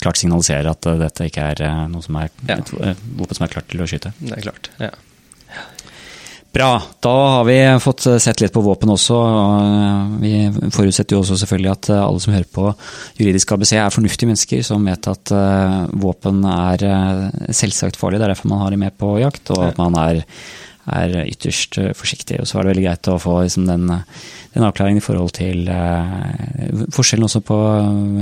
klart 0.00 0.20
signaliserer 0.20 0.70
at 0.72 0.88
dette 1.02 1.28
ikke 1.28 1.50
er 1.52 1.88
noe 1.92 2.04
som 2.04 2.16
er 2.20 2.30
ja. 2.48 2.60
et 2.60 3.02
våpen 3.18 3.36
som 3.36 3.44
er 3.48 3.52
klart 3.58 3.68
til 3.72 3.84
å 3.84 3.88
skyte. 3.90 4.14
Det 4.22 4.38
er 4.38 4.46
klart, 4.46 4.70
ja. 4.80 4.94
Bra. 6.54 6.82
Da 7.02 7.12
har 7.28 7.44
vi 7.48 7.56
fått 7.82 8.04
sett 8.22 8.38
litt 8.38 8.52
på 8.54 8.62
våpen 8.62 8.92
også. 8.94 9.16
Vi 10.22 10.34
forutsetter 10.70 11.16
jo 11.16 11.22
også 11.24 11.38
selvfølgelig 11.40 11.72
at 11.72 11.88
alle 11.96 12.20
som 12.22 12.34
hører 12.36 12.46
på 12.46 12.68
Juridisk 13.18 13.56
ABC 13.56 13.72
er 13.74 13.90
fornuftige 13.90 14.30
mennesker 14.30 14.62
som 14.62 14.86
vet 14.86 15.08
at 15.10 15.32
eh, 15.34 15.80
våpen 15.98 16.44
er 16.46 16.84
eh, 16.86 17.48
selvsagt 17.50 17.98
farlig. 17.98 18.20
Det 18.20 18.28
er 18.28 18.34
derfor 18.36 18.52
man 18.52 18.62
har 18.62 18.70
dem 18.70 18.84
med 18.86 18.94
på 19.00 19.16
jakt, 19.18 19.50
og 19.50 19.64
at 19.66 19.80
man 19.82 19.98
er, 19.98 20.22
er 20.86 21.16
ytterst 21.24 21.78
forsiktig. 21.96 22.40
Og 22.40 22.48
så 22.48 22.58
er 22.58 22.64
det 22.66 22.74
veldig 22.74 22.86
greit 22.88 23.12
å 23.12 23.20
få 23.22 23.38
liksom, 23.44 23.68
den 23.68 23.88
den, 24.54 24.64
avklaringen 24.64 25.00
i 25.00 25.04
forhold 25.04 25.32
til 25.34 25.68
eh, 25.70 26.84
forskjellen 26.94 27.26
også 27.26 27.40
på 27.46 27.56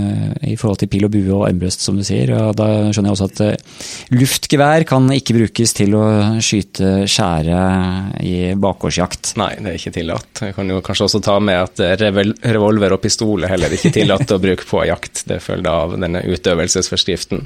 eh, 0.01 0.53
i 0.53 0.57
forhold 0.61 0.81
til 0.81 0.90
pil 0.92 1.07
og 1.07 1.12
bue 1.12 1.35
og 1.37 1.44
armbrøst, 1.48 1.85
som 1.85 1.98
du 1.98 2.05
sier. 2.07 2.33
og 2.37 2.57
Da 2.59 2.68
skjønner 2.88 3.12
jeg 3.12 3.16
også 3.18 3.29
at 3.29 3.42
eh, 3.44 3.85
luftgevær 4.16 4.87
kan 4.88 5.11
ikke 5.12 5.37
brukes 5.37 5.77
til 5.77 5.96
å 5.98 6.05
skyte 6.42 7.05
skjære 7.11 7.61
i 8.25 8.35
bakgårdsjakt. 8.61 9.35
Nei, 9.40 9.53
det 9.61 9.75
er 9.75 9.79
ikke 9.81 9.94
tillatt. 9.98 10.44
Jeg 10.48 10.57
kan 10.57 10.72
jo 10.72 10.81
kanskje 10.85 11.09
også 11.11 11.22
ta 11.25 11.37
med 11.44 11.61
at 11.61 11.85
revolver 12.01 12.96
og 12.96 13.03
pistol 13.05 13.44
er 13.44 13.55
heller 13.55 13.77
ikke 13.77 13.92
tillatt 14.01 14.33
å 14.33 14.40
bruke 14.42 14.68
på 14.68 14.87
jakt. 14.88 15.27
Det 15.29 15.40
følger 15.44 15.72
av 15.72 15.96
denne 15.98 16.25
utøvelsesforskriften. 16.25 17.44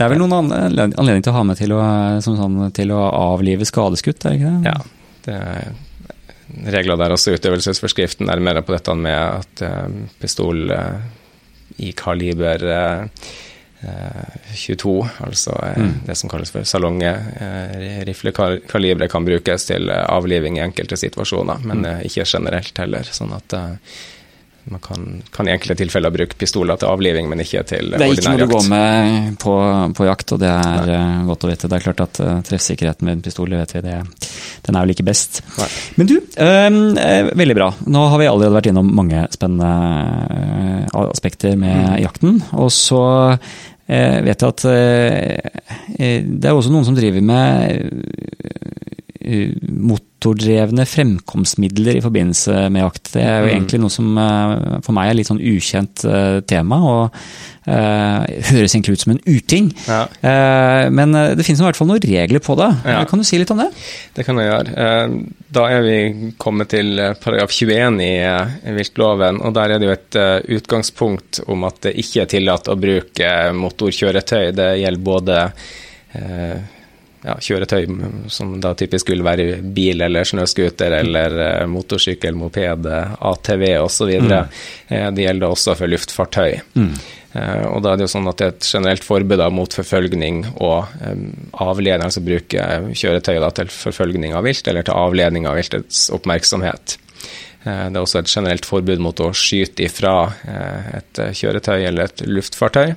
Det 0.00 0.06
er 0.06 0.12
vel 0.14 0.22
noen 0.22 0.52
anledning 0.54 1.24
til 1.24 1.32
å 1.32 1.36
ha 1.36 1.42
med 1.44 1.58
til 1.58 1.74
å, 1.76 1.80
sånn, 2.24 2.60
til 2.76 2.94
å 2.94 3.02
avlive 3.10 3.66
skadeskutt, 3.68 4.22
er 4.22 4.32
det 4.32 4.38
ikke 4.38 4.49
det? 4.49 4.49
Ja, 4.66 4.80
det 5.26 5.36
er 5.36 5.70
regler 6.66 6.98
der 6.98 7.12
også, 7.14 7.36
utøvelsesforskriften, 7.38 8.30
er 8.30 8.40
mer 8.42 8.60
på 8.64 8.72
dette 8.74 8.94
med 8.98 9.16
at 9.16 9.62
eh, 9.66 9.88
pistol 10.20 10.70
eh, 10.74 10.96
i 11.86 11.88
kaliber 11.96 12.58
22, 13.80 13.80
eh, 13.80 15.08
altså 15.24 15.52
mm. 15.76 15.94
det 16.08 16.16
som 16.18 16.30
kalles 16.32 16.50
for 16.52 16.62
salongriflekaliberet, 16.68 19.10
kan 19.12 19.28
brukes 19.28 19.62
til 19.70 19.84
avliving 19.90 20.54
i 20.58 20.66
enkelte 20.66 20.96
situasjoner, 21.00 21.58
men 21.64 21.78
mm. 21.86 22.00
ikke 22.10 22.24
generelt 22.28 22.76
heller. 22.82 23.04
sånn 23.16 23.32
at 23.36 23.50
man 24.64 24.80
kan, 24.80 25.22
kan, 25.32 25.48
i 25.48 25.52
enkelte 25.54 25.74
tilfeller 25.80 26.12
bruke 26.14 26.36
pistoler 26.38 26.76
til 26.80 26.88
avliving, 26.90 27.28
men 27.30 27.40
ikke 27.42 27.62
til 27.68 27.94
ordinær 27.94 27.96
jakt. 27.96 28.00
Det 28.00 28.06
er 28.06 28.12
ikke 28.16 28.32
noe 28.34 28.40
du 28.46 28.52
går 28.52 28.66
med 28.70 29.38
på, 29.40 29.54
på, 29.96 30.06
jakt, 30.08 30.34
og 30.36 30.42
det 30.42 30.50
er 30.52 30.90
Nei. 30.90 30.96
Eh, 30.96 31.22
godt 31.30 31.46
å 31.46 31.50
vite. 31.50 31.70
Det 31.70 31.78
er 31.78 31.86
klart 31.86 32.02
at 32.04 32.20
uh, 32.20 32.32
treffsikkerheten 32.46 33.08
med 33.08 33.16
en 33.16 33.24
pistol, 33.24 33.56
vet 33.56 33.74
vi, 33.74 33.82
det, 33.86 33.96
den 34.66 34.76
er 34.76 34.84
vel 34.84 34.94
ikke 34.94 35.08
best. 35.08 35.40
Nei. 35.56 35.70
Men 35.96 36.10
du, 36.10 36.16
øh, 36.20 36.70
veldig 37.40 37.56
bra. 37.56 37.70
Nå 37.88 38.04
har 38.12 38.18
vi 38.20 38.28
allerede 38.30 38.58
vært 38.58 38.70
innom 38.72 38.92
mange 39.00 39.24
spennende 39.32 39.70
aspekter 41.00 41.56
med 41.56 41.76
mm. 41.80 41.98
jakten. 42.04 42.38
Og 42.60 42.70
så 42.74 43.02
øh, 43.32 44.18
vet 44.28 44.36
jeg 44.36 44.48
at 44.48 44.62
det 45.96 46.46
er 46.46 46.54
også 46.54 46.72
noen 46.72 46.86
som 46.86 46.96
driver 46.98 47.24
med 47.24 47.40
motordrevne 50.20 50.84
fremkomstmidler 50.86 51.96
i 51.96 52.02
forbindelse 52.04 52.68
med 52.70 52.82
jakt. 52.82 53.12
Det 53.14 53.22
er 53.22 53.40
jo 53.40 53.46
mm. 53.46 53.52
egentlig 53.54 53.80
noe 53.80 53.92
som 53.92 54.18
eh, 54.20 54.80
for 54.84 54.96
meg 54.96 55.08
er 55.08 55.16
litt 55.16 55.30
sånn 55.30 55.40
ukjent 55.40 56.04
eh, 56.04 56.40
tema, 56.44 56.76
og 56.84 57.16
uh, 57.70 58.24
høres 58.50 58.74
egentlig 58.74 58.96
ut 58.96 59.04
som 59.04 59.12
en 59.14 59.22
uting. 59.24 59.70
Ja. 59.86 60.02
Uh, 60.20 60.90
men 60.92 61.14
det 61.14 61.44
finnes 61.46 61.60
i 61.60 61.64
hvert 61.64 61.78
fall 61.78 61.88
noen 61.88 62.02
regler 62.04 62.42
på 62.44 62.56
det. 62.58 62.68
Ja. 62.84 63.04
Kan 63.08 63.22
du 63.22 63.26
si 63.26 63.40
litt 63.40 63.52
om 63.54 63.62
det? 63.62 63.70
Det 64.16 64.26
kan 64.26 64.40
jeg 64.40 64.50
gjøre. 64.50 64.90
Da 65.50 65.68
er 65.72 65.84
vi 65.86 66.32
kommet 66.40 66.72
til 66.74 67.00
paragraf 67.22 67.54
21 67.56 68.02
i 68.04 68.74
viltloven, 68.76 69.40
og 69.44 69.54
der 69.56 69.74
er 69.74 69.80
det 69.80 69.88
jo 69.88 69.94
et 69.96 70.20
utgangspunkt 70.58 71.42
om 71.50 71.64
at 71.68 71.80
det 71.86 71.96
ikke 72.02 72.26
er 72.26 72.34
tillatt 72.34 72.68
å 72.70 72.76
bruke 72.80 73.32
motorkjøretøy. 73.56 74.52
Det 74.56 74.68
gjelder 74.82 75.08
både 75.10 75.40
ja, 77.20 77.36
kjøretøy 77.36 77.86
som 78.32 78.54
da 78.62 78.72
typisk 78.78 79.10
vil 79.12 79.24
være 79.24 79.60
bil 79.76 80.00
eller 80.06 80.26
snøscooter 80.28 80.96
eller 81.00 81.36
uh, 81.36 81.64
motorsykkel, 81.70 82.36
moped, 82.38 82.88
ATV 83.30 83.64
osv. 83.80 84.12
Mm. 84.24 84.32
Uh, 84.90 85.08
det 85.16 85.26
gjelder 85.26 85.52
også 85.52 85.76
for 85.78 85.92
luftfartøy. 85.92 86.60
Mm. 86.78 86.94
Uh, 87.34 87.66
og 87.74 87.82
da 87.84 87.92
er 87.92 88.00
det 88.00 88.06
jo 88.06 88.14
sånn 88.14 88.30
at 88.30 88.40
det 88.40 88.46
er 88.46 88.54
et 88.56 88.70
generelt 88.70 89.06
forbud 89.06 89.44
mot 89.54 89.76
forfølgning 89.76 90.42
og 90.56 90.88
avledning, 91.60 92.06
altså 92.08 92.24
bruke 92.24 92.64
kjøretøy 92.96 93.36
til 93.60 93.74
forfølgning 93.74 94.34
av 94.36 94.48
vilt 94.48 94.66
eller 94.70 94.86
til 94.86 94.96
avledning 94.96 95.46
av 95.50 95.60
viltets 95.60 96.08
oppmerksomhet. 96.14 96.96
Det 97.60 97.92
er 97.92 98.00
også 98.00 98.22
et 98.22 98.30
generelt 98.32 98.64
forbud 98.64 99.02
mot 99.04 99.18
å 99.20 99.34
skyte 99.36 99.84
ifra 99.84 100.14
et 100.96 101.18
kjøretøy 101.36 101.82
eller 101.90 102.08
et 102.08 102.22
luftfartøy. 102.24 102.94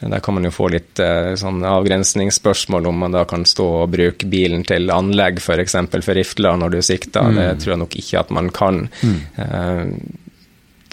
Der 0.00 0.20
kan 0.20 0.34
man 0.34 0.44
jo 0.44 0.50
få 0.52 0.68
litt 0.72 1.00
eh, 1.00 1.32
sånn 1.38 1.62
avgrensningsspørsmål 1.64 2.90
om 2.90 2.98
man 3.04 3.14
da 3.14 3.22
kan 3.28 3.46
stå 3.48 3.66
og 3.84 3.94
bruke 3.94 4.28
bilen 4.28 4.66
til 4.68 4.90
anlegg, 4.92 5.40
f.eks. 5.40 5.78
For, 5.78 6.04
for 6.04 6.18
rifler 6.18 6.60
når 6.60 6.74
du 6.74 6.82
sikter. 6.84 7.30
Mm. 7.30 7.40
Det 7.40 7.48
tror 7.62 7.74
jeg 7.74 7.82
nok 7.84 7.96
ikke 8.02 8.20
at 8.20 8.34
man 8.34 8.52
kan. 8.54 8.84
Mm. 9.00 9.18
Eh, 9.46 9.82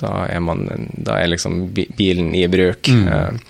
da, 0.01 0.15
er 0.29 0.41
man, 0.45 0.65
da 0.95 1.19
er 1.19 1.33
liksom 1.33 1.63
bilen 1.73 2.33
i 2.37 2.47
bruk. 2.51 2.87
Mm. 2.87 3.43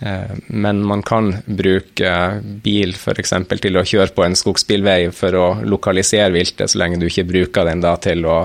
Eh, 0.00 0.36
men 0.46 0.82
man 0.86 1.02
kan 1.02 1.34
bruke 1.44 2.12
bil 2.64 2.94
f.eks. 2.96 3.34
til 3.60 3.76
å 3.76 3.84
kjøre 3.84 4.14
på 4.16 4.24
en 4.24 4.36
skogsbilvei 4.38 5.10
for 5.12 5.36
å 5.36 5.46
lokalisere 5.60 6.32
viltet, 6.32 6.72
så 6.72 6.80
lenge 6.80 7.00
du 7.00 7.08
ikke 7.10 7.28
bruker 7.28 7.68
den 7.68 7.84
da 7.84 7.96
til 8.00 8.24
å, 8.24 8.38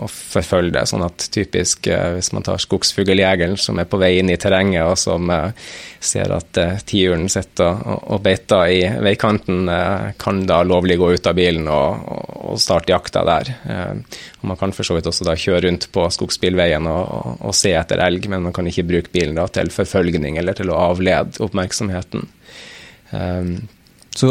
å 0.00 0.08
forfølge 0.10 0.74
det. 0.76 0.84
Sånn 0.90 1.04
at 1.06 1.26
typisk 1.34 1.88
eh, 1.90 2.14
hvis 2.16 2.32
man 2.34 2.46
tar 2.46 2.62
skogsfugljegeren 2.62 3.58
som 3.60 3.78
er 3.80 3.88
på 3.90 4.00
vei 4.00 4.16
inn 4.20 4.32
i 4.32 4.38
terrenget, 4.40 4.84
og 4.86 4.98
som 5.00 5.30
eh, 5.30 5.68
ser 6.04 6.34
at 6.36 6.58
tiuren 6.84 7.28
sitter 7.32 7.78
og, 7.80 8.02
og 8.14 8.24
beiter 8.24 8.72
i 8.72 8.80
veikanten, 9.04 9.70
kan 10.20 10.42
da 10.44 10.58
lovlig 10.66 10.98
gå 11.00 11.14
ut 11.14 11.28
av 11.30 11.38
bilen 11.38 11.68
og, 11.72 12.02
og 12.50 12.58
starte 12.60 12.92
jakta 12.92 13.22
der. 13.24 13.50
Og 14.42 14.50
man 14.50 14.58
kan 14.60 14.74
for 14.76 14.84
så 14.84 14.98
vidt 14.98 15.08
også 15.08 15.24
da 15.24 15.32
kjøre 15.40 15.62
rundt 15.64 15.88
på 15.94 16.04
skogsbilveien 16.12 16.84
og, 16.90 17.00
og, 17.00 17.30
og 17.48 17.56
se 17.56 17.72
etter 17.72 18.02
elg, 18.04 18.28
men 18.28 18.44
man 18.44 18.56
kan 18.56 18.68
ikke 18.68 18.84
bruke 18.90 19.14
bilen 19.14 19.40
da 19.40 19.46
til 19.48 19.72
forfølgning 19.72 20.36
eller 20.40 20.58
til 20.58 20.68
å 20.74 20.82
avlede 20.90 21.40
oppmerksomheten. 21.44 22.28
Um, 23.14 23.56
så, 24.14 24.30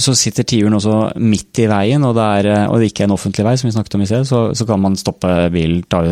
så, 0.00 0.14
sitter 0.16 0.46
tiuren 0.48 0.76
også 0.78 0.94
midt 1.20 1.60
i 1.62 1.68
veien, 1.70 2.04
og 2.06 2.14
det, 2.16 2.26
er, 2.40 2.66
og 2.68 2.80
det 2.80 2.90
ikke 2.90 3.04
er 3.04 3.10
en 3.10 3.16
offentlig 3.16 3.44
vei, 3.46 3.54
som 3.60 3.68
vi 3.68 3.74
snakket 3.76 3.98
om 3.98 4.04
i 4.04 4.08
sted, 4.08 4.28
så, 4.28 4.42
så 4.56 4.66
kan 4.68 4.80
man 4.80 4.96
stoppe 4.98 5.32
bilen, 5.54 5.82
ta, 5.90 6.02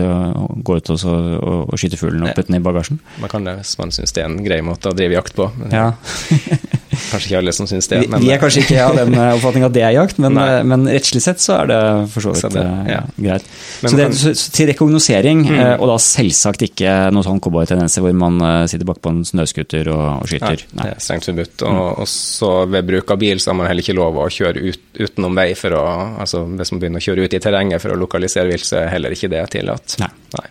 gå 0.66 0.78
ut 0.78 0.93
og, 0.93 1.01
så, 1.01 1.14
og, 1.40 1.61
og 1.72 1.80
skyte 1.80 2.01
fuglen 2.01 2.26
og 2.26 2.36
putte 2.36 2.53
den 2.53 2.61
i 2.61 2.64
bagasjen? 2.64 3.01
Man 3.22 3.32
kan 3.32 3.49
det 3.49 3.59
hvis 3.61 3.76
man 3.80 3.95
syns 3.95 4.12
det 4.16 4.24
er 4.24 4.30
en 4.30 4.43
grei 4.45 4.61
måte 4.64 4.93
å 4.93 4.97
drive 4.97 5.16
jakt 5.16 5.36
på. 5.38 5.49
Ja. 5.72 5.93
kanskje 7.11 7.30
ikke 7.30 7.40
alle 7.40 7.55
som 7.57 7.68
syns 7.70 7.90
det. 7.92 8.01
Vi, 8.05 8.20
vi, 8.24 8.30
er 8.34 8.40
kanskje 8.42 8.64
ikke 8.64 8.84
av 8.84 8.99
den 9.01 9.16
oppfatning 9.20 9.66
at 9.68 9.74
det 9.76 9.84
er 9.86 9.94
jakt, 9.97 10.20
men, 10.22 10.38
men 10.70 10.86
rettslig 10.90 11.22
sett 11.24 11.42
så 11.42 11.61
er 11.61 11.70
det 11.72 11.80
for 12.12 12.26
så 12.26 12.34
vidt 12.34 12.57
det, 12.57 12.64
ja. 12.90 13.03
greit. 13.16 13.49
Men, 13.82 13.90
så, 13.90 14.01
det, 14.01 14.09
så, 14.18 14.34
så, 14.38 14.53
til 14.57 14.70
rekognosering, 14.72 15.44
mm. 15.49 15.62
og 15.76 15.90
da 15.92 15.99
selvsagt 16.03 16.66
ikke 16.68 16.97
noen 17.14 17.26
sånn 17.26 17.42
cowboytendenser 17.44 18.05
hvor 18.05 18.16
man 18.16 18.40
sitter 18.70 18.88
bak 18.88 19.03
på 19.05 19.12
en 19.14 19.22
snøscooter 19.26 19.92
og, 19.92 20.05
og 20.22 20.30
skyter. 20.30 20.66
Nei, 20.72 20.90
det 20.90 20.97
er 20.97 21.07
strengt 21.07 21.30
forbudt. 21.30 21.66
Og, 21.66 21.76
mm. 21.76 21.82
og, 22.05 22.11
så 22.16 22.53
ved 22.72 22.90
bruk 22.90 23.14
av 23.14 23.22
bil 23.22 23.42
så 23.42 23.53
har 23.53 23.61
man 23.61 23.70
heller 23.70 23.84
ikke 23.84 23.97
lov 23.97 24.20
å 24.22 24.28
kjøre 24.32 24.64
ut, 24.66 24.84
utenom 24.99 25.36
vei 25.36 25.51
for 25.59 25.76
å 25.76 25.84
altså 26.16 26.44
Hvis 26.57 26.72
man 26.72 26.82
begynner 26.82 27.03
å 27.03 27.07
kjøre 27.07 27.26
ut 27.26 27.34
i 27.36 27.40
terrenget 27.42 27.82
for 27.82 27.94
å 27.94 27.99
lokalisere 28.01 28.51
vilt, 28.51 28.66
så 28.66 28.80
er 28.80 28.92
heller 28.94 29.14
ikke 29.14 29.30
det 29.32 29.42
tillatt. 29.53 29.99
Nei. 30.03 30.12
Nei. 30.36 30.47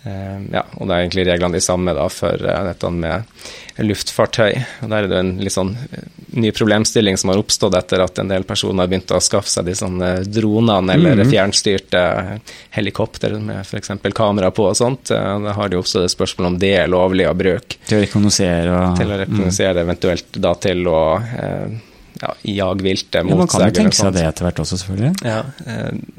Uh, 0.00 0.40
ja, 0.48 0.62
og 0.80 0.88
det 0.88 0.94
er 0.94 1.02
egentlig 1.02 1.24
reglene 1.28 1.58
de 1.58 1.60
samme 1.60 1.92
da 1.92 2.06
for 2.08 2.40
uh, 2.40 2.62
dette 2.64 2.88
med 2.94 3.84
luftfartøy. 3.84 4.54
Og 4.80 4.88
Der 4.88 5.04
er 5.04 5.10
det 5.10 5.18
en 5.20 5.32
litt 5.44 5.52
sånn 5.52 5.74
uh, 5.76 6.06
ny 6.40 6.52
problemstilling 6.56 7.18
som 7.20 7.32
har 7.32 7.40
oppstått 7.42 7.76
etter 7.76 8.00
at 8.00 8.22
en 8.22 8.32
del 8.32 8.46
personer 8.48 8.86
har 8.86 8.88
begynt 8.88 9.12
å 9.12 9.20
skaffe 9.20 9.52
seg 9.52 9.68
de 9.68 9.74
sånne 9.76 10.10
dronene 10.24 10.94
eller 10.96 11.18
mm 11.18 11.20
-hmm. 11.20 11.30
fjernstyrte 11.34 12.02
helikopter 12.78 13.36
med 13.38 13.60
f.eks. 13.60 13.90
kamera 14.14 14.50
på 14.50 14.70
og 14.70 14.76
sånt. 14.76 15.08
da 15.08 15.52
har 15.52 15.68
det 15.68 15.76
jo 15.76 15.80
oppstått 15.84 16.04
et 16.04 16.16
spørsmål 16.16 16.46
om 16.46 16.58
det 16.58 16.74
er 16.76 16.86
lovlig 16.88 17.28
å 17.28 17.34
bruke. 17.34 17.76
Til 17.86 17.98
å 17.98 18.00
rekognosere 18.00 18.70
og 18.72 18.96
Til 18.96 19.12
å 19.12 19.18
rekognosere, 19.18 19.74
mm. 19.74 19.82
eventuelt 19.82 20.32
da 20.32 20.54
til 20.54 20.88
å 20.88 21.02
ja, 22.20 22.34
jage 22.42 22.82
viltet 22.82 23.24
mot 23.24 23.32
seg. 23.32 23.36
Ja, 23.36 23.36
man 23.36 23.48
kan 23.48 23.60
jo 23.68 23.74
tenke 23.82 23.96
seg 23.96 24.12
det 24.14 24.24
etter 24.24 24.44
hvert 24.44 24.60
også, 24.60 24.76
selvfølgelig. 24.76 25.12
Ja, 25.24 25.44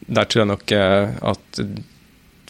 der 0.07 0.25
tror 0.25 0.41
jeg 0.41 0.47
nok 0.47 0.71
at 1.33 1.61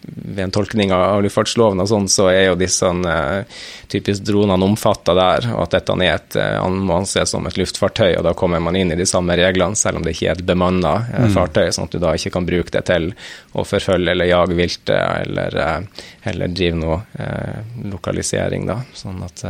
ved 0.01 0.43
en 0.43 0.51
tolkning 0.51 0.93
av 0.93 1.21
luftfartsloven 1.23 1.81
og 1.83 1.89
sånn, 1.89 2.07
så 2.09 2.27
er 2.31 2.47
jo 2.49 2.57
disse 2.59 2.87
uh, 2.87 3.59
typisk 3.91 4.23
dronene 4.25 4.65
omfatta 4.65 5.13
der, 5.17 5.47
og 5.53 5.65
at 5.65 5.75
dette 5.77 5.97
er 5.99 6.15
et, 6.15 6.37
uh, 6.39 6.69
må 6.71 6.97
anses 7.01 7.33
som 7.33 7.45
et 7.47 7.59
luftfartøy, 7.59 8.15
og 8.17 8.25
da 8.25 8.33
kommer 8.37 8.63
man 8.63 8.77
inn 8.79 8.93
i 8.93 8.97
de 8.99 9.07
samme 9.09 9.37
reglene, 9.37 9.77
selv 9.77 9.99
om 9.99 10.05
det 10.05 10.15
ikke 10.15 10.31
er 10.31 10.41
et 10.41 10.47
bemanna 10.47 10.95
uh, 11.03 11.27
mm. 11.27 11.35
fartøy, 11.35 11.67
sånn 11.69 11.89
at 11.89 11.97
du 11.97 12.01
da 12.03 12.15
ikke 12.17 12.33
kan 12.37 12.47
bruke 12.49 12.73
det 12.73 12.85
til 12.89 13.11
å 13.53 13.65
forfølge 13.67 14.15
eller 14.15 14.31
jage 14.31 14.57
viltet 14.57 14.95
eller, 14.97 15.59
eller 16.31 16.55
drive 16.55 16.79
noe 16.79 17.27
lokalisering, 17.91 18.65
da. 18.69 18.79
Sånn 18.97 19.21
at 19.25 19.43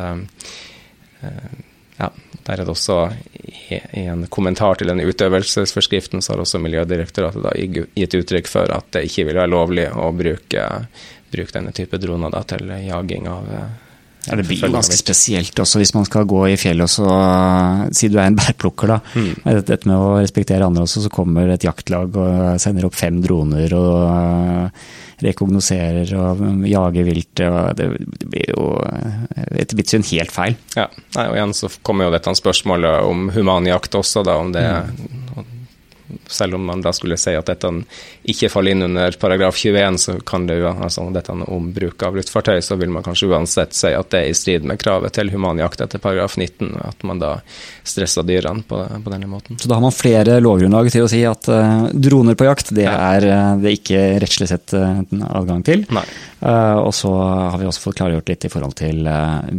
ja, 2.02 2.10
der 2.46 2.54
er 2.54 2.66
det 2.66 2.74
også 2.74 2.98
i, 3.34 3.80
en 4.02 4.26
kommentar 4.34 4.80
til 4.80 4.92
denne 4.92 5.06
utøvelsesforskriften, 5.06 6.22
så 6.22 6.34
har 6.34 6.44
også 6.44 6.62
Miljødirektoratet 6.64 7.46
da 7.46 7.54
gitt 7.96 8.18
uttrykk 8.18 8.50
for 8.50 8.74
at 8.74 8.90
det 8.96 9.06
ikke 9.10 9.28
vil 9.30 9.40
være 9.42 9.54
lovlig 9.54 9.88
å 9.94 10.10
bruke, 10.16 10.68
bruke 11.32 11.56
denne 11.58 11.74
type 11.76 12.00
droner 12.02 12.34
da, 12.34 12.44
til 12.48 12.74
jaging 12.88 13.30
av 13.32 13.54
ja, 14.28 14.36
Det 14.38 14.46
blir 14.46 14.60
jo 14.62 14.70
ganske 14.74 14.98
spesielt 14.98 15.60
også 15.64 15.82
hvis 15.82 15.94
man 15.96 16.06
skal 16.06 16.28
gå 16.30 16.44
i 16.52 16.58
fjellet 16.60 16.86
og 16.86 16.92
så 16.94 17.08
Si 17.98 18.10
du 18.12 18.20
er 18.20 18.30
en 18.30 18.38
bærplukker, 18.38 18.92
da. 18.92 19.00
Mm. 19.18 19.62
Dette 19.66 19.90
med 19.90 19.98
å 19.98 20.20
respektere 20.22 20.66
andre 20.66 20.86
også, 20.86 21.06
så 21.06 21.12
kommer 21.14 21.50
et 21.50 21.66
jaktlag 21.66 22.16
og 22.18 22.60
sender 22.62 22.86
opp 22.88 22.98
fem 22.98 23.22
droner 23.24 23.74
og 23.78 25.22
rekognoserer 25.22 26.14
og 26.18 26.44
jager 26.66 27.06
vilt. 27.06 27.30
Det, 27.38 27.50
det 27.78 27.90
blir 28.26 28.54
jo 28.54 28.68
etter 29.52 29.78
mitt 29.78 29.92
syn 29.92 30.06
helt 30.12 30.34
feil. 30.34 30.58
Ja, 30.78 30.88
Nei, 31.18 31.28
og 31.28 31.38
igjen 31.38 31.58
så 31.58 31.70
kommer 31.86 32.08
jo 32.08 32.16
dette 32.16 32.34
spørsmålet 32.38 33.06
om 33.10 33.30
humanjakt 33.36 33.98
også, 34.00 34.26
da, 34.28 34.38
om 34.42 34.54
det 34.56 34.66
mm 34.66 35.22
selv 36.32 36.58
om 36.58 36.66
man 36.66 36.84
da 36.84 36.94
skulle 36.96 37.20
si 37.20 37.34
at 37.38 37.50
dette 37.52 37.72
ikke 38.32 38.50
faller 38.52 38.76
inn 38.76 38.86
under 38.90 39.16
paragraf 39.22 39.58
21, 39.60 40.00
så 40.02 40.18
kan 40.26 40.48
det 40.48 40.60
jo, 40.62 40.72
altså 40.72 41.08
dette 41.14 41.34
om 41.34 41.72
bruk 41.74 42.04
av 42.08 42.18
luftfartøy, 42.18 42.60
så 42.64 42.78
vil 42.80 42.92
man 42.94 43.06
kanskje 43.06 43.30
uansett 43.32 43.76
si 43.78 43.94
at 43.96 44.12
det 44.14 44.24
er 44.24 44.32
i 44.32 44.38
strid 44.38 44.68
med 44.68 44.80
kravet 44.82 45.16
til 45.16 45.32
humanjakt 45.34 45.82
etter 45.84 46.02
paragraf 46.02 46.38
19, 46.38 46.74
at 46.88 47.06
man 47.08 47.22
da 47.22 47.36
stresser 47.88 48.26
dyrene 48.28 48.66
på, 48.68 48.80
på 49.04 49.14
denne 49.14 49.30
måten. 49.30 49.60
Så 49.60 49.70
da 49.70 49.78
har 49.78 49.84
man 49.84 49.96
flere 49.96 50.40
lovgrunnlag 50.44 50.92
til 50.94 51.06
å 51.06 51.12
si 51.12 51.22
at 51.28 51.50
uh, 51.52 51.88
droner 51.94 52.38
på 52.38 52.48
jakt, 52.48 52.74
det 52.78 52.88
er 52.90 53.28
uh, 53.28 53.60
det 53.62 53.76
ikke 53.80 54.02
rettslig 54.22 54.50
sett 54.52 54.76
uh, 54.78 55.02
adgang 55.32 55.66
til. 55.66 55.86
Nei. 55.92 56.06
og 56.42 56.90
så 56.96 57.10
har 57.14 57.58
vi 57.62 57.68
også 57.70 57.84
fått 57.84 58.00
klargjort 58.00 58.30
litt 58.32 58.46
i 58.48 58.50
forhold 58.50 58.74
til 58.80 59.06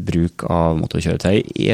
bruk 0.07 0.43
av 0.51 0.81
motorkjøretøy 0.81 1.37
i, 1.63 1.69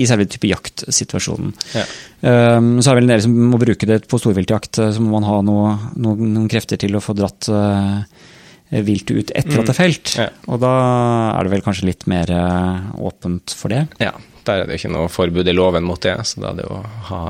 i 0.00 0.06
selve 0.08 0.24
type 0.32 0.48
jaktsituasjonen. 0.48 1.52
Ja. 1.74 1.84
så 2.24 2.30
er 2.30 2.88
det 2.88 2.94
vel 2.96 3.04
en 3.04 3.12
del 3.12 3.24
som 3.26 3.34
må 3.50 3.60
bruke 3.60 3.88
det 3.90 3.98
på 4.10 4.20
storviltjakt 4.20 4.80
så 4.80 5.02
må 5.02 5.16
man 5.16 5.26
ha 5.28 5.40
noe, 5.46 5.74
noen, 5.96 6.30
noen, 6.34 6.48
krefter 6.50 6.80
til 6.80 6.96
å 6.96 7.02
få 7.04 7.16
dratt 7.18 7.48
uh, 7.52 8.04
viltet 8.70 9.14
ut 9.16 9.32
etter 9.34 9.54
mm. 9.54 9.60
at 9.60 9.68
det 9.68 9.74
er 9.74 9.78
felt. 9.78 10.14
Ja. 10.18 10.28
Og 10.50 10.62
da 10.62 10.72
er 11.34 11.46
det 11.46 11.54
vel 11.56 11.64
kanskje 11.66 11.90
litt 11.90 12.06
mer 12.10 12.30
uh, 12.32 12.94
åpent 13.04 13.54
for 13.56 13.74
det? 13.74 13.84
Ja, 14.02 14.14
der 14.44 14.62
er 14.62 14.68
det 14.68 14.76
jo 14.76 14.82
ikke 14.84 14.94
noe 14.96 15.12
forbud 15.12 15.48
i 15.48 15.56
loven 15.56 15.86
mot 15.86 16.00
det. 16.02 16.16
Så 16.28 16.42
da 16.42 16.52
er 16.52 16.62
det 16.62 16.68
å 16.70 16.80
ha 17.10 17.22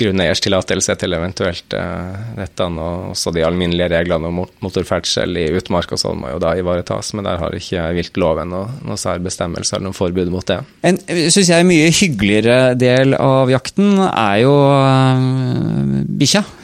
grunneiers 0.00 0.42
tillatelse 0.42 0.96
til 1.00 1.16
eventuelt 1.16 1.76
uh, 1.76 2.34
dette, 2.38 2.66
og 2.66 3.12
også 3.12 3.32
de 3.36 3.44
alminnelige 3.46 3.90
reglene 3.92 4.30
om 4.30 4.42
motorferdsel 4.64 5.38
i 5.40 5.46
utmark 5.58 5.94
og 5.94 6.00
sånn 6.02 6.20
må 6.22 6.32
jo 6.32 6.40
da 6.42 6.54
ivaretas, 6.58 7.12
men 7.16 7.28
der 7.28 7.40
har 7.42 7.56
ikke 7.56 7.86
viltloven 7.96 8.52
noen 8.52 8.80
noe 8.86 9.00
særbestemmelse 9.00 9.76
eller 9.76 9.90
noe 9.90 9.96
forbud 9.96 10.30
mot 10.32 10.46
det. 10.48 10.60
En 10.86 10.98
syns 11.06 11.50
jeg 11.52 11.68
mye 11.68 11.90
hyggeligere 11.94 12.74
del 12.80 13.14
av 13.18 13.50
jakten 13.52 14.00
er 14.08 14.40
jo 14.44 14.56
uh, 14.56 16.00
bikkja. 16.20 16.44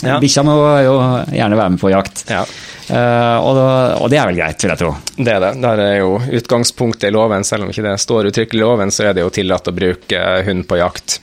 Ja. 0.00 0.16
bikkja 0.22 0.42
må 0.46 0.54
jo 0.82 0.94
gjerne 1.34 1.56
være 1.58 1.72
med 1.74 1.80
på 1.82 1.90
jakt. 1.92 2.22
Ja. 2.30 2.44
Uh, 2.90 3.36
og, 3.44 3.58
og, 4.00 4.06
det 4.10 4.18
er 4.18 4.26
vel 4.30 4.38
greit, 4.40 4.62
vil 4.64 4.72
jeg 4.72 4.80
tro. 4.80 4.92
Det 5.14 5.34
er 5.34 5.42
det. 5.44 5.50
Der 5.62 5.82
er 5.84 5.96
jo 6.00 6.16
utgangspunktet 6.40 7.10
i 7.10 7.14
loven, 7.14 7.44
selv 7.46 7.66
om 7.66 7.72
ikke 7.72 7.84
det 7.86 7.96
står 8.02 8.30
uttrykkelig 8.30 8.62
i 8.62 8.64
loven, 8.64 8.94
så 8.94 9.10
er 9.10 9.16
det 9.16 9.22
jo 9.22 9.32
tillatt 9.34 9.70
å 9.70 9.76
bruke 9.76 10.22
hund 10.48 10.66
på 10.66 10.80
jakt. 10.80 11.20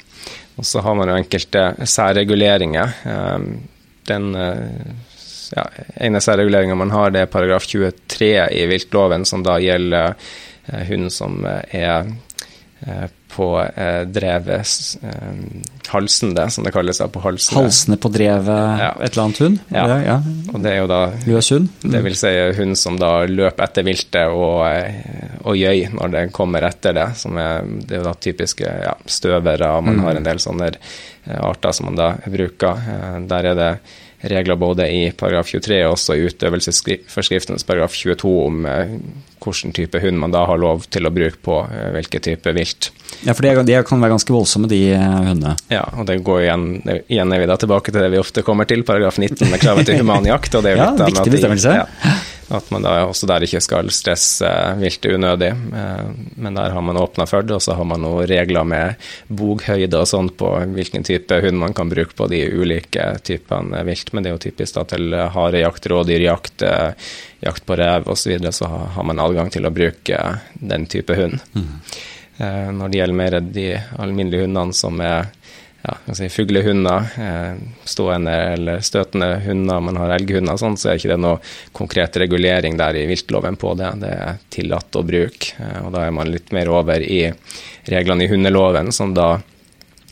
Og 0.58 0.66
så 0.66 0.82
har 0.82 0.96
man 0.98 1.10
jo 1.12 1.18
enkelte 1.18 1.64
særreguleringer. 1.86 2.94
Ehm, 3.06 3.50
den 4.10 4.30
eh, 4.36 4.94
ja, 5.54 5.66
ene 6.08 6.22
særreguleringa 6.24 6.76
man 6.76 6.94
har, 6.94 7.14
det 7.14 7.26
er 7.26 7.32
paragraf 7.32 7.68
23 7.70 8.32
i 8.58 8.66
viltloven, 8.70 9.26
som 9.26 9.46
da 9.46 9.60
gjelder 9.62 10.16
eh, 10.66 10.84
hund 10.90 11.12
som 11.14 11.44
er 11.46 12.10
eh, 12.86 13.08
på 13.28 13.48
Halsen, 13.60 15.02
halsende, 15.88 16.50
som 16.50 16.64
det 16.64 16.72
kalles. 16.72 17.02
på 17.12 17.20
halsene. 17.20 17.62
Halsene 17.62 17.98
på 17.98 18.10
drevet 18.10 18.80
ja. 18.82 18.90
et 19.02 19.12
eller 19.12 19.24
annet 19.24 19.42
hund? 19.44 19.60
Ja. 19.68 19.84
Det, 19.88 19.98
ja. 20.06 20.16
og 20.54 20.64
det 20.64 20.72
er 20.72 20.80
jo 20.80 20.88
da 20.90 21.02
Løs 21.28 21.52
hund? 21.54 21.68
Det 21.84 22.02
vil 22.06 22.18
si 22.18 22.32
hund 22.58 22.80
som 22.80 22.98
da 23.00 23.12
løper 23.28 23.68
etter 23.68 23.86
viltet 23.88 24.32
og, 24.32 24.64
og 25.44 25.60
gjøy 25.60 25.86
når 25.98 26.16
det 26.16 26.24
kommer 26.36 26.66
etter 26.68 26.96
det. 26.98 27.08
Som 27.20 27.38
er, 27.42 27.68
det 27.84 27.98
er 27.98 28.02
jo 28.02 28.10
da 28.10 28.16
typiske 28.28 28.74
ja, 28.88 28.96
støvere, 29.06 29.72
man 29.82 30.00
mm. 30.00 30.04
har 30.08 30.20
en 30.20 30.28
del 30.32 30.44
sånne 30.44 30.72
eh, 30.74 31.40
arter 31.40 31.76
som 31.76 31.92
man 31.92 32.00
da 32.00 32.12
bruker. 32.26 32.90
Eh, 32.96 33.22
der 33.30 33.52
er 33.52 33.62
det 33.62 33.72
regler 34.30 34.60
både 34.60 34.88
i 34.92 35.02
paragraf 35.18 35.50
23 35.52 35.80
og 35.88 35.96
også 35.96 36.18
i 36.18 36.28
utøvelsesforskriftens 36.28 37.66
paragraf 37.68 37.96
22 37.98 38.34
om 38.46 38.68
eh, 38.70 38.94
hvilken 39.44 39.74
type 39.76 40.02
hund 40.04 40.20
man 40.20 40.34
da 40.34 40.44
har 40.50 40.60
lov 40.60 40.88
til 40.92 41.08
å 41.08 41.14
bruke 41.14 41.40
på 41.44 41.60
eh, 41.66 41.90
hvilken 41.96 42.26
type 42.30 42.54
vilt. 42.58 42.92
Ja, 43.24 43.34
for 43.34 43.46
de, 43.46 43.78
kan 43.88 44.02
være 44.04 44.16
ganske 44.16 44.34
voldsomme, 44.34 44.70
de 44.72 44.82
eh, 44.94 45.06
hundene. 45.30 45.56
Ja, 45.74 45.86
og 45.96 46.08
det 46.10 46.20
går 46.28 46.46
igjen, 46.46 46.66
igjen 47.08 47.34
er 47.34 47.44
vi 47.44 47.50
da 47.50 47.60
tilbake 47.60 47.94
til 47.94 48.04
det 48.04 48.12
vi 48.14 48.22
ofte 48.22 48.46
kommer 48.46 48.70
til, 48.70 48.86
paragraf 48.88 49.20
19 49.22 49.48
med 49.52 49.62
kravet 49.64 49.88
til 49.90 50.00
human 50.02 50.28
jakt. 50.28 50.58
Og 50.58 50.66
det 50.66 50.74
er 50.74 50.82
jo 50.82 50.88
ja, 50.88 51.12
viktig 51.14 51.38
bestemmelse. 51.38 51.78
Ja, 51.84 52.18
at 52.48 52.70
man 52.72 52.86
da 52.86 52.94
også 53.08 53.28
der 53.28 53.44
ikke 53.44 53.60
skal 53.64 53.90
stresse 53.92 54.50
viltet 54.80 55.18
unødig. 55.18 55.50
Eh, 55.52 56.10
men 56.40 56.56
der 56.56 56.72
har 56.72 56.84
man 56.86 57.00
åpna 57.00 57.26
for 57.28 57.44
det, 57.44 57.58
og 57.58 57.64
så 57.64 57.76
har 57.76 57.88
man 57.88 58.04
noen 58.04 58.28
regler 58.30 58.68
med 58.68 59.08
boghøyde 59.28 60.00
og 60.00 60.08
sånn 60.08 60.32
på 60.40 60.54
hvilken 60.76 61.04
type 61.08 61.42
hund 61.44 61.60
man 61.60 61.76
kan 61.78 61.92
bruke 61.92 62.16
på 62.18 62.30
de 62.32 62.46
ulike 62.56 63.10
typene 63.28 63.84
vilt. 63.88 64.14
Men 64.14 64.24
det 64.24 64.32
er 64.32 64.38
jo 64.38 64.44
typisk 64.48 64.80
da 64.80 64.86
til 64.94 65.18
harejakt, 65.36 65.90
rådyrjakt, 65.92 66.68
eh, 66.68 67.10
jakt 67.48 67.68
på 67.68 67.80
rev 67.80 68.08
osv. 68.08 68.28
Så, 68.28 68.32
videre, 68.34 68.52
så 68.52 68.68
har 68.68 69.08
man 69.08 69.20
adgang 69.24 69.52
til 69.54 69.68
å 69.68 69.72
bruke 69.72 70.22
den 70.60 70.88
type 70.92 71.16
hund. 71.16 71.40
Mm. 71.56 71.76
Når 72.76 72.92
det 72.92 72.98
gjelder 73.00 73.18
mer 73.18 73.36
de 73.42 73.70
alminnelige 73.98 74.44
hundene 74.46 74.76
som 74.76 75.00
er 75.02 75.30
ja, 75.82 76.14
si, 76.14 76.30
fuglehunder, 76.30 77.06
eh, 77.20 77.54
stående 77.84 78.32
eller 78.32 78.80
støtende 78.80 79.42
hunder, 79.46 79.80
man 79.80 80.00
har 80.02 80.16
elghunder 80.18 80.58
og 80.58 80.62
sånn, 80.62 80.78
så 80.80 80.92
er 80.92 81.00
ikke 81.00 81.14
det 81.14 81.20
noe 81.22 81.38
konkret 81.76 82.18
regulering 82.20 82.78
der 82.80 82.98
i 82.98 83.06
viltloven 83.10 83.60
på 83.60 83.74
det. 83.80 83.92
Det 84.02 84.16
er 84.16 84.42
tillatt 84.54 84.98
å 84.98 85.06
bruke. 85.08 85.54
Eh, 85.62 85.80
og 85.86 85.94
da 85.96 86.08
er 86.08 86.16
man 86.16 86.32
litt 86.34 86.52
mer 86.56 86.72
over 86.74 87.04
i 87.04 87.22
reglene 87.88 88.26
i 88.26 88.32
hundeloven, 88.32 88.92
som 88.92 89.14
da 89.16 89.36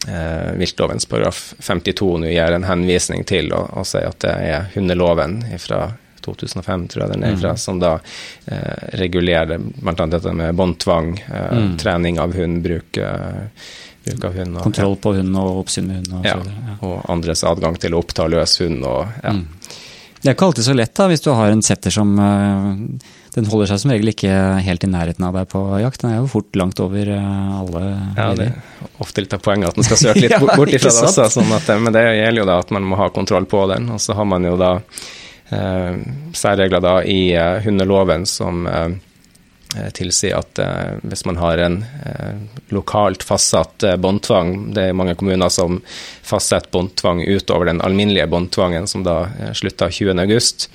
eh, 0.07 0.53
viltlovens 0.61 1.09
paragraf 1.09 1.53
52 1.59 2.13
nå 2.24 2.32
gir 2.32 2.55
en 2.55 2.70
henvisning 2.70 3.26
til 3.28 3.51
og, 3.55 3.74
og 3.76 3.89
sier 3.89 4.09
at 4.11 4.22
det 4.24 4.36
er 4.47 4.74
hundeloven 4.78 5.41
fra 5.61 5.88
2005, 6.26 6.88
tror 6.88 7.03
jeg 7.05 7.13
den 7.13 7.26
er 7.28 7.36
fra, 7.38 7.53
mm. 7.53 7.61
som 7.61 7.80
da 7.82 7.97
eh, 8.49 8.86
regulerer 9.01 9.59
bl.a. 9.59 10.05
dette 10.09 10.34
med 10.34 10.55
båndtvang, 10.57 11.11
eh, 11.28 11.57
mm. 11.57 11.76
trening 11.82 12.20
av 12.22 12.34
hund, 12.38 12.63
bruk 12.66 12.97
eh, 12.97 13.68
bruk 14.06 14.30
av 14.30 14.38
hund. 14.39 14.58
Og, 14.58 14.64
Kontroll 14.70 14.95
på 15.01 15.16
hund 15.18 15.41
og 15.41 15.60
oppsyn 15.64 15.89
med 15.89 15.99
hund. 16.01 16.14
Og, 16.20 16.30
ja, 16.30 16.78
og 16.86 17.12
andres 17.12 17.43
adgang 17.47 17.78
til 17.82 17.95
å 17.95 18.01
oppta 18.03 18.30
løs 18.32 18.60
hund. 18.64 18.86
og 18.86 19.20
ja. 19.24 19.36
Mm. 19.36 19.45
Det 20.22 20.32
er 20.32 20.38
ikke 20.38 20.47
alltid 20.47 20.66
så 20.66 20.74
lett 20.74 20.95
da, 20.97 21.06
hvis 21.12 21.22
du 21.22 21.28
har 21.38 21.51
en 21.53 21.60
setter 21.62 21.93
som 21.93 22.16
Den 23.36 23.45
holder 23.51 23.68
seg 23.70 23.82
som 23.84 23.91
regel 23.93 24.10
ikke 24.10 24.32
helt 24.66 24.86
i 24.88 24.89
nærheten 24.89 25.26
av 25.28 25.36
deg 25.38 25.51
på 25.51 25.60
jakt. 25.84 26.01
Den 26.01 26.16
er 26.16 26.24
jo 26.24 26.32
fort 26.32 26.58
langt 26.58 26.80
over 26.82 27.12
alle 27.14 27.84
Ja, 28.16 28.32
det 28.34 28.47
er 28.47 28.88
ofte 29.03 29.22
litt 29.22 29.36
av 29.38 29.43
poenget 29.45 29.70
at 29.70 29.78
den 29.78 29.86
skal 29.86 30.01
søke 30.01 30.24
litt 30.26 30.39
bort 30.39 30.72
ifra 30.74 30.89
det 30.89 31.03
også. 31.12 31.28
Sånn 31.36 31.53
at, 31.53 31.70
men 31.78 31.93
det 31.93 32.06
gjelder 32.08 32.41
jo 32.41 32.47
da 32.49 32.58
at 32.64 32.74
man 32.74 32.88
må 32.89 32.97
ha 32.97 33.12
kontroll 33.14 33.45
på 33.51 33.68
den. 33.70 33.91
Og 33.93 34.01
så 34.01 34.18
har 34.18 34.26
man 34.32 34.47
jo 34.47 34.56
da 34.58 34.72
eh, 35.49 35.99
særregler 36.34 36.84
da 36.84 36.95
i 37.03 37.20
eh, 37.36 37.60
hundeloven 37.66 38.26
som 38.30 38.66
eh, 38.68 38.89
Eh, 39.76 39.90
tilsier 39.90 40.38
at 40.38 40.60
eh, 40.60 40.94
hvis 41.04 41.26
man 41.26 41.38
har 41.38 41.58
en 41.58 41.86
eh, 42.06 42.36
lokalt 42.72 43.24
fastsatt 43.24 43.84
båndtvang 44.00 44.74
Det 44.74 44.84
er 44.88 44.94
mange 44.96 45.16
kommuner 45.20 45.50
som 45.52 45.82
fastsetter 46.24 46.70
båndtvang 46.72 47.28
utover 47.28 47.66
den 47.66 47.82
alminnelige 47.82 48.28
båndtvangen, 48.28 48.88
som 48.88 49.04
da 49.04 49.28
slutter 49.54 49.90
20.8. 49.90 50.70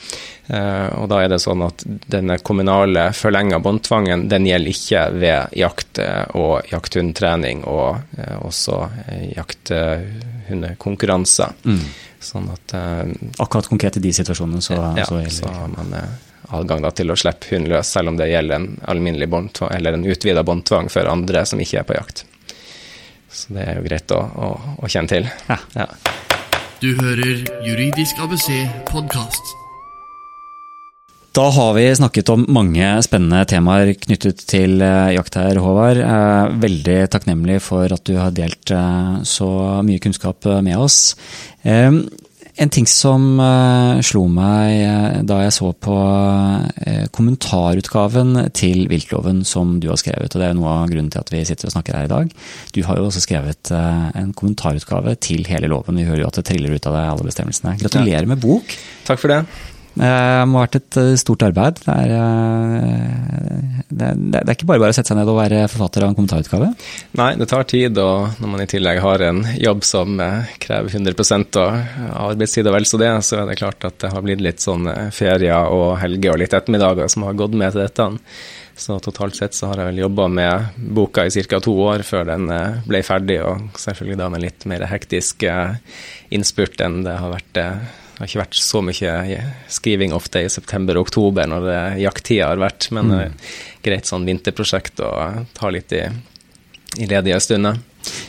Eh, 0.47 0.99
og 1.01 1.09
da 1.11 1.23
er 1.25 1.29
det 1.33 1.39
sånn 1.43 1.63
at 1.65 1.85
denne 2.13 2.39
kommunale 2.45 3.13
forlenga 3.17 3.59
båndtvangen 3.63 4.29
den 4.31 4.47
gjelder 4.47 4.71
ikke 4.71 5.11
ved 5.17 5.47
jakt 5.59 5.99
og 6.39 6.63
jakthundtrening 6.71 7.65
og 7.71 7.97
også 8.45 8.89
jakthundekonkurranser. 9.35 11.49
Mm. 11.65 11.85
Sånn 12.21 12.51
at 12.53 12.75
Akkurat 13.41 13.69
konkret 13.71 13.97
i 13.97 14.01
de 14.05 14.13
situasjonene 14.13 14.61
så, 14.63 14.75
ja, 14.99 15.05
så 15.09 15.15
gjelder 15.23 15.41
så 15.41 15.51
man 15.73 15.95
adgang 16.57 16.83
da, 16.85 16.91
til 16.95 17.13
å 17.13 17.19
slippe 17.19 17.55
hunden 17.55 17.71
løs, 17.73 17.93
selv 17.95 18.13
om 18.13 18.19
det 18.19 18.31
gjelder 18.31 18.59
en 18.59 18.69
alminnelig 18.91 19.31
båndtvang, 19.31 19.73
eller 19.77 19.97
en 19.97 20.07
utvida 20.07 20.45
båndtvang 20.47 20.91
for 20.93 21.11
andre 21.11 21.45
som 21.47 21.63
ikke 21.63 21.83
er 21.83 21.89
på 21.89 21.97
jakt. 21.99 22.25
Så 23.31 23.55
det 23.55 23.67
er 23.69 23.79
jo 23.79 23.87
greit 23.87 24.11
å, 24.15 24.19
å, 24.19 24.51
å 24.83 24.91
kjenne 24.91 25.15
til. 25.15 25.31
Ja. 25.49 25.61
ja. 25.79 25.89
Du 26.81 26.95
hører 26.97 27.43
Juridisk 27.67 28.19
ABC 28.25 28.49
podkast. 28.89 29.57
Da 31.37 31.45
har 31.55 31.75
vi 31.77 31.85
snakket 31.95 32.31
om 32.33 32.43
mange 32.51 32.87
spennende 33.07 33.45
temaer 33.47 33.93
knyttet 33.95 34.41
til 34.51 34.81
uh, 34.83 35.13
jakt 35.15 35.37
her, 35.39 35.61
Håvard. 35.63 36.01
Uh, 36.03 36.57
veldig 36.59 36.97
takknemlig 37.13 37.61
for 37.63 37.93
at 37.95 38.03
du 38.09 38.17
har 38.19 38.35
delt 38.35 38.73
uh, 38.75 39.21
så 39.23 39.51
mye 39.87 40.03
kunnskap 40.03 40.49
med 40.67 40.75
oss. 40.81 41.15
En 42.61 42.69
ting 42.69 42.85
som 42.85 43.39
uh, 43.41 44.03
slo 44.05 44.27
meg 44.29 44.83
uh, 44.85 45.21
da 45.25 45.39
jeg 45.47 45.55
så 45.57 45.71
på 45.73 45.97
uh, 45.97 47.07
kommentarutgaven 47.17 48.37
til 48.57 48.85
viltloven 48.91 49.41
som 49.49 49.79
du 49.81 49.89
har 49.89 50.01
skrevet, 50.01 50.29
og 50.29 50.43
det 50.43 50.51
er 50.51 50.59
noe 50.59 50.75
av 50.83 50.93
grunnen 50.93 51.09
til 51.13 51.23
at 51.23 51.33
vi 51.33 51.41
sitter 51.49 51.71
og 51.71 51.75
snakker 51.79 51.97
her 51.97 52.11
i 52.11 52.13
dag. 52.13 52.37
Du 52.77 52.83
har 52.85 53.01
jo 53.01 53.09
også 53.09 53.25
skrevet 53.25 53.73
en 53.73 54.35
kommentarutgave 54.37 55.17
til 55.25 55.49
hele 55.49 55.73
loven. 55.73 55.97
Vi 55.97 56.09
hører 56.09 56.27
jo 56.27 56.29
at 56.29 56.41
det 56.41 56.49
triller 56.51 56.77
ut 56.77 56.89
av 56.91 56.99
deg 56.99 57.13
alle 57.15 57.29
bestemmelsene. 57.31 57.79
Gratulerer 57.81 58.29
ja. 58.29 58.33
med 58.35 58.45
bok. 58.45 58.77
Takk 59.09 59.23
for 59.23 59.33
det. 59.33 59.45
Det 59.91 60.11
må 60.47 60.61
ha 60.61 60.67
vært 60.67 60.77
et 60.79 60.99
eh, 61.01 61.17
stort 61.19 61.43
arbeid. 61.43 61.81
Det 61.83 61.95
er, 61.95 62.13
eh, 62.15 63.81
det, 63.91 64.11
det 64.31 64.43
er, 64.45 64.53
ikke 64.55 64.69
bare 64.69 64.83
bare 64.85 64.95
å 64.95 64.97
sette 64.97 65.11
seg 65.11 65.19
ned 65.19 65.31
og 65.31 65.41
være 65.41 65.65
forfatter 65.73 66.05
av 66.05 66.13
en 66.13 66.19
kommentarutgave? 66.19 66.71
Nei, 67.19 67.31
det 67.41 67.49
tar 67.51 67.67
tid, 67.71 67.99
og 67.99 68.39
når 68.41 68.53
man 68.53 68.63
i 68.63 68.69
tillegg 68.71 69.03
har 69.03 69.25
en 69.27 69.43
jobb 69.59 69.83
som 69.87 70.23
eh, 70.23 70.55
krever 70.63 70.95
100% 70.95 71.59
av 71.61 71.99
arbeidstid 72.31 72.71
og 72.71 72.79
vel 72.79 72.87
så 72.87 73.03
det, 73.03 73.11
så 73.27 73.43
er 73.43 73.51
det 73.51 73.59
klart 73.61 73.89
at 73.89 73.99
det 74.05 74.15
har 74.15 74.25
blitt 74.25 74.45
litt 74.47 74.63
sånn 74.63 74.87
ferier 75.15 75.75
og 75.75 75.97
helger 76.01 76.37
og 76.37 76.43
litt 76.45 76.55
ettermiddager 76.55 77.11
som 77.11 77.27
har 77.27 77.39
gått 77.41 77.59
med 77.59 77.75
til 77.75 77.83
dette. 77.85 78.11
Så 78.81 78.97
totalt 79.03 79.37
sett 79.37 79.57
så 79.59 79.69
har 79.69 79.83
jeg 79.83 79.91
vel 79.91 80.05
jobba 80.07 80.29
med 80.33 80.85
boka 80.95 81.27
i 81.27 81.43
ca. 81.51 81.59
to 81.61 81.75
år 81.85 82.07
før 82.07 82.31
den 82.31 82.47
ble 82.87 83.03
ferdig, 83.05 83.43
og 83.45 83.75
selvfølgelig 83.77 84.17
da 84.23 84.29
med 84.33 84.45
litt 84.47 84.65
mer 84.71 84.87
hektisk 84.89 85.45
innspurt 86.33 86.81
enn 86.81 87.03
det 87.05 87.19
har 87.21 87.35
vært 87.35 87.61
det 88.21 88.27
har 88.27 88.29
ikke 88.35 88.43
vært 88.43 88.59
så 88.61 88.81
mye 88.85 89.37
skriving 89.73 90.13
ofte 90.13 90.43
i 90.45 90.49
september 90.53 90.99
og 91.01 91.07
oktober 91.07 91.47
når 91.49 91.63
det 91.65 91.77
jakttida 92.03 92.51
har 92.51 92.59
vært, 92.61 92.91
men 92.93 93.09
mm. 93.09 93.39
greit 93.81 94.11
sånn 94.11 94.27
vinterprosjekt 94.29 95.01
å 95.01 95.09
ta 95.57 95.71
litt 95.73 95.95
i, 95.97 96.03
i 97.01 97.09
ledige 97.09 97.39
stunder. 97.41 97.79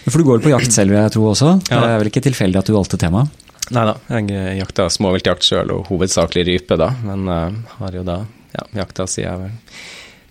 For 0.08 0.24
du 0.24 0.30
går 0.30 0.40
på 0.46 0.54
jakt 0.54 0.72
selv, 0.72 0.96
jeg 0.96 1.12
tror 1.12 1.34
også. 1.34 1.58
Ja. 1.68 1.82
Det 1.84 1.90
er 1.90 2.00
vel 2.00 2.12
ikke 2.14 2.24
tilfeldig 2.24 2.62
at 2.62 2.72
du 2.72 2.76
valgte 2.78 3.02
temaet? 3.04 3.36
Nei 3.76 3.84
da, 3.90 3.98
jeg 4.16 4.56
jakta 4.62 4.86
småviltjakt 4.96 5.50
sjøl, 5.50 5.76
og 5.76 5.92
hovedsakelig 5.92 6.48
rype, 6.48 6.80
da. 6.80 6.88
Men 7.04 7.28
uh, 7.28 7.76
har 7.82 8.00
jo 8.00 8.08
da 8.08 8.22
ja, 8.56 8.68
jakta 8.80 9.10
siden 9.12 9.44
jeg 9.44 9.60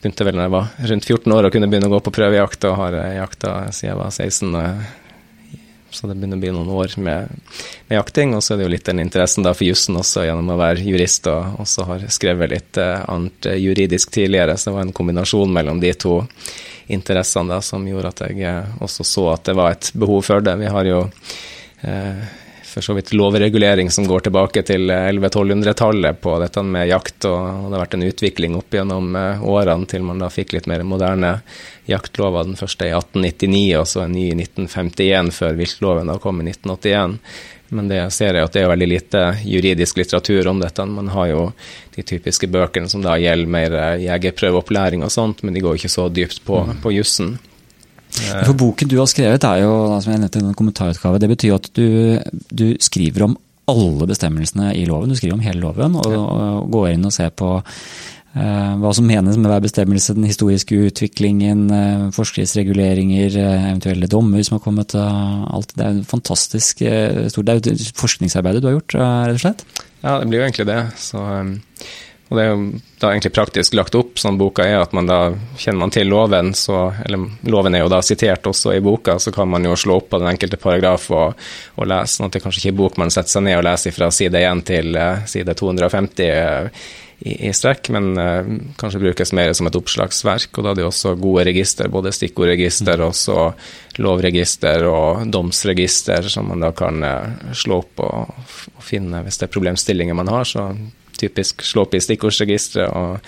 begynte 0.00 0.24
vel 0.24 0.40
da 0.40 0.46
jeg 0.46 0.54
var 0.56 0.72
rundt 0.94 1.12
14 1.12 1.36
år 1.36 1.50
og 1.50 1.52
kunne 1.52 1.68
begynne 1.68 1.92
å 1.92 1.94
gå 1.98 2.00
på 2.08 2.16
prøvejakt, 2.16 2.64
og 2.64 2.80
har 2.80 2.96
jakta 3.18 3.58
siden 3.76 3.92
jeg 3.92 4.00
var 4.00 4.16
16. 4.16 4.56
Uh, 4.56 4.88
så 5.90 6.06
det 6.06 6.16
begynner 6.16 6.38
å 6.38 6.42
bli 6.42 6.52
noen 6.54 6.72
år 6.72 6.94
med, 7.02 7.28
med, 7.88 7.94
jakting. 7.96 8.34
Og 8.36 8.42
så 8.44 8.54
er 8.54 8.60
det 8.60 8.66
jo 8.66 8.72
litt 8.74 8.88
den 8.88 9.02
interessen 9.02 9.46
for 9.48 9.66
jussen 9.66 9.98
også, 10.00 10.24
gjennom 10.26 10.52
å 10.54 10.58
være 10.60 10.84
jurist 10.86 11.28
og 11.30 11.60
også 11.64 11.86
har 11.88 12.08
skrevet 12.12 12.52
litt 12.54 12.80
eh, 12.80 13.04
annet 13.10 13.50
eh, 13.50 13.60
juridisk 13.60 14.12
tidligere. 14.14 14.56
Så 14.56 14.70
det 14.70 14.76
var 14.78 14.88
en 14.88 14.96
kombinasjon 14.96 15.54
mellom 15.54 15.82
de 15.82 15.94
to 15.94 16.20
interessene 16.90 17.54
da, 17.54 17.60
som 17.62 17.86
gjorde 17.86 18.14
at 18.14 18.24
jeg 18.26 18.44
eh, 18.46 18.76
også 18.82 19.06
så 19.06 19.26
at 19.34 19.46
det 19.50 19.56
var 19.58 19.76
et 19.76 19.90
behov 19.94 20.24
for 20.26 20.44
det. 20.44 20.56
Vi 20.60 20.70
har 20.74 20.90
jo 20.90 21.02
eh, 21.86 22.24
for 22.70 22.80
så 22.86 22.94
vidt 22.94 23.12
lovregulering 23.12 23.90
som 23.90 24.06
går 24.06 24.20
tilbake 24.26 24.62
til 24.62 24.90
1100-1200-tallet 24.90 26.20
på 26.22 26.36
dette 26.42 26.62
med 26.62 26.88
jakt, 26.88 27.26
og 27.26 27.66
det 27.66 27.74
har 27.74 27.82
vært 27.82 27.96
en 27.98 28.06
utvikling 28.06 28.56
opp 28.58 28.74
gjennom 28.74 29.16
eh, 29.18 29.42
årene 29.42 29.88
til 29.90 30.06
man 30.06 30.22
da 30.22 30.30
fikk 30.30 30.54
litt 30.54 30.68
mer 30.70 30.84
moderne 30.86 31.40
jaktlover. 31.90 32.46
Den 32.46 32.60
første 32.60 32.86
i 32.86 32.94
1899, 32.94 33.64
og 33.80 33.88
så 33.90 34.04
en 34.04 34.14
ny 34.14 34.28
i 34.30 34.36
1951, 34.38 35.32
før 35.34 35.58
viltloven 35.58 36.12
da 36.12 36.18
kom 36.22 36.42
i 36.42 36.46
1981. 36.52 37.18
Men 37.74 37.90
det 37.90 38.00
ser 38.14 38.34
jeg 38.34 38.46
at 38.46 38.54
det 38.54 38.64
er 38.64 38.72
veldig 38.72 38.90
lite 38.90 39.26
juridisk 39.46 40.00
litteratur 40.00 40.48
om 40.50 40.62
dette. 40.62 40.86
Man 40.86 41.10
har 41.14 41.30
jo 41.30 41.44
de 41.94 42.02
typiske 42.06 42.48
bøkene 42.50 42.90
som 42.90 43.02
da 43.04 43.14
gjelder 43.18 43.54
mer 43.58 43.78
eh, 43.78 44.06
jegerprøveopplæring 44.06 45.06
og 45.06 45.14
sånt, 45.14 45.42
men 45.42 45.54
de 45.54 45.62
går 45.66 45.78
ikke 45.78 45.92
så 45.92 46.08
dypt 46.10 46.44
på, 46.46 46.64
mm. 46.66 46.80
på 46.86 46.94
jussen. 46.94 47.36
For 48.18 48.56
boken 48.58 48.90
du 48.90 48.98
har 49.00 49.08
skrevet 49.10 49.44
er 49.46 49.62
jo 49.64 49.72
som 50.02 50.12
jeg 50.12 50.22
nevnte, 50.22 50.42
en 50.42 50.56
kommentarutgave. 50.58 51.20
Det 51.22 51.30
betyr 51.30 51.56
at 51.56 51.68
du, 51.76 51.86
du, 52.50 52.66
skriver 52.82 53.28
om 53.28 53.36
alle 53.70 54.08
bestemmelsene 54.10 54.72
i 54.74 54.86
loven. 54.88 55.12
Du 55.12 55.18
skriver 55.18 55.36
om 55.36 55.44
hele 55.44 55.62
loven 55.62 55.98
og, 56.00 56.08
og 56.10 56.72
går 56.74 56.94
inn 56.94 57.06
og 57.06 57.14
ser 57.14 57.30
på 57.30 57.52
uh, 57.60 58.72
hva 58.82 58.92
som 58.96 59.06
menes 59.06 59.38
med 59.38 59.50
hver 59.52 59.62
bestemmelse, 59.62 60.16
den 60.18 60.26
historiske 60.26 60.80
utviklingen, 60.90 61.68
uh, 61.70 62.08
forskriftsreguleringer, 62.16 63.38
uh, 63.38 63.70
eventuelle 63.70 64.10
dommer 64.10 64.42
som 64.46 64.58
har 64.58 64.64
kommet. 64.66 64.96
alt. 64.98 65.76
Det 65.76 65.86
er 65.86 66.02
fantastisk 66.10 66.82
stort. 66.82 67.46
Det 67.46 67.56
er 67.56 67.78
jo 67.78 67.94
forskningsarbeidet 68.02 68.64
du 68.64 68.72
har 68.72 68.78
gjort, 68.80 68.98
rett 68.98 69.38
og 69.38 69.44
slett? 69.46 69.66
Ja, 70.00 70.18
det 70.18 70.30
blir 70.30 70.40
jo 70.40 70.46
egentlig 70.48 70.70
det. 70.72 70.82
Så 70.98 71.20
um 71.20 71.58
og 72.30 72.38
det 72.38 72.42
er 72.44 72.52
jo 72.52 72.66
da 73.02 73.08
egentlig 73.10 73.32
praktisk 73.34 73.74
lagt 73.74 73.96
opp 73.98 74.20
sånn 74.22 74.36
boka 74.38 74.62
er, 74.62 74.76
at 74.78 74.92
man 74.94 75.08
da 75.08 75.18
kjenner 75.58 75.80
man 75.82 75.90
til 75.90 76.06
loven, 76.06 76.52
så 76.54 76.92
Eller 77.02 77.24
loven 77.50 77.74
er 77.74 77.82
jo 77.82 77.90
da 77.90 77.98
sitert 78.06 78.46
også 78.46 78.76
i 78.76 78.82
boka, 78.84 79.16
så 79.18 79.32
kan 79.34 79.50
man 79.50 79.66
jo 79.66 79.74
slå 79.74 79.96
opp 79.98 80.12
på 80.12 80.20
den 80.22 80.30
enkelte 80.30 80.60
paragraf 80.60 81.08
og, 81.10 81.34
og 81.74 81.90
lese. 81.90 82.14
sånn 82.16 82.28
at 82.28 82.36
det 82.36 82.42
kanskje 82.44 82.62
ikke 82.62 82.74
er 82.74 82.80
bok 82.84 83.00
man 83.02 83.10
setter 83.10 83.34
seg 83.34 83.46
ned 83.48 83.58
og 83.58 83.64
leser 83.66 83.96
fra 83.96 84.10
side 84.14 84.42
1 84.46 84.62
til 84.68 84.94
uh, 84.94 85.24
side 85.26 85.56
250 85.58 86.30
uh, 86.30 86.84
i, 87.18 87.34
i, 87.48 87.50
strekk, 87.56 87.90
men 87.96 88.12
uh, 88.14 88.52
kanskje 88.78 89.02
brukes 89.02 89.34
mer 89.34 89.50
som 89.58 89.66
et 89.66 89.80
oppslagsverk. 89.80 90.54
Og 90.54 90.62
da 90.62 90.70
er 90.70 90.78
det 90.78 90.86
jo 90.86 90.92
også 90.92 91.16
gode 91.18 91.48
register, 91.50 91.90
både 91.90 92.14
stikkordregister 92.14 93.02
og 93.02 93.08
også 93.10 93.48
lovregister 93.98 94.86
og 94.86 95.26
domsregister, 95.34 96.30
som 96.30 96.46
man 96.54 96.62
da 96.62 96.70
kan 96.78 97.02
slå 97.58 97.82
opp 97.82 98.06
og, 98.06 98.40
og 98.70 98.86
finne 98.86 99.26
hvis 99.26 99.42
det 99.42 99.48
er 99.48 99.54
problemstillinger 99.58 100.22
man 100.22 100.30
har. 100.30 100.46
så 100.46 100.70
typisk 101.20 101.64
slå 101.66 101.86
opp 101.86 101.96
i 101.96 102.02
stikkordsregisteret 102.04 102.96
og 102.96 103.20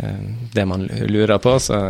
eh, 0.00 0.28
det 0.54 0.68
man 0.68 0.86
lurer 1.08 1.40
på, 1.42 1.56
så 1.62 1.80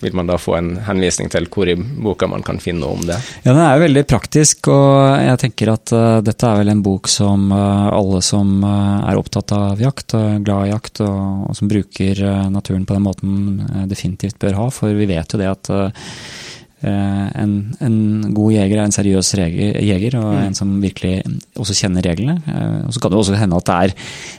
vil 0.00 0.14
man 0.14 0.26
da 0.26 0.38
få 0.38 0.54
en 0.58 0.70
henvisning 0.86 1.30
til 1.32 1.48
hvor 1.50 1.68
i 1.68 1.74
boka 1.74 2.28
man 2.30 2.44
kan 2.46 2.60
finne 2.62 2.84
noe 2.84 2.98
om 2.98 3.06
det. 3.06 3.18
Ja, 3.42 3.52
Den 3.52 3.62
er 3.62 3.76
jo 3.76 3.84
veldig 3.86 4.04
praktisk, 4.10 4.70
og 4.70 5.18
jeg 5.18 5.40
tenker 5.42 5.72
at 5.74 5.92
uh, 5.94 6.20
dette 6.24 6.46
er 6.46 6.60
vel 6.60 6.72
en 6.72 6.84
bok 6.86 7.10
som 7.10 7.48
uh, 7.52 7.88
alle 7.90 8.20
som 8.24 8.58
uh, 8.62 9.08
er 9.08 9.18
opptatt 9.18 9.54
av 9.56 9.82
jakt, 9.82 10.14
og 10.18 10.44
glad 10.46 10.68
i 10.68 10.72
jakt, 10.72 11.02
og, 11.06 11.48
og 11.50 11.58
som 11.58 11.70
bruker 11.70 12.22
naturen 12.52 12.86
på 12.86 12.98
den 12.98 13.06
måten 13.06 13.88
definitivt 13.90 14.38
bør 14.42 14.60
ha. 14.62 14.68
For 14.74 14.94
vi 14.94 15.08
vet 15.10 15.34
jo 15.34 15.42
det 15.42 15.50
at 15.50 15.72
en, 16.78 17.54
en, 17.82 17.94
god 18.34 18.52
jeger 18.54 18.78
er 18.78 18.84
en 18.84 18.94
seriøs 18.94 19.32
jeger, 19.34 20.14
og 20.20 20.28
mm. 20.30 20.42
en 20.46 20.54
som 20.54 20.76
virkelig 20.78 21.24
også 21.58 21.74
kjenner 21.74 22.06
reglene. 22.06 22.36
Eh, 22.46 22.86
og 22.86 22.94
Så 22.94 23.02
kan 23.02 23.10
det 23.10 23.18
også 23.18 23.38
hende 23.38 23.58
at 23.58 23.66
det 23.66 23.78
er 23.78 23.94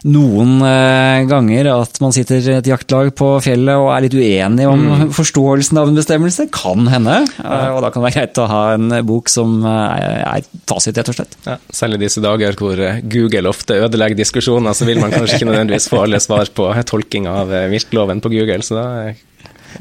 noen 0.07 0.53
eh, 0.63 1.27
ganger 1.27 1.71
at 1.73 1.99
man 1.99 2.15
sitter 2.15 2.47
et 2.55 2.69
jaktlag 2.71 3.11
på 3.19 3.31
fjellet 3.43 3.75
og 3.75 3.91
er 3.91 4.07
litt 4.07 4.15
uenig 4.15 4.67
om 4.71 4.85
mm. 4.87 5.05
forståelsen 5.17 5.81
av 5.81 5.91
en 5.91 5.99
bestemmelse. 5.99 6.47
Kan 6.55 6.87
hende. 6.91 7.19
Og 7.43 7.81
da 7.83 7.91
kan 7.91 7.99
det 8.01 8.07
være 8.07 8.17
greit 8.21 8.41
å 8.41 8.49
ha 8.49 8.63
en 8.77 8.99
bok 9.07 9.31
som 9.31 9.59
er 9.67 10.47
fasit, 10.69 10.95
rett 10.95 11.11
og 11.11 11.19
slett. 11.19 11.39
Ja, 11.45 11.59
i 11.59 11.99
disse 11.99 12.23
dager 12.23 12.55
hvor 12.59 12.79
Google 13.11 13.51
ofte 13.51 13.81
ødelegger 13.83 14.19
diskusjoner, 14.19 14.77
så 14.77 14.87
vil 14.87 15.01
man 15.03 15.11
kanskje 15.11 15.41
ikke 15.41 15.49
nødvendigvis 15.51 15.89
få 15.91 16.05
alle 16.05 16.21
svar 16.23 16.51
på 16.55 16.71
tolking 16.87 17.27
av 17.29 17.51
viltloven 17.73 18.23
på 18.23 18.31
Google. 18.31 18.63
så 18.63 18.79
da 18.79 18.87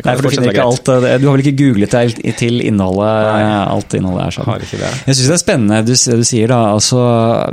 Nei, 0.05 0.15
for 0.15 0.25
du 0.27 0.31
finner 0.33 0.53
ikke 0.53 0.67
alt 0.69 0.91
eh, 0.93 1.17
Du 1.19 1.27
har 1.27 1.37
vel 1.37 1.43
ikke 1.43 1.59
googlet 1.59 1.95
deg 1.95 2.35
til 2.39 2.61
innholdet? 2.63 3.29
Nei. 3.29 3.45
Alt 3.75 3.97
innholdet 3.99 4.25
er 4.27 4.37
sånn. 4.37 4.49
Har 4.49 4.67
ikke 4.67 4.81
det. 4.83 4.93
Jeg 5.09 5.19
syns 5.19 5.31
det 5.31 5.37
er 5.37 5.43
spennende 5.43 5.81
du, 5.87 5.95
du 5.95 6.27
sier 6.29 6.53
da. 6.53 6.61
Altså, 6.75 7.05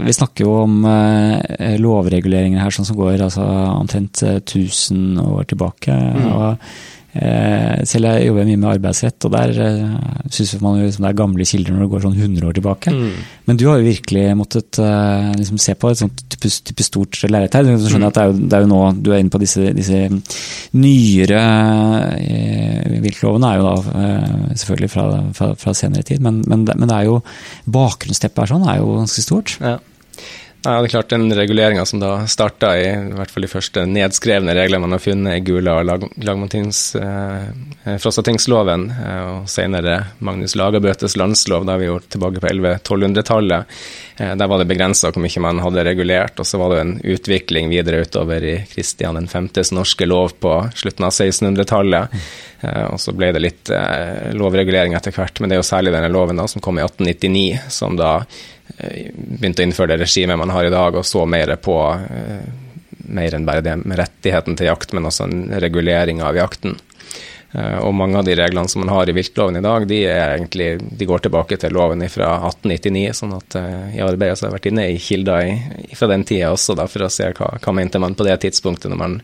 vi 0.05 0.15
snakker 0.15 0.45
jo 0.45 0.57
om 0.63 0.81
eh, 0.89 1.77
lovreguleringer 1.81 2.61
her 2.63 2.75
sånn 2.75 2.87
som 2.87 2.99
går 2.99 3.23
altså, 3.29 3.45
omtrent 3.79 4.21
eh, 4.25 4.41
1000 4.43 5.21
år 5.25 5.47
tilbake. 5.53 5.95
og 6.31 6.45
Eh, 6.45 6.55
selv 7.87 8.09
jeg 8.09 8.27
jobber 8.27 8.47
mye 8.47 8.59
med 8.59 8.69
arbeidsrett, 8.73 9.25
og 9.27 9.31
der 9.31 9.59
eh, 9.63 9.93
syns 10.33 10.55
man 10.59 10.79
jo 10.79 10.87
liksom 10.87 11.05
det 11.05 11.11
er 11.11 11.17
gamle 11.21 11.47
kilder 11.47 11.75
når 11.75 11.85
det 11.85 11.89
går 11.93 12.03
sånn 12.03 12.17
100 12.17 12.49
år 12.49 12.57
tilbake. 12.57 12.93
Men 13.47 13.59
du 13.59 13.65
har 13.69 13.79
jo 13.79 13.87
virkelig 13.87 14.25
måttet 14.39 14.79
eh, 14.83 15.29
liksom 15.39 15.59
se 15.61 15.77
på 15.79 15.91
et 15.91 16.01
sånt 16.01 16.25
type, 16.33 16.51
type 16.69 16.87
stort 16.87 17.21
lerret 17.29 17.55
her. 17.55 17.67
Du 17.67 17.87
skjønner 17.87 18.11
at 18.11 18.19
det 18.19 18.25
er, 18.25 18.31
jo, 18.31 18.37
det 18.43 18.57
er 18.57 18.65
jo 18.65 18.71
nå 18.71 18.81
du 19.05 19.11
er 19.13 19.23
inne 19.23 19.33
på 19.33 19.41
disse, 19.41 19.71
disse 19.77 20.01
nyere 20.75 21.41
eh, 22.19 22.99
Viltlovene 23.05 23.51
er 23.51 23.61
jo 23.61 23.67
da 23.67 23.97
eh, 24.03 24.37
selvfølgelig 24.61 24.91
fra, 24.91 25.07
fra, 25.37 25.51
fra 25.59 25.75
senere 25.77 26.05
tid, 26.07 26.23
men, 26.25 26.41
men, 26.49 26.65
men 26.67 26.89
det 26.89 26.95
er 26.99 27.09
jo 27.09 27.19
bakgrunnsteppet 27.75 28.43
her 28.43 28.55
sånn 28.55 28.69
er 28.69 28.81
jo 28.81 28.95
ganske 28.99 29.25
stort. 29.25 29.57
Ja. 29.63 29.77
Ja, 30.65 30.79
det 30.81 30.87
er 30.87 30.93
klart 30.95 31.09
Den 31.13 31.33
reguleringa 31.33 31.83
som 31.85 31.99
da 32.01 32.23
starta 32.25 32.71
i, 32.79 32.87
i 32.89 33.13
hvert 33.13 33.29
fall 33.29 33.45
de 33.45 33.49
første 33.51 33.83
nedskrevne 33.85 34.55
reglene 34.57 34.81
man 34.81 34.95
har 34.95 35.03
funnet 35.03 35.37
i 35.37 35.43
Gula 35.45 35.75
lag, 35.85 36.07
lagmantings, 36.17 36.79
eh, 36.97 37.91
Frostatingsloven, 38.01 38.87
eh, 38.89 39.19
og 39.29 39.51
senere 39.51 39.99
Magnus 40.25 40.55
Lagabøtes 40.57 41.17
landslov, 41.21 41.67
da 41.69 41.75
vi 41.77 41.85
jo 41.85 41.99
tilbake 42.01 42.41
på 42.41 42.49
1100-1200-tallet. 42.49 43.77
Eh, 44.17 44.33
der 44.41 44.49
var 44.49 44.63
det 44.63 44.69
begrensa 44.71 45.11
hvor 45.13 45.21
mye 45.21 45.43
man 45.45 45.61
hadde 45.61 45.85
regulert, 45.85 46.41
og 46.41 46.49
så 46.49 46.57
var 46.57 46.73
det 46.73 46.81
en 46.81 46.95
utvikling 47.13 47.69
videre 47.69 48.01
utover 48.01 48.49
i 48.49 48.55
Kristian 48.71 49.21
5.s 49.29 49.69
norske 49.75 50.09
lov 50.09 50.33
på 50.41 50.57
slutten 50.73 51.05
av 51.05 51.13
1600-tallet. 51.13 52.25
Eh, 52.65 52.85
og 52.91 52.99
så 53.01 53.13
ble 53.15 53.31
det 53.35 53.43
litt 53.43 53.71
eh, 53.73 54.31
lovregulering 54.37 54.95
etter 54.97 55.13
hvert, 55.15 55.39
men 55.39 55.51
det 55.51 55.57
er 55.57 55.63
jo 55.63 55.67
særlig 55.67 55.93
denne 55.95 56.11
loven 56.13 56.39
da, 56.39 56.47
som 56.49 56.63
kom 56.63 56.79
i 56.79 56.85
1899, 56.85 57.45
som 57.73 57.97
da 57.99 58.17
eh, 58.77 59.11
begynte 59.13 59.63
å 59.63 59.67
innføre 59.69 59.93
det 59.93 60.01
regimet 60.05 60.39
man 60.41 60.53
har 60.55 60.67
i 60.67 60.73
dag, 60.73 60.97
og 60.97 61.05
så 61.07 61.25
mer 61.29 61.55
på 61.61 61.77
mer 63.05 63.35
enn 63.37 63.45
bare 63.45 63.61
det 63.61 63.75
med 63.83 63.99
rettigheten 63.99 64.55
til 64.57 64.71
jakt, 64.71 64.93
men 64.95 65.05
også 65.05 65.27
en 65.27 65.41
regulering 65.61 66.23
av 66.25 66.37
jakten. 66.39 66.79
Og 67.55 67.93
mange 67.95 68.17
av 68.19 68.25
de 68.27 68.33
reglene 68.35 68.67
som 68.67 68.81
man 68.81 68.89
har 68.91 69.07
i 69.07 69.13
viltloven 69.15 69.59
i 69.59 69.61
dag, 69.63 69.85
de, 69.87 69.99
egentlig, 70.09 70.65
de 70.99 71.07
går 71.07 71.21
tilbake 71.23 71.55
til 71.61 71.71
loven 71.71 72.01
fra 72.11 72.31
1899. 72.49 73.03
sånn 73.15 73.35
at 73.37 73.55
i 73.95 74.01
arbeidet 74.03 74.39
så 74.39 74.47
har 74.47 74.49
jeg 74.49 74.55
vært 74.57 74.67
inne 74.71 74.87
i 74.89 74.97
kilder 74.99 75.53
fra 75.95 76.09
den 76.11 76.25
tida 76.27 76.49
også, 76.51 76.75
da, 76.75 76.89
for 76.91 77.05
å 77.05 77.11
se 77.13 77.29
hva, 77.37 77.53
hva 77.61 77.75
mente 77.77 78.01
man 78.01 78.17
på 78.17 78.25
det 78.27 78.39
tidspunktet 78.43 78.91
når 78.91 78.99
man 78.99 79.15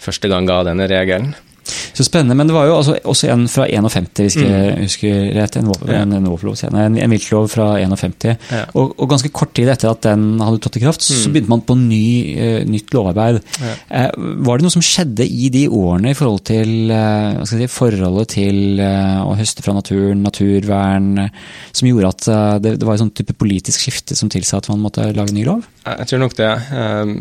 første 0.00 0.30
gang 0.30 0.48
ga 0.48 0.62
denne 0.70 0.86
regelen. 0.88 1.34
Så 1.68 2.04
spennende. 2.06 2.36
Men 2.38 2.48
det 2.48 2.54
var 2.56 2.66
jo 2.68 2.76
altså 2.78 2.96
også 3.04 3.28
en 3.32 3.46
fra 3.48 3.66
51, 3.68 4.08
hvis 4.24 4.36
jeg 4.40 4.46
Mm. 4.48 4.82
husker 4.82 5.32
rett. 5.36 5.56
En, 5.56 5.68
en, 5.88 6.12
en, 6.18 6.76
en, 6.78 6.98
en 6.98 7.10
viltlov 7.12 7.48
fra 7.52 7.66
51. 7.80 8.36
Ja. 8.50 8.64
Og, 8.74 8.94
og 8.98 9.08
ganske 9.10 9.30
kort 9.34 9.52
tid 9.56 9.68
etter 9.72 9.90
at 9.90 10.02
den 10.06 10.40
hadde 10.40 10.60
tatt 10.64 10.76
i 10.78 10.82
kraft, 10.82 11.02
så 11.04 11.30
begynte 11.32 11.52
man 11.52 11.62
på 11.66 11.76
ny, 11.78 12.02
uh, 12.38 12.60
nytt 12.68 12.92
lovarbeid. 12.94 13.40
Mm. 13.42 13.66
Ja. 13.68 13.74
Uh, 14.14 14.28
var 14.46 14.58
det 14.60 14.66
noe 14.68 14.74
som 14.76 14.84
skjedde 14.84 15.26
i 15.28 15.48
de 15.54 15.66
årene 15.68 16.12
i 16.14 16.18
forhold 16.18 16.44
til 16.48 16.92
uh, 16.92 17.42
si, 17.48 17.66
forholdet 17.72 18.28
til 18.36 18.80
å 18.80 19.34
høste 19.38 19.62
fra 19.64 19.74
naturen, 19.76 20.22
naturvern, 20.24 21.28
som 21.72 21.88
gjorde 21.88 22.08
at 22.14 22.28
det, 22.64 22.74
det 22.80 22.86
var 22.86 22.96
en 22.96 23.04
sånn 23.06 23.14
type 23.16 23.34
politisk 23.38 23.84
skifte 23.86 24.16
som 24.18 24.30
tilsa 24.32 24.58
at 24.60 24.68
man 24.72 24.80
måtte 24.82 25.04
lage 25.16 25.34
ny 25.36 25.44
lov? 25.46 25.66
Jeg 25.84 26.08
tror 26.10 26.22
nok 26.24 26.34
det. 26.38 26.48
eh, 26.72 27.12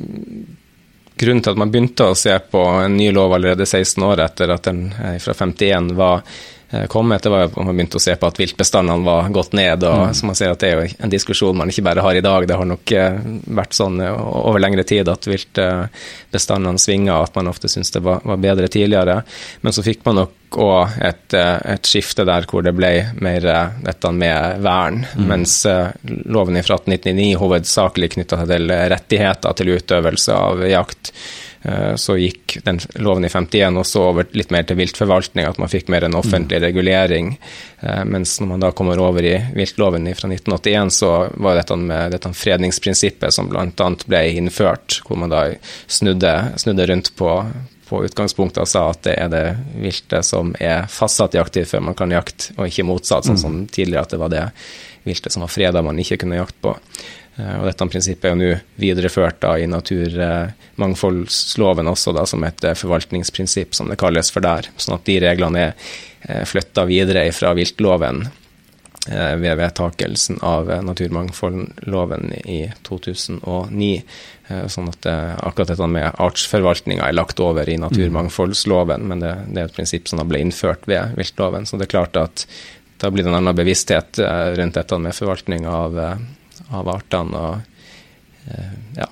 Grunnen 1.17 1.41
til 1.41 1.55
at 1.55 1.57
man 1.57 1.71
begynte 1.73 2.11
å 2.11 2.17
se 2.17 2.35
på 2.51 2.61
en 2.83 2.97
ny 2.97 3.09
lov 3.15 3.33
allerede 3.33 3.65
16 3.65 4.03
år 4.05 4.21
etter 4.27 4.53
at 4.53 4.69
den 4.69 4.83
eh, 4.93 5.17
fra 5.23 5.33
51 5.33 5.95
var 5.97 6.21
eh, 6.69 6.85
kommet, 6.87 7.23
det 7.23 7.29
var 7.29 7.47
at 7.47 7.55
man 7.55 7.75
begynte 7.75 7.99
å 7.99 8.03
se 8.03 8.15
på 8.15 8.27
at 8.27 8.39
viltbestandene 8.39 9.05
var 9.05 9.29
gått 9.35 9.53
ned. 9.57 9.83
og 9.83 10.15
som 10.15 10.31
man 10.31 10.37
ser 10.39 10.53
at 10.53 10.59
Det 10.59 10.69
er 10.69 10.79
jo 10.79 10.95
en 11.05 11.13
diskusjon 11.13 11.57
man 11.57 11.69
ikke 11.69 11.85
bare 11.87 12.05
har 12.05 12.15
i 12.15 12.23
dag, 12.25 12.47
det 12.47 12.57
har 12.57 12.67
nok 12.67 12.91
eh, 12.91 13.19
vært 13.59 13.77
sånn 13.77 14.01
eh, 14.01 14.11
over 14.13 14.59
lengre 14.63 14.83
tid 14.87 15.09
at 15.09 15.27
viltbestandene 15.27 16.81
svinger, 16.81 17.23
at 17.23 17.35
man 17.35 17.51
ofte 17.51 17.71
syns 17.71 17.91
det 17.91 18.03
var, 18.05 18.21
var 18.23 18.41
bedre 18.41 18.67
tidligere. 18.67 19.21
Men 19.61 19.75
så 19.75 19.85
fikk 19.85 20.05
man 20.05 20.21
nok 20.23 20.33
òg 20.57 21.01
et, 21.03 21.33
et 21.35 21.89
skifte 21.89 22.23
der 22.27 22.45
hvor 22.47 22.63
det 22.63 22.71
ble 22.77 22.91
mer 23.19 23.43
dette 23.83 24.11
med 24.15 24.61
vern, 24.63 25.01
mens 25.19 25.59
eh, 25.67 25.91
loven 26.03 26.59
fra 26.63 26.79
1899 26.79 27.33
hovedsakelig 27.41 28.13
knytta 28.15 28.45
til 28.47 28.71
rettigheter 28.71 29.57
til 29.59 29.75
utøvelse 29.75 30.37
av 30.37 30.63
jakt. 30.67 31.11
Eh, 31.63 31.95
Så 31.95 32.17
gikk 32.17 32.57
den 32.63 32.79
loven 33.01 33.25
i 33.25 33.29
51 33.29 33.77
også 33.81 34.01
over 34.11 34.27
litt 34.37 34.51
mer 34.53 34.63
til 34.63 34.77
viltforvaltning, 34.77 35.45
at 35.47 35.57
man 35.57 35.71
fikk 35.71 35.89
mer 35.89 36.03
en 36.05 36.15
offentlig 36.19 36.61
regulering. 36.61 37.37
Eh, 37.81 38.03
Mens 38.05 38.39
når 38.39 38.47
man 38.47 38.59
da 38.59 38.71
kommer 38.71 38.99
over 38.99 39.25
i 39.25 39.35
viltloven 39.55 40.05
fra 40.15 40.29
1981, 40.29 40.91
så 40.93 41.29
var 41.37 41.55
dette 41.55 41.75
med 41.75 42.11
dette 42.11 42.33
fredningsprinsippet 42.33 43.33
som 43.33 43.49
bl.a. 43.49 43.89
ble 44.07 44.21
innført, 44.37 45.01
hvor 45.07 45.17
man 45.17 45.29
da 45.33 45.47
snudde, 45.87 46.53
snudde 46.57 46.87
rundt 46.87 47.15
på, 47.15 47.31
på 47.87 48.03
utgangspunktet 48.05 48.61
og 48.61 48.67
sa 48.67 48.89
at 48.91 49.03
det 49.07 49.15
er 49.17 49.29
det 49.31 49.45
viltet 49.79 50.25
som 50.27 50.53
er 50.59 50.87
fastsatt 50.91 51.33
jakttid 51.39 51.67
før 51.69 51.85
man 51.89 51.95
kan 51.95 52.11
jakte, 52.11 52.53
og 52.57 52.67
ikke 52.67 52.83
motsatt, 52.87 53.25
sånn 53.25 53.37
som 53.39 53.61
tidligere 53.67 54.03
at 54.03 54.11
det 54.15 54.19
var 54.19 54.29
det 54.33 54.45
viltet 55.07 55.31
som 55.31 55.41
var 55.45 55.51
freda 55.53 55.81
man 55.81 55.99
ikke 55.99 56.17
kunne 56.19 56.35
jakte 56.35 56.59
på. 56.61 56.73
Eh, 57.37 57.55
Og 57.59 57.65
dette 57.69 57.85
prinsippet 57.91 58.25
er 58.25 58.31
jo 58.33 58.39
nå 58.41 58.49
videreført 58.81 59.37
da 59.43 59.51
i 59.61 59.67
naturmangfoldsloven 59.69 61.87
også, 61.91 62.09
da, 62.17 62.23
som 62.25 62.43
et 62.47 62.63
eh, 62.65 62.73
forvaltningsprinsipp, 62.77 63.71
som 63.77 63.87
det 63.91 63.99
kalles 64.01 64.31
for 64.33 64.41
der. 64.45 64.63
Sånn 64.77 64.95
at 64.97 65.05
de 65.07 65.19
reglene 65.23 65.63
er 66.27 66.45
flytta 66.49 66.85
videre 66.89 67.27
fra 67.31 67.53
viltloven 67.57 68.17
eh, 69.11 69.35
ved 69.39 69.57
vedtakelsen 69.61 70.37
av 70.45 70.71
eh, 70.71 70.81
naturmangfoldloven 70.83 72.31
i 72.45 72.61
2009. 72.87 74.01
Eh, 74.49 74.65
Sånn 74.71 74.89
at 74.91 75.05
eh, 75.11 75.35
akkurat 75.43 75.69
dette 75.73 75.87
med 75.91 76.11
artsforvaltninga 76.23 77.03
er 77.09 77.13
lagt 77.19 77.39
over 77.43 77.65
i 77.69 77.77
naturmangfoldsloven, 77.81 79.01
men 79.11 79.17
det, 79.23 79.33
det 79.53 79.59
er 79.61 79.65
et 79.69 79.77
prinsipp 79.77 80.05
som 80.09 80.19
da 80.21 80.25
ble 80.27 80.39
innført 80.43 80.83
ved 80.89 81.03
viltloven. 81.19 81.63
Så 81.69 81.73
det 81.77 81.85
er 81.87 81.95
klart 81.99 82.15
at 82.19 82.35
da 82.97 83.05
blir 83.13 83.23
det 83.23 83.29
en 83.29 83.39
annen 83.43 83.55
bevissthet 83.59 84.11
eh, 84.23 84.49
rundt 84.57 84.75
dette 84.79 84.97
med 84.99 85.13
forvaltning 85.15 85.63
av, 85.69 85.99
eh, 86.01 86.17
av 86.75 86.89
artene. 86.89 87.37
og 87.37 88.51
eh, 88.51 88.73
ja, 88.97 89.07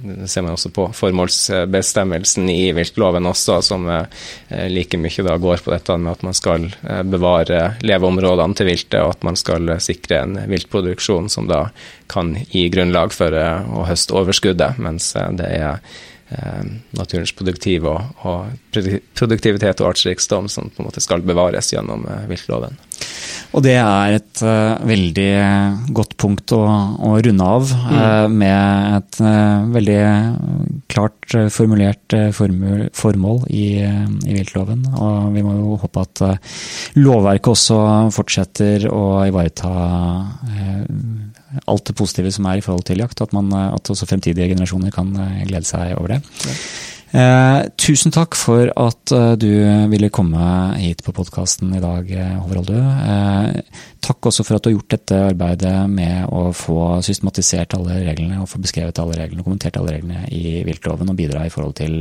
det 0.00 0.28
ser 0.28 0.42
man 0.46 0.54
også 0.54 0.70
på 0.72 0.86
formålsbestemmelsen 0.96 2.48
i 2.50 2.70
viltloven 2.76 3.26
også, 3.28 3.58
som 3.64 3.88
eh, 3.90 4.66
like 4.72 4.98
mye 5.00 5.26
da 5.26 5.36
går 5.40 5.64
på 5.64 5.74
dette 5.74 5.96
med 6.00 6.12
at 6.12 6.24
man 6.26 6.36
skal 6.36 6.68
eh, 6.70 7.02
bevare 7.02 7.62
leveområdene 7.84 8.56
til 8.58 8.70
viltet, 8.70 9.00
og 9.02 9.16
at 9.16 9.26
man 9.26 9.38
skal 9.38 9.74
sikre 9.82 10.22
en 10.24 10.38
viltproduksjon 10.50 11.28
som 11.32 11.50
da 11.50 11.66
kan 12.10 12.34
gi 12.50 12.68
grunnlag 12.72 13.12
for 13.14 13.34
å 13.34 13.84
høste 13.86 14.16
overskuddet, 14.18 14.80
mens 14.82 15.12
det 15.38 15.50
er 15.60 15.82
naturens 16.96 17.32
produktiv 17.36 17.86
og, 17.90 18.00
og 18.26 18.76
produktivitet 19.18 19.82
og 19.82 19.90
artsrikdom 19.90 20.48
som 20.52 20.70
på 20.70 20.82
en 20.82 20.90
måte 20.90 21.02
skal 21.02 21.24
bevares 21.26 21.72
gjennom 21.72 22.06
eh, 22.06 22.26
viltloven. 22.30 22.78
Og 23.50 23.64
det 23.64 23.74
er 23.80 24.14
et 24.14 24.42
uh, 24.46 24.78
veldig 24.86 25.30
godt 25.96 26.12
punkt 26.20 26.52
å, 26.54 26.60
å 27.02 27.16
runde 27.18 27.46
av 27.56 27.72
eh, 27.74 28.26
med 28.30 28.98
et 29.00 29.18
uh, 29.24 29.66
veldig 29.74 30.02
klart 30.90 31.34
eh, 31.34 31.48
formulert 31.52 32.14
eh, 32.16 32.30
formul, 32.34 32.88
formål 32.96 33.44
i, 33.54 33.66
eh, 33.84 34.06
i 34.26 34.36
viltloven. 34.36 34.84
Og 34.90 35.30
vi 35.34 35.44
må 35.46 35.54
jo 35.58 35.78
håpe 35.82 36.04
at 36.04 36.22
eh, 36.26 36.56
lovverket 36.98 37.52
også 37.54 37.80
fortsetter 38.14 38.88
å 38.90 39.04
ivareta 39.28 39.72
eh, 40.50 40.82
alt 41.66 41.86
det 41.88 41.96
positive 41.98 42.30
som 42.34 42.46
er 42.46 42.60
i 42.60 42.64
forhold 42.64 42.86
til 42.88 43.02
jakt, 43.02 43.20
at, 43.24 43.32
man, 43.36 43.50
eh, 43.52 43.74
at 43.74 43.90
også 43.90 44.08
fremtidige 44.08 44.48
generasjoner 44.52 44.94
kan 44.94 45.10
eh, 45.16 45.42
glede 45.48 45.66
seg 45.68 45.96
over 45.98 46.16
det. 46.16 46.20
Eh, 47.10 47.60
tusen 47.74 48.12
takk 48.14 48.36
for 48.38 48.68
at 48.78 49.10
eh, 49.10 49.32
du 49.34 49.50
ville 49.90 50.12
komme 50.14 50.42
hit 50.78 51.00
på 51.02 51.14
podkasten 51.14 51.72
i 51.74 51.80
dag, 51.82 52.06
eh, 52.14 52.36
Håvard. 52.38 52.70
Eh, 52.70 53.80
takk 53.98 54.28
også 54.30 54.46
for 54.46 54.54
at 54.54 54.62
du 54.62 54.70
har 54.70 54.76
gjort 54.76 54.94
dette 54.94 55.18
arbeidet 55.32 55.74
med 55.90 56.30
å 56.30 56.52
få 56.54 57.00
systematisert 57.02 57.74
alle 57.74 57.98
reglene 58.06 58.38
og 58.38 58.46
få 58.52 58.62
beskrevet 58.62 59.02
alle 59.02 59.18
reglene 59.18 59.42
og 59.42 59.50
kommentert 59.50 59.80
alle 59.80 59.96
reglene 59.96 60.22
i 60.30 60.60
viltloven 60.68 61.10
og 61.10 61.18
bidra 61.18 61.42
i 61.48 61.50
forhold 61.50 61.74
til, 61.82 61.98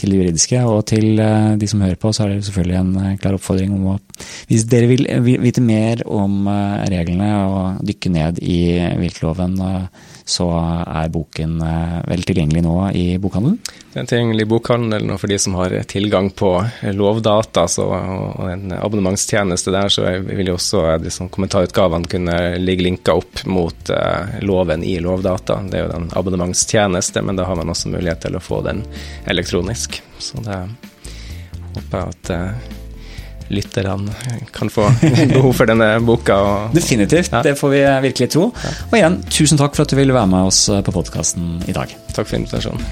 til 0.00 0.14
det 0.14 0.22
juridiske. 0.22 0.64
Og 0.64 0.80
til 0.88 1.20
de 1.60 1.68
som 1.68 1.84
hører 1.84 2.00
på, 2.00 2.14
så 2.16 2.24
er 2.24 2.32
det 2.32 2.48
selvfølgelig 2.48 2.80
en 2.80 3.20
klar 3.20 3.36
oppfordring 3.36 3.76
om 3.76 3.92
å 3.92 4.00
Hvis 4.48 4.64
dere 4.64 4.88
vil 4.88 5.04
vite 5.42 5.60
mer 5.60 6.00
om 6.08 6.46
reglene 6.88 7.28
og 7.44 7.84
dykke 7.84 8.12
ned 8.14 8.38
i 8.40 8.60
viltloven, 9.02 9.58
så 10.26 10.46
er 10.50 11.10
boken 11.14 11.60
eh, 11.62 11.98
vel 12.10 12.24
tilgjengelig 12.26 12.64
nå 12.64 12.74
i 12.98 13.04
bokhandelen. 13.22 13.60
Det 13.92 14.00
er 14.00 14.08
tilgjengelig 14.10 14.42
i 14.42 14.48
bokhandelen, 14.50 15.12
og 15.14 15.20
for 15.22 15.30
de 15.30 15.38
som 15.38 15.54
har 15.54 15.74
tilgang 15.86 16.32
på 16.34 16.50
lovdata 16.96 17.68
så, 17.70 17.86
og 17.86 18.48
en 18.50 18.74
abonnementstjeneste 18.74 19.70
der, 19.70 19.92
så 19.92 20.08
vil 20.26 20.50
jo 20.50 20.56
også 20.58 20.82
liksom, 21.04 21.30
kommentarutgavene 21.34 22.10
kunne 22.10 22.38
ligge 22.58 22.88
linka 22.88 23.14
opp 23.14 23.44
mot 23.46 23.92
eh, 23.94 24.40
loven 24.42 24.82
i 24.82 24.96
Lovdata. 25.02 25.60
Det 25.70 25.78
er 25.78 25.86
jo 25.86 25.92
den 25.94 26.10
abonnementstjeneste, 26.18 27.22
men 27.22 27.38
da 27.38 27.46
har 27.46 27.60
man 27.60 27.70
også 27.70 27.94
mulighet 27.94 28.26
til 28.26 28.34
å 28.34 28.42
få 28.42 28.64
den 28.66 28.82
elektronisk. 29.30 30.00
Så 30.18 30.42
det 30.42 30.58
håper 31.76 32.02
jeg 32.02 32.16
at 32.16 32.34
lytterne 33.52 34.14
kan 34.54 34.70
få 34.72 34.88
behov 35.34 35.52
for 35.58 35.70
denne 35.70 35.96
boka. 36.06 36.38
Og, 36.46 36.74
Definitivt, 36.76 37.32
ja. 37.32 37.42
det 37.46 37.56
får 37.58 37.74
vi 37.74 37.84
virkelig 38.08 38.30
tro. 38.36 38.50
Ja. 38.64 38.74
Og 38.90 38.98
igjen, 39.00 39.20
tusen 39.30 39.60
takk 39.60 39.76
for 39.76 39.86
at 39.86 39.92
du 39.92 39.98
ville 39.98 40.16
være 40.16 40.32
med 40.32 40.50
oss 40.50 40.66
på 40.70 40.94
podkasten 40.94 41.62
i 41.68 41.76
dag. 41.76 41.94
Takk 42.16 42.28
for 42.28 42.40
invitasjonen. 42.40 42.82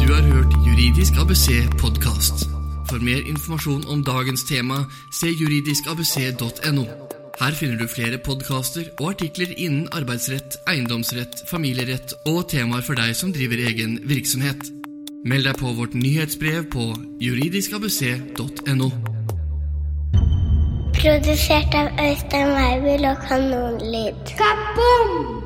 Du 0.00 0.10
har 0.12 0.24
hørt 0.32 0.58
Juridisk 0.66 1.16
ABC 1.20 1.48
podkast. 1.80 2.48
For 2.90 3.00
mer 3.02 3.22
informasjon 3.26 3.86
om 3.90 4.04
dagens 4.04 4.44
tema, 4.44 4.84
se 5.12 5.32
juridiskabc.no. 5.32 6.84
Her 7.40 7.56
finner 7.58 7.80
du 7.80 7.88
flere 7.90 8.20
podkaster 8.22 8.92
og 9.00 9.08
artikler 9.14 9.50
innen 9.56 9.88
arbeidsrett, 9.96 10.60
eiendomsrett, 10.70 11.42
familierett 11.50 12.14
og 12.30 12.44
temaer 12.52 12.86
for 12.86 12.98
deg 12.98 13.16
som 13.18 13.34
driver 13.34 13.64
egen 13.66 13.98
virksomhet. 14.06 14.73
Meld 15.24 15.46
deg 15.48 15.56
på 15.56 15.70
vårt 15.72 15.94
nyhetsbrev 15.96 16.66
på 16.68 16.82
juridiskabuseet.no. 17.24 18.90
Produsert 20.98 21.78
av 21.80 22.04
Øystein 22.04 22.52
Weibel 22.52 23.08
og 23.08 23.24
Kanonlyd. 23.28 24.36
Kaboom! 24.36 25.43